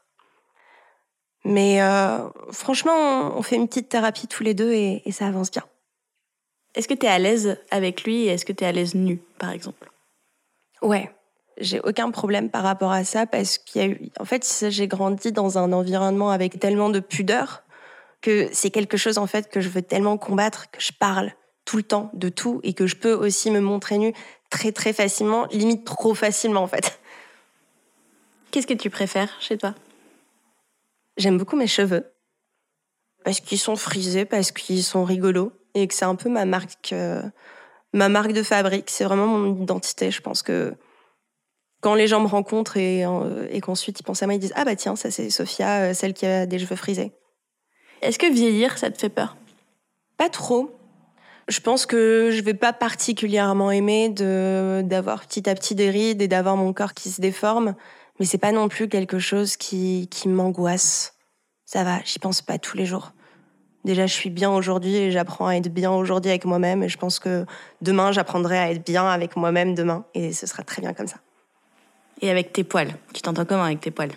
Mais 1.45 1.83
euh, 1.83 2.29
franchement, 2.53 3.33
on 3.37 3.43
fait 3.43 3.57
une 3.57 3.67
petite 3.67 3.89
thérapie 3.89 4.27
tous 4.27 4.43
les 4.43 4.55
deux 4.55 4.73
et, 4.73 5.03
et 5.09 5.13
ça 5.13 5.27
avance 5.27 5.51
bien. 5.51 5.65
Est-ce 6.75 6.87
que 6.87 6.95
tu 6.95 7.07
es 7.07 7.09
à 7.09 7.19
l'aise 7.19 7.59
avec 7.71 8.05
lui 8.05 8.25
et 8.25 8.29
est-ce 8.29 8.45
que 8.45 8.53
tu 8.53 8.63
es 8.63 8.67
à 8.67 8.73
l'aise 8.73 8.95
nu, 8.95 9.21
par 9.39 9.51
exemple? 9.51 9.91
Ouais, 10.83 11.11
j'ai 11.61 11.81
aucun 11.81 12.11
problème 12.11 12.51
par 12.51 12.63
rapport 12.63 12.93
à 12.93 13.05
ça 13.05 13.27
parce 13.27 13.59
qu'il 13.59 13.83
y 13.83 13.85
a 13.85 13.89
eu, 13.89 14.11
en 14.19 14.25
fait, 14.25 14.67
j'ai 14.69 14.89
grandi 14.89 15.33
dans 15.33 15.59
un 15.59 15.73
environnement 15.73 16.31
avec 16.31 16.59
tellement 16.59 16.91
de 16.91 17.01
pudeur 17.01 17.63
que 18.21 18.49
c'est 18.53 18.71
quelque 18.71 18.97
chose 18.97 19.19
en 19.19 19.27
fait 19.27 19.49
que 19.49 19.61
je 19.61 19.69
veux 19.69 19.83
tellement 19.83 20.19
combattre 20.19 20.71
que 20.71 20.81
je 20.81 20.93
parle 20.93 21.33
tout 21.65 21.77
le 21.77 21.83
temps 21.83 22.11
de 22.15 22.29
tout 22.29 22.61
et 22.63 22.75
que 22.75 22.87
je 22.87 22.97
peux 22.97 23.13
aussi 23.13 23.51
me 23.51 23.61
montrer 23.61 23.99
nue 23.99 24.13
très 24.51 24.73
très 24.73 24.93
facilement, 24.93 25.47
limite 25.53 25.87
trop 25.87 26.15
facilement 26.15 26.63
en 26.63 26.67
fait. 26.67 27.01
Qu'est-ce 28.51 28.67
que 28.67 28.75
tu 28.75 28.91
préfères 28.91 29.31
chez 29.41 29.57
toi? 29.57 29.75
J'aime 31.17 31.39
beaucoup 31.39 31.57
mes 31.57 31.69
cheveux 31.69 32.13
parce 33.25 33.41
qu'ils 33.41 33.59
sont 33.59 33.77
frisés, 33.77 34.25
parce 34.25 34.51
qu'ils 34.51 34.83
sont 34.83 35.05
rigolos 35.05 35.53
et 35.75 35.87
que 35.87 35.95
c'est 35.95 36.05
un 36.05 36.17
peu 36.17 36.29
ma 36.29 36.45
marque, 36.45 36.93
euh, 36.93 37.23
ma 37.93 38.09
marque 38.09 38.33
de 38.33 38.43
fabrique. 38.43 38.91
C'est 38.91 39.05
vraiment 39.05 39.27
mon 39.27 39.63
identité. 39.63 40.11
Je 40.11 40.21
pense 40.21 40.43
que 40.43 40.75
quand 41.81 41.95
les 41.95 42.07
gens 42.07 42.21
me 42.21 42.27
rencontrent 42.27 42.77
et, 42.77 43.05
euh, 43.05 43.47
et 43.51 43.61
qu'ensuite 43.61 44.01
ils 44.01 44.03
pensent 44.03 44.23
à 44.23 44.27
moi, 44.27 44.35
ils 44.35 44.39
disent 44.39 44.53
Ah 44.57 44.65
bah 44.65 44.77
tiens, 44.77 44.97
ça 44.97 45.11
c'est 45.11 45.31
Sophia, 45.31 45.83
euh, 45.83 45.95
celle 45.95 46.15
qui 46.15 46.27
a 46.27 46.47
des 46.47 46.59
cheveux 46.59 46.77
frisés. 46.77 47.13
Est-ce 48.03 48.19
que 48.19 48.31
vieillir, 48.31 48.79
ça 48.79 48.91
te 48.91 48.99
fait 48.99 49.09
peur? 49.09 49.37
Pas 50.17 50.29
trop. 50.29 50.71
Je 51.49 51.61
pense 51.61 51.87
que 51.87 52.31
je 52.33 52.43
vais 52.43 52.55
pas 52.55 52.73
particulièrement 52.73 53.71
aimer 53.71 54.09
de 54.09 54.83
d'avoir 54.85 55.27
petit 55.27 55.49
à 55.49 55.55
petit 55.55 55.75
des 55.75 55.91
rides 55.91 56.23
et 56.23 56.29
d'avoir 56.29 56.57
mon 56.57 56.73
corps 56.73 56.95
qui 56.95 57.11
se 57.11 57.21
déforme, 57.21 57.75
mais 58.19 58.27
c'est 58.27 58.39
pas 58.39 58.53
non 58.53 58.69
plus 58.69 58.89
quelque 58.89 59.19
chose 59.19 59.57
qui, 59.57 60.09
qui 60.11 60.29
m'angoisse. 60.29 61.15
Ça 61.65 61.83
va, 61.83 62.01
j'y 62.05 62.19
pense 62.19 62.43
pas 62.43 62.59
tous 62.59 62.77
les 62.77 62.87
jours. 62.87 63.13
Déjà, 63.85 64.07
je 64.07 64.13
suis 64.13 64.29
bien 64.29 64.51
aujourd'hui 64.51 64.95
et 64.97 65.11
j'apprends 65.11 65.47
à 65.47 65.55
être 65.55 65.73
bien 65.73 65.91
aujourd'hui 65.91 66.31
avec 66.31 66.45
moi-même 66.45 66.83
et 66.83 66.89
je 66.89 66.99
pense 66.99 67.19
que 67.19 67.47
demain, 67.81 68.13
j'apprendrai 68.13 68.59
à 68.59 68.71
être 68.71 68.85
bien 68.85 69.07
avec 69.07 69.37
moi-même 69.37 69.75
demain 69.75 70.05
et 70.15 70.33
ce 70.33 70.47
sera 70.47 70.63
très 70.63 70.83
bien 70.83 70.93
comme 70.93 71.07
ça. 71.07 71.17
Et 72.21 72.31
avec 72.31 72.53
tes 72.53 72.65
poils 72.65 72.95
Tu 73.15 73.23
t'entends 73.23 73.45
comment 73.45 73.65
avec 73.65 73.81
tes 73.81 73.91
poils? 73.91 74.13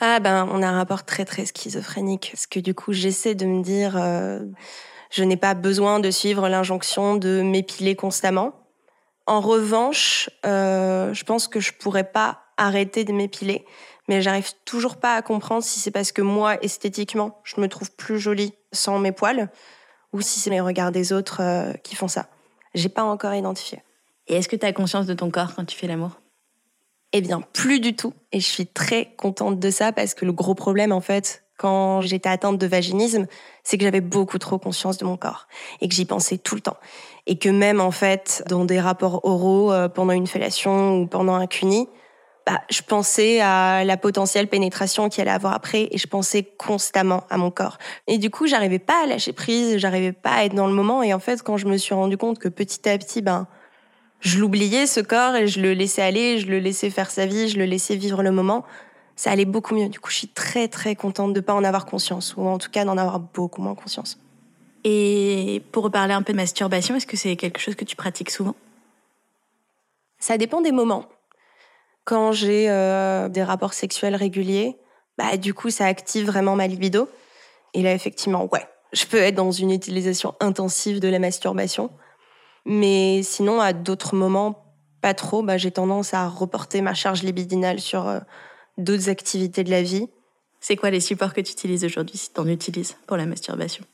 Ah 0.00 0.20
ben, 0.20 0.48
on 0.50 0.62
a 0.62 0.68
un 0.68 0.76
rapport 0.76 1.04
très 1.04 1.24
très 1.24 1.46
schizophrénique. 1.46 2.30
Parce 2.32 2.46
que 2.46 2.60
du 2.60 2.74
coup, 2.74 2.92
j'essaie 2.92 3.34
de 3.34 3.46
me 3.46 3.62
dire, 3.62 3.96
euh, 3.96 4.40
je 5.10 5.24
n'ai 5.24 5.36
pas 5.36 5.54
besoin 5.54 6.00
de 6.00 6.10
suivre 6.10 6.48
l'injonction 6.48 7.16
de 7.16 7.42
m'épiler 7.42 7.94
constamment. 7.94 8.52
En 9.26 9.40
revanche, 9.40 10.28
euh, 10.44 11.14
je 11.14 11.24
pense 11.24 11.46
que 11.48 11.60
je 11.60 11.72
pourrais 11.72 12.10
pas 12.10 12.40
arrêter 12.56 13.04
de 13.04 13.12
m'épiler, 13.12 13.64
mais 14.08 14.20
j'arrive 14.20 14.50
toujours 14.64 14.96
pas 14.96 15.14
à 15.14 15.22
comprendre 15.22 15.62
si 15.62 15.78
c'est 15.78 15.90
parce 15.90 16.12
que 16.12 16.22
moi, 16.22 16.62
esthétiquement, 16.62 17.40
je 17.44 17.60
me 17.60 17.68
trouve 17.68 17.90
plus 17.92 18.18
jolie 18.18 18.52
sans 18.72 18.98
mes 18.98 19.12
poils, 19.12 19.48
ou 20.12 20.20
si 20.20 20.40
c'est 20.40 20.50
les 20.50 20.60
regards 20.60 20.92
des 20.92 21.12
autres 21.12 21.40
euh, 21.40 21.72
qui 21.84 21.94
font 21.94 22.08
ça. 22.08 22.26
J'ai 22.74 22.88
pas 22.88 23.04
encore 23.04 23.34
identifié. 23.34 23.82
Et 24.26 24.36
est-ce 24.36 24.48
que 24.48 24.56
tu 24.56 24.66
as 24.66 24.72
conscience 24.72 25.06
de 25.06 25.14
ton 25.14 25.30
corps 25.30 25.54
quand 25.54 25.64
tu 25.64 25.76
fais 25.76 25.86
l'amour? 25.86 26.21
Eh 27.12 27.20
bien, 27.20 27.42
plus 27.52 27.80
du 27.80 27.94
tout. 27.94 28.14
Et 28.32 28.40
je 28.40 28.46
suis 28.46 28.66
très 28.66 29.12
contente 29.16 29.58
de 29.58 29.70
ça 29.70 29.92
parce 29.92 30.14
que 30.14 30.24
le 30.24 30.32
gros 30.32 30.54
problème, 30.54 30.92
en 30.92 31.00
fait, 31.00 31.44
quand 31.58 32.00
j'étais 32.00 32.28
atteinte 32.28 32.58
de 32.58 32.66
vaginisme, 32.66 33.26
c'est 33.62 33.76
que 33.76 33.84
j'avais 33.84 34.00
beaucoup 34.00 34.38
trop 34.38 34.58
conscience 34.58 34.96
de 34.96 35.04
mon 35.04 35.16
corps 35.16 35.46
et 35.80 35.88
que 35.88 35.94
j'y 35.94 36.06
pensais 36.06 36.38
tout 36.38 36.54
le 36.54 36.62
temps. 36.62 36.78
Et 37.26 37.38
que 37.38 37.50
même, 37.50 37.80
en 37.80 37.90
fait, 37.90 38.42
dans 38.48 38.64
des 38.64 38.80
rapports 38.80 39.24
oraux, 39.24 39.72
euh, 39.72 39.88
pendant 39.88 40.12
une 40.12 40.26
fellation 40.26 41.00
ou 41.00 41.06
pendant 41.06 41.34
un 41.34 41.46
cuni, 41.46 41.86
bah, 42.46 42.60
je 42.70 42.82
pensais 42.82 43.40
à 43.40 43.84
la 43.84 43.96
potentielle 43.96 44.48
pénétration 44.48 45.08
qu'il 45.08 45.20
allait 45.20 45.30
avoir 45.30 45.52
après 45.52 45.88
et 45.92 45.98
je 45.98 46.08
pensais 46.08 46.42
constamment 46.42 47.24
à 47.30 47.36
mon 47.36 47.50
corps. 47.52 47.78
Et 48.08 48.18
du 48.18 48.30
coup, 48.30 48.46
j'arrivais 48.46 48.80
pas 48.80 49.04
à 49.04 49.06
lâcher 49.06 49.32
prise, 49.32 49.76
j'arrivais 49.76 50.12
pas 50.12 50.32
à 50.32 50.44
être 50.44 50.54
dans 50.54 50.66
le 50.66 50.72
moment. 50.72 51.02
Et 51.02 51.14
en 51.14 51.20
fait, 51.20 51.42
quand 51.42 51.58
je 51.58 51.66
me 51.66 51.76
suis 51.76 51.94
rendu 51.94 52.16
compte 52.16 52.38
que 52.38 52.48
petit 52.48 52.88
à 52.88 52.98
petit, 52.98 53.22
ben, 53.22 53.46
je 54.22 54.38
l'oubliais 54.38 54.86
ce 54.86 55.00
corps 55.00 55.34
et 55.34 55.48
je 55.48 55.60
le 55.60 55.74
laissais 55.74 56.00
aller, 56.00 56.38
je 56.38 56.46
le 56.46 56.60
laissais 56.60 56.90
faire 56.90 57.10
sa 57.10 57.26
vie, 57.26 57.48
je 57.48 57.58
le 57.58 57.64
laissais 57.64 57.96
vivre 57.96 58.22
le 58.22 58.30
moment, 58.30 58.64
ça 59.16 59.32
allait 59.32 59.44
beaucoup 59.44 59.74
mieux. 59.74 59.88
Du 59.88 59.98
coup, 59.98 60.10
je 60.10 60.16
suis 60.16 60.28
très 60.28 60.68
très 60.68 60.94
contente 60.94 61.32
de 61.32 61.40
pas 61.40 61.54
en 61.54 61.64
avoir 61.64 61.86
conscience 61.86 62.36
ou 62.36 62.46
en 62.46 62.58
tout 62.58 62.70
cas 62.70 62.84
d'en 62.84 62.96
avoir 62.96 63.18
beaucoup 63.18 63.60
moins 63.60 63.74
conscience. 63.74 64.18
Et 64.84 65.62
pour 65.72 65.84
reparler 65.84 66.14
un 66.14 66.22
peu 66.22 66.32
de 66.32 66.36
masturbation, 66.36 66.94
est-ce 66.94 67.06
que 67.06 67.16
c'est 67.16 67.34
quelque 67.34 67.60
chose 67.60 67.74
que 67.74 67.84
tu 67.84 67.96
pratiques 67.96 68.30
souvent? 68.30 68.54
Ça 70.18 70.38
dépend 70.38 70.60
des 70.60 70.72
moments. 70.72 71.06
Quand 72.04 72.30
j'ai 72.30 72.70
euh, 72.70 73.28
des 73.28 73.42
rapports 73.42 73.74
sexuels 73.74 74.14
réguliers, 74.14 74.76
bah 75.18 75.36
du 75.36 75.52
coup 75.52 75.70
ça 75.70 75.86
active 75.86 76.26
vraiment 76.26 76.54
ma 76.54 76.68
libido. 76.68 77.08
Et 77.74 77.82
là 77.82 77.92
effectivement, 77.92 78.48
ouais, 78.52 78.66
je 78.92 79.04
peux 79.04 79.18
être 79.18 79.34
dans 79.34 79.50
une 79.50 79.72
utilisation 79.72 80.34
intensive 80.40 81.00
de 81.00 81.08
la 81.08 81.18
masturbation. 81.18 81.90
Mais 82.64 83.22
sinon, 83.22 83.60
à 83.60 83.72
d'autres 83.72 84.14
moments, 84.14 84.64
pas 85.00 85.14
trop. 85.14 85.42
Bah, 85.42 85.58
j'ai 85.58 85.70
tendance 85.70 86.14
à 86.14 86.28
reporter 86.28 86.80
ma 86.80 86.94
charge 86.94 87.22
libidinale 87.22 87.80
sur 87.80 88.08
euh, 88.08 88.20
d'autres 88.78 89.08
activités 89.08 89.64
de 89.64 89.70
la 89.70 89.82
vie. 89.82 90.08
C'est 90.60 90.76
quoi 90.76 90.90
les 90.90 91.00
supports 91.00 91.34
que 91.34 91.40
tu 91.40 91.52
utilises 91.52 91.84
aujourd'hui, 91.84 92.16
si 92.16 92.32
tu 92.32 92.40
en 92.40 92.46
utilises 92.46 92.96
pour 93.06 93.16
la 93.16 93.26
masturbation? 93.26 93.84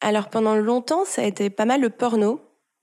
Alors 0.00 0.28
pendant 0.28 0.54
longtemps, 0.54 1.04
ça 1.04 1.22
a 1.22 1.24
été 1.24 1.50
pas 1.50 1.64
mal 1.64 1.80
le 1.80 1.90
porno. 1.90 2.40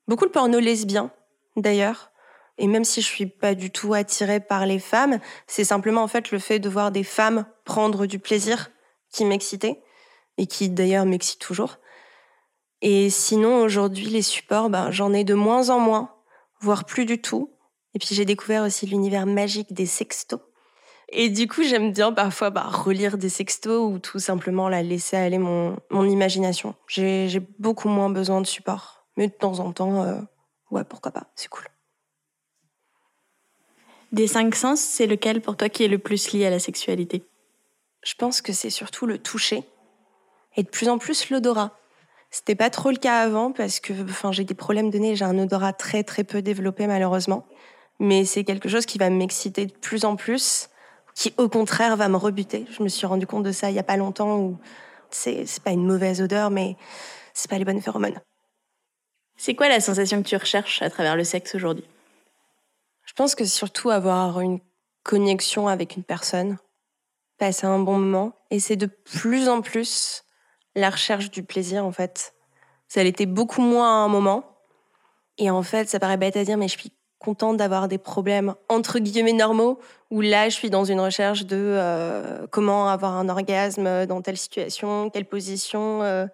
Beaucoup 0.07 0.25
le 0.25 0.31
porno 0.31 0.59
lesbien, 0.59 1.11
d'ailleurs. 1.55 2.11
Et 2.57 2.67
même 2.67 2.83
si 2.83 3.01
je 3.01 3.07
suis 3.07 3.27
pas 3.27 3.55
du 3.55 3.71
tout 3.71 3.93
attirée 3.93 4.39
par 4.39 4.65
les 4.65 4.79
femmes, 4.79 5.19
c'est 5.47 5.63
simplement 5.63 6.03
en 6.03 6.07
fait 6.07 6.31
le 6.31 6.39
fait 6.39 6.59
de 6.59 6.67
voir 6.67 6.91
des 6.91 7.03
femmes 7.03 7.45
prendre 7.63 8.05
du 8.05 8.19
plaisir 8.19 8.71
qui 9.11 9.23
m'excitait 9.23 9.81
et 10.37 10.47
qui 10.47 10.69
d'ailleurs 10.69 11.05
m'excite 11.05 11.39
toujours. 11.39 11.77
Et 12.81 13.09
sinon 13.09 13.61
aujourd'hui 13.61 14.05
les 14.05 14.21
supports, 14.21 14.69
ben, 14.69 14.91
j'en 14.91 15.13
ai 15.13 15.23
de 15.23 15.33
moins 15.33 15.69
en 15.69 15.79
moins, 15.79 16.15
voire 16.59 16.85
plus 16.85 17.05
du 17.05 17.21
tout. 17.21 17.53
Et 17.93 17.99
puis 17.99 18.15
j'ai 18.15 18.25
découvert 18.25 18.63
aussi 18.63 18.85
l'univers 18.85 19.25
magique 19.25 19.73
des 19.73 19.85
sextos. 19.85 20.39
Et 21.09 21.29
du 21.29 21.47
coup 21.47 21.63
j'aime 21.63 21.91
bien 21.91 22.13
parfois 22.13 22.49
bah, 22.49 22.67
relire 22.67 23.17
des 23.17 23.29
sextos 23.29 23.91
ou 23.91 23.99
tout 23.99 24.19
simplement 24.19 24.69
la 24.69 24.81
laisser 24.81 25.17
aller 25.17 25.37
mon, 25.37 25.77
mon 25.89 26.05
imagination. 26.05 26.73
J'ai 26.87 27.27
j'ai 27.27 27.41
beaucoup 27.59 27.89
moins 27.89 28.09
besoin 28.09 28.41
de 28.41 28.47
support. 28.47 29.05
Mais 29.17 29.27
de 29.27 29.33
temps 29.33 29.59
en 29.59 29.73
temps, 29.73 30.03
euh, 30.03 30.19
ouais 30.71 30.85
pourquoi 30.85 31.11
pas, 31.11 31.27
c'est 31.35 31.49
cool. 31.49 31.65
Des 34.11 34.27
cinq 34.27 34.55
sens, 34.55 34.79
c'est 34.79 35.07
lequel 35.07 35.41
pour 35.41 35.55
toi 35.55 35.69
qui 35.69 35.83
est 35.83 35.87
le 35.87 35.99
plus 35.99 36.31
lié 36.31 36.45
à 36.45 36.49
la 36.49 36.59
sexualité? 36.59 37.23
Je 38.03 38.13
pense 38.15 38.41
que 38.41 38.51
c'est 38.51 38.69
surtout 38.69 39.05
le 39.05 39.17
toucher 39.17 39.63
et 40.55 40.63
de 40.63 40.69
plus 40.69 40.89
en 40.89 40.97
plus 40.97 41.29
l'odorat. 41.29 41.77
C'était 42.31 42.55
pas 42.55 42.69
trop 42.69 42.91
le 42.91 42.97
cas 42.97 43.19
avant 43.19 43.51
parce 43.51 43.81
que 43.81 43.91
enfin, 44.03 44.31
j'ai 44.31 44.45
des 44.45 44.53
problèmes 44.53 44.89
de 44.89 44.97
nez, 44.97 45.15
j'ai 45.17 45.25
un 45.25 45.37
odorat 45.37 45.73
très 45.73 46.03
très 46.03 46.23
peu 46.23 46.41
développé 46.41 46.87
malheureusement. 46.87 47.45
Mais 47.99 48.23
c'est 48.23 48.45
quelque 48.45 48.69
chose 48.69 48.85
qui 48.85 48.97
va 48.97 49.09
m'exciter 49.09 49.65
de 49.65 49.73
plus 49.73 50.05
en 50.05 50.15
plus, 50.15 50.69
qui 51.13 51.33
au 51.37 51.49
contraire 51.49 51.97
va 51.97 52.07
me 52.07 52.15
rebuter. 52.15 52.65
Je 52.71 52.81
me 52.83 52.87
suis 52.87 53.05
rendu 53.05 53.27
compte 53.27 53.43
de 53.43 53.51
ça 53.51 53.69
il 53.69 53.75
y 53.75 53.79
a 53.79 53.83
pas 53.83 53.97
longtemps 53.97 54.37
où 54.39 54.57
c'est 55.09 55.45
pas 55.63 55.71
une 55.71 55.85
mauvaise 55.85 56.21
odeur, 56.21 56.49
mais 56.49 56.77
c'est 57.33 57.49
pas 57.49 57.57
les 57.57 57.65
bonnes 57.65 57.81
phéromones. 57.81 58.19
C'est 59.35 59.55
quoi 59.55 59.67
la 59.67 59.81
sensation 59.81 60.23
que 60.23 60.27
tu 60.27 60.37
recherches 60.37 60.81
à 60.81 60.89
travers 60.89 61.17
le 61.17 61.25
sexe 61.25 61.53
aujourd'hui? 61.53 61.85
Je 63.05 63.13
pense 63.13 63.35
que 63.35 63.43
surtout 63.43 63.89
avoir 63.89 64.39
une 64.39 64.61
connexion 65.03 65.67
avec 65.67 65.97
une 65.97 66.03
personne, 66.03 66.57
passer 67.37 67.65
un 67.65 67.79
bon 67.79 67.97
moment, 67.97 68.33
et 68.51 68.61
c'est 68.61 68.77
de 68.77 68.85
plus 68.85 69.49
en 69.49 69.61
plus 69.61 70.23
la 70.75 70.89
recherche 70.89 71.31
du 71.31 71.43
plaisir 71.43 71.85
en 71.85 71.91
fait. 71.91 72.33
Ça 72.87 73.03
l'était 73.03 73.25
beaucoup 73.25 73.61
moins 73.61 73.87
à 73.87 74.05
un 74.05 74.07
moment, 74.07 74.43
et 75.37 75.49
en 75.49 75.63
fait 75.63 75.89
ça 75.89 75.99
paraît 75.99 76.17
bête 76.17 76.37
à 76.37 76.43
dire, 76.43 76.57
mais 76.57 76.67
je 76.67 76.77
suis 76.77 76.91
contente 77.19 77.57
d'avoir 77.57 77.87
des 77.87 77.99
problèmes 77.99 78.55
entre 78.67 78.99
guillemets 78.99 79.33
normaux 79.33 79.79
où 80.09 80.21
là 80.21 80.49
je 80.49 80.55
suis 80.55 80.69
dans 80.69 80.85
une 80.85 80.99
recherche 80.99 81.45
de 81.45 81.57
euh, 81.57 82.47
comment 82.49 82.89
avoir 82.89 83.13
un 83.13 83.29
orgasme 83.29 84.05
dans 84.07 84.21
telle 84.21 84.37
situation, 84.37 85.09
quelle 85.09 85.25
position, 85.25 86.01
euh, 86.01 86.25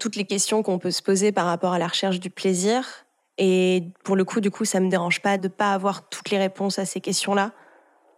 toutes 0.00 0.16
les 0.16 0.24
questions 0.24 0.62
qu'on 0.62 0.78
peut 0.78 0.90
se 0.90 1.02
poser 1.02 1.30
par 1.30 1.46
rapport 1.46 1.74
à 1.74 1.78
la 1.78 1.86
recherche 1.86 2.20
du 2.20 2.30
plaisir. 2.30 3.04
Et 3.36 3.84
pour 4.04 4.16
le 4.16 4.24
coup, 4.24 4.40
du 4.40 4.50
coup, 4.50 4.64
ça 4.64 4.80
me 4.80 4.88
dérange 4.88 5.20
pas 5.20 5.38
de 5.38 5.48
pas 5.48 5.72
avoir 5.72 6.08
toutes 6.08 6.30
les 6.30 6.38
réponses 6.38 6.78
à 6.78 6.86
ces 6.86 7.00
questions-là 7.00 7.52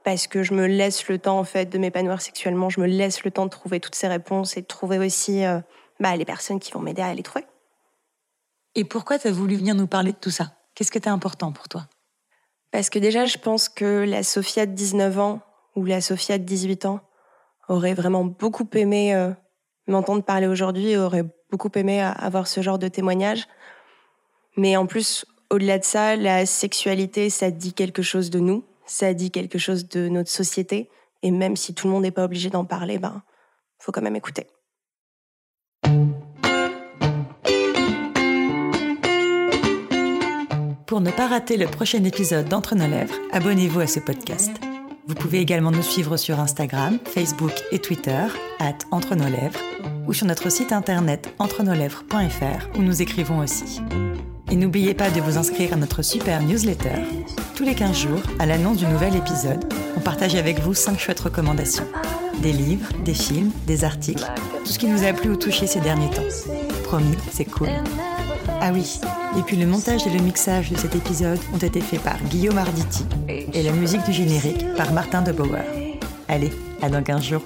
parce 0.06 0.28
que 0.28 0.44
je 0.44 0.54
me 0.54 0.68
laisse 0.68 1.08
le 1.08 1.18
temps 1.18 1.36
en 1.36 1.42
fait 1.42 1.66
de 1.66 1.78
m'épanouir 1.78 2.20
sexuellement, 2.22 2.70
je 2.70 2.78
me 2.78 2.86
laisse 2.86 3.24
le 3.24 3.32
temps 3.32 3.46
de 3.46 3.50
trouver 3.50 3.80
toutes 3.80 3.96
ces 3.96 4.06
réponses 4.06 4.56
et 4.56 4.60
de 4.60 4.66
trouver 4.66 5.00
aussi 5.00 5.44
euh, 5.44 5.58
bah, 5.98 6.14
les 6.14 6.24
personnes 6.24 6.60
qui 6.60 6.70
vont 6.70 6.78
m'aider 6.78 7.02
à 7.02 7.12
les 7.12 7.24
trouver. 7.24 7.44
Et 8.76 8.84
pourquoi 8.84 9.18
tu 9.18 9.26
as 9.26 9.32
voulu 9.32 9.56
venir 9.56 9.74
nous 9.74 9.88
parler 9.88 10.12
de 10.12 10.16
tout 10.16 10.30
ça? 10.30 10.52
Qu'est-ce 10.76 10.92
qui 10.92 10.98
était 10.98 11.10
important 11.10 11.50
pour 11.50 11.68
toi? 11.68 11.88
Parce 12.70 12.88
que 12.88 13.00
déjà, 13.00 13.24
je 13.24 13.36
pense 13.38 13.68
que 13.68 14.04
la 14.06 14.22
Sophia 14.22 14.66
de 14.66 14.74
19 14.74 15.18
ans 15.18 15.40
ou 15.74 15.84
la 15.84 16.00
Sophia 16.00 16.38
de 16.38 16.44
18 16.44 16.86
ans 16.86 17.00
aurait 17.68 17.94
vraiment 17.94 18.24
beaucoup 18.24 18.68
aimé 18.74 19.12
euh, 19.12 19.32
m'entendre 19.88 20.22
parler 20.22 20.46
aujourd'hui 20.46 20.90
et 20.90 20.98
aurait 20.98 21.24
beaucoup 21.50 21.72
aimé 21.74 22.00
avoir 22.00 22.46
ce 22.46 22.60
genre 22.60 22.78
de 22.78 22.86
témoignage. 22.86 23.48
Mais 24.56 24.76
en 24.76 24.86
plus, 24.86 25.26
au-delà 25.50 25.80
de 25.80 25.84
ça, 25.84 26.14
la 26.14 26.46
sexualité, 26.46 27.28
ça 27.28 27.50
dit 27.50 27.72
quelque 27.72 28.02
chose 28.02 28.30
de 28.30 28.38
nous, 28.38 28.64
ça 28.86 29.12
dit 29.14 29.30
quelque 29.30 29.58
chose 29.58 29.88
de 29.88 30.08
notre 30.08 30.30
société. 30.30 30.88
Et 31.22 31.30
même 31.30 31.56
si 31.56 31.74
tout 31.74 31.86
le 31.86 31.92
monde 31.92 32.02
n'est 32.02 32.10
pas 32.10 32.24
obligé 32.24 32.50
d'en 32.50 32.64
parler, 32.64 32.98
ben, 32.98 33.22
faut 33.78 33.92
quand 33.92 34.02
même 34.02 34.16
écouter. 34.16 34.46
Pour 40.86 41.00
ne 41.00 41.10
pas 41.10 41.26
rater 41.26 41.56
le 41.56 41.66
prochain 41.66 42.04
épisode 42.04 42.48
d'Entre 42.48 42.76
nos 42.76 42.86
lèvres, 42.86 43.16
abonnez-vous 43.32 43.80
à 43.80 43.86
ce 43.86 43.98
podcast. 43.98 44.52
Vous 45.08 45.14
pouvez 45.14 45.40
également 45.40 45.70
nous 45.70 45.82
suivre 45.82 46.16
sur 46.16 46.40
Instagram, 46.40 46.98
Facebook 47.04 47.52
et 47.70 47.80
Twitter, 47.80 48.26
at 48.60 48.78
Entre 48.92 49.14
nos 49.14 49.28
lèvres, 49.28 49.60
ou 50.06 50.12
sur 50.12 50.26
notre 50.26 50.48
site 50.50 50.72
internet 50.72 51.34
entrenoslèvres.fr 51.38 52.78
où 52.78 52.82
nous 52.82 53.02
écrivons 53.02 53.40
aussi. 53.40 53.80
Et 54.50 54.56
n'oubliez 54.56 54.94
pas 54.94 55.10
de 55.10 55.20
vous 55.20 55.38
inscrire 55.38 55.72
à 55.72 55.76
notre 55.76 56.02
super 56.02 56.40
newsletter. 56.42 57.02
Tous 57.56 57.64
les 57.64 57.74
15 57.74 57.96
jours, 57.96 58.22
à 58.38 58.46
l'annonce 58.46 58.76
du 58.76 58.86
nouvel 58.86 59.16
épisode, 59.16 59.64
on 59.96 60.00
partage 60.00 60.36
avec 60.36 60.60
vous 60.60 60.74
5 60.74 60.98
chouettes 60.98 61.20
recommandations. 61.20 61.86
Des 62.42 62.52
livres, 62.52 62.88
des 63.04 63.14
films, 63.14 63.50
des 63.66 63.84
articles, 63.84 64.24
tout 64.64 64.70
ce 64.70 64.78
qui 64.78 64.86
nous 64.86 65.04
a 65.04 65.12
plu 65.12 65.30
ou 65.30 65.36
touché 65.36 65.66
ces 65.66 65.80
derniers 65.80 66.10
temps. 66.10 66.22
Promis, 66.84 67.16
c'est 67.32 67.44
cool. 67.44 67.68
Ah 68.60 68.70
oui, 68.72 69.00
et 69.36 69.42
puis 69.42 69.56
le 69.56 69.66
montage 69.66 70.06
et 70.06 70.10
le 70.10 70.22
mixage 70.22 70.70
de 70.70 70.76
cet 70.76 70.94
épisode 70.94 71.40
ont 71.52 71.58
été 71.58 71.80
faits 71.80 72.02
par 72.02 72.22
Guillaume 72.30 72.58
Arditi 72.58 73.04
et 73.28 73.62
la 73.62 73.72
musique 73.72 74.04
du 74.04 74.12
générique 74.12 74.64
par 74.76 74.92
Martin 74.92 75.22
de 75.22 75.32
Bauer. 75.32 75.64
Allez, 76.28 76.52
à 76.82 76.88
dans 76.88 77.02
15 77.02 77.22
jours. 77.22 77.42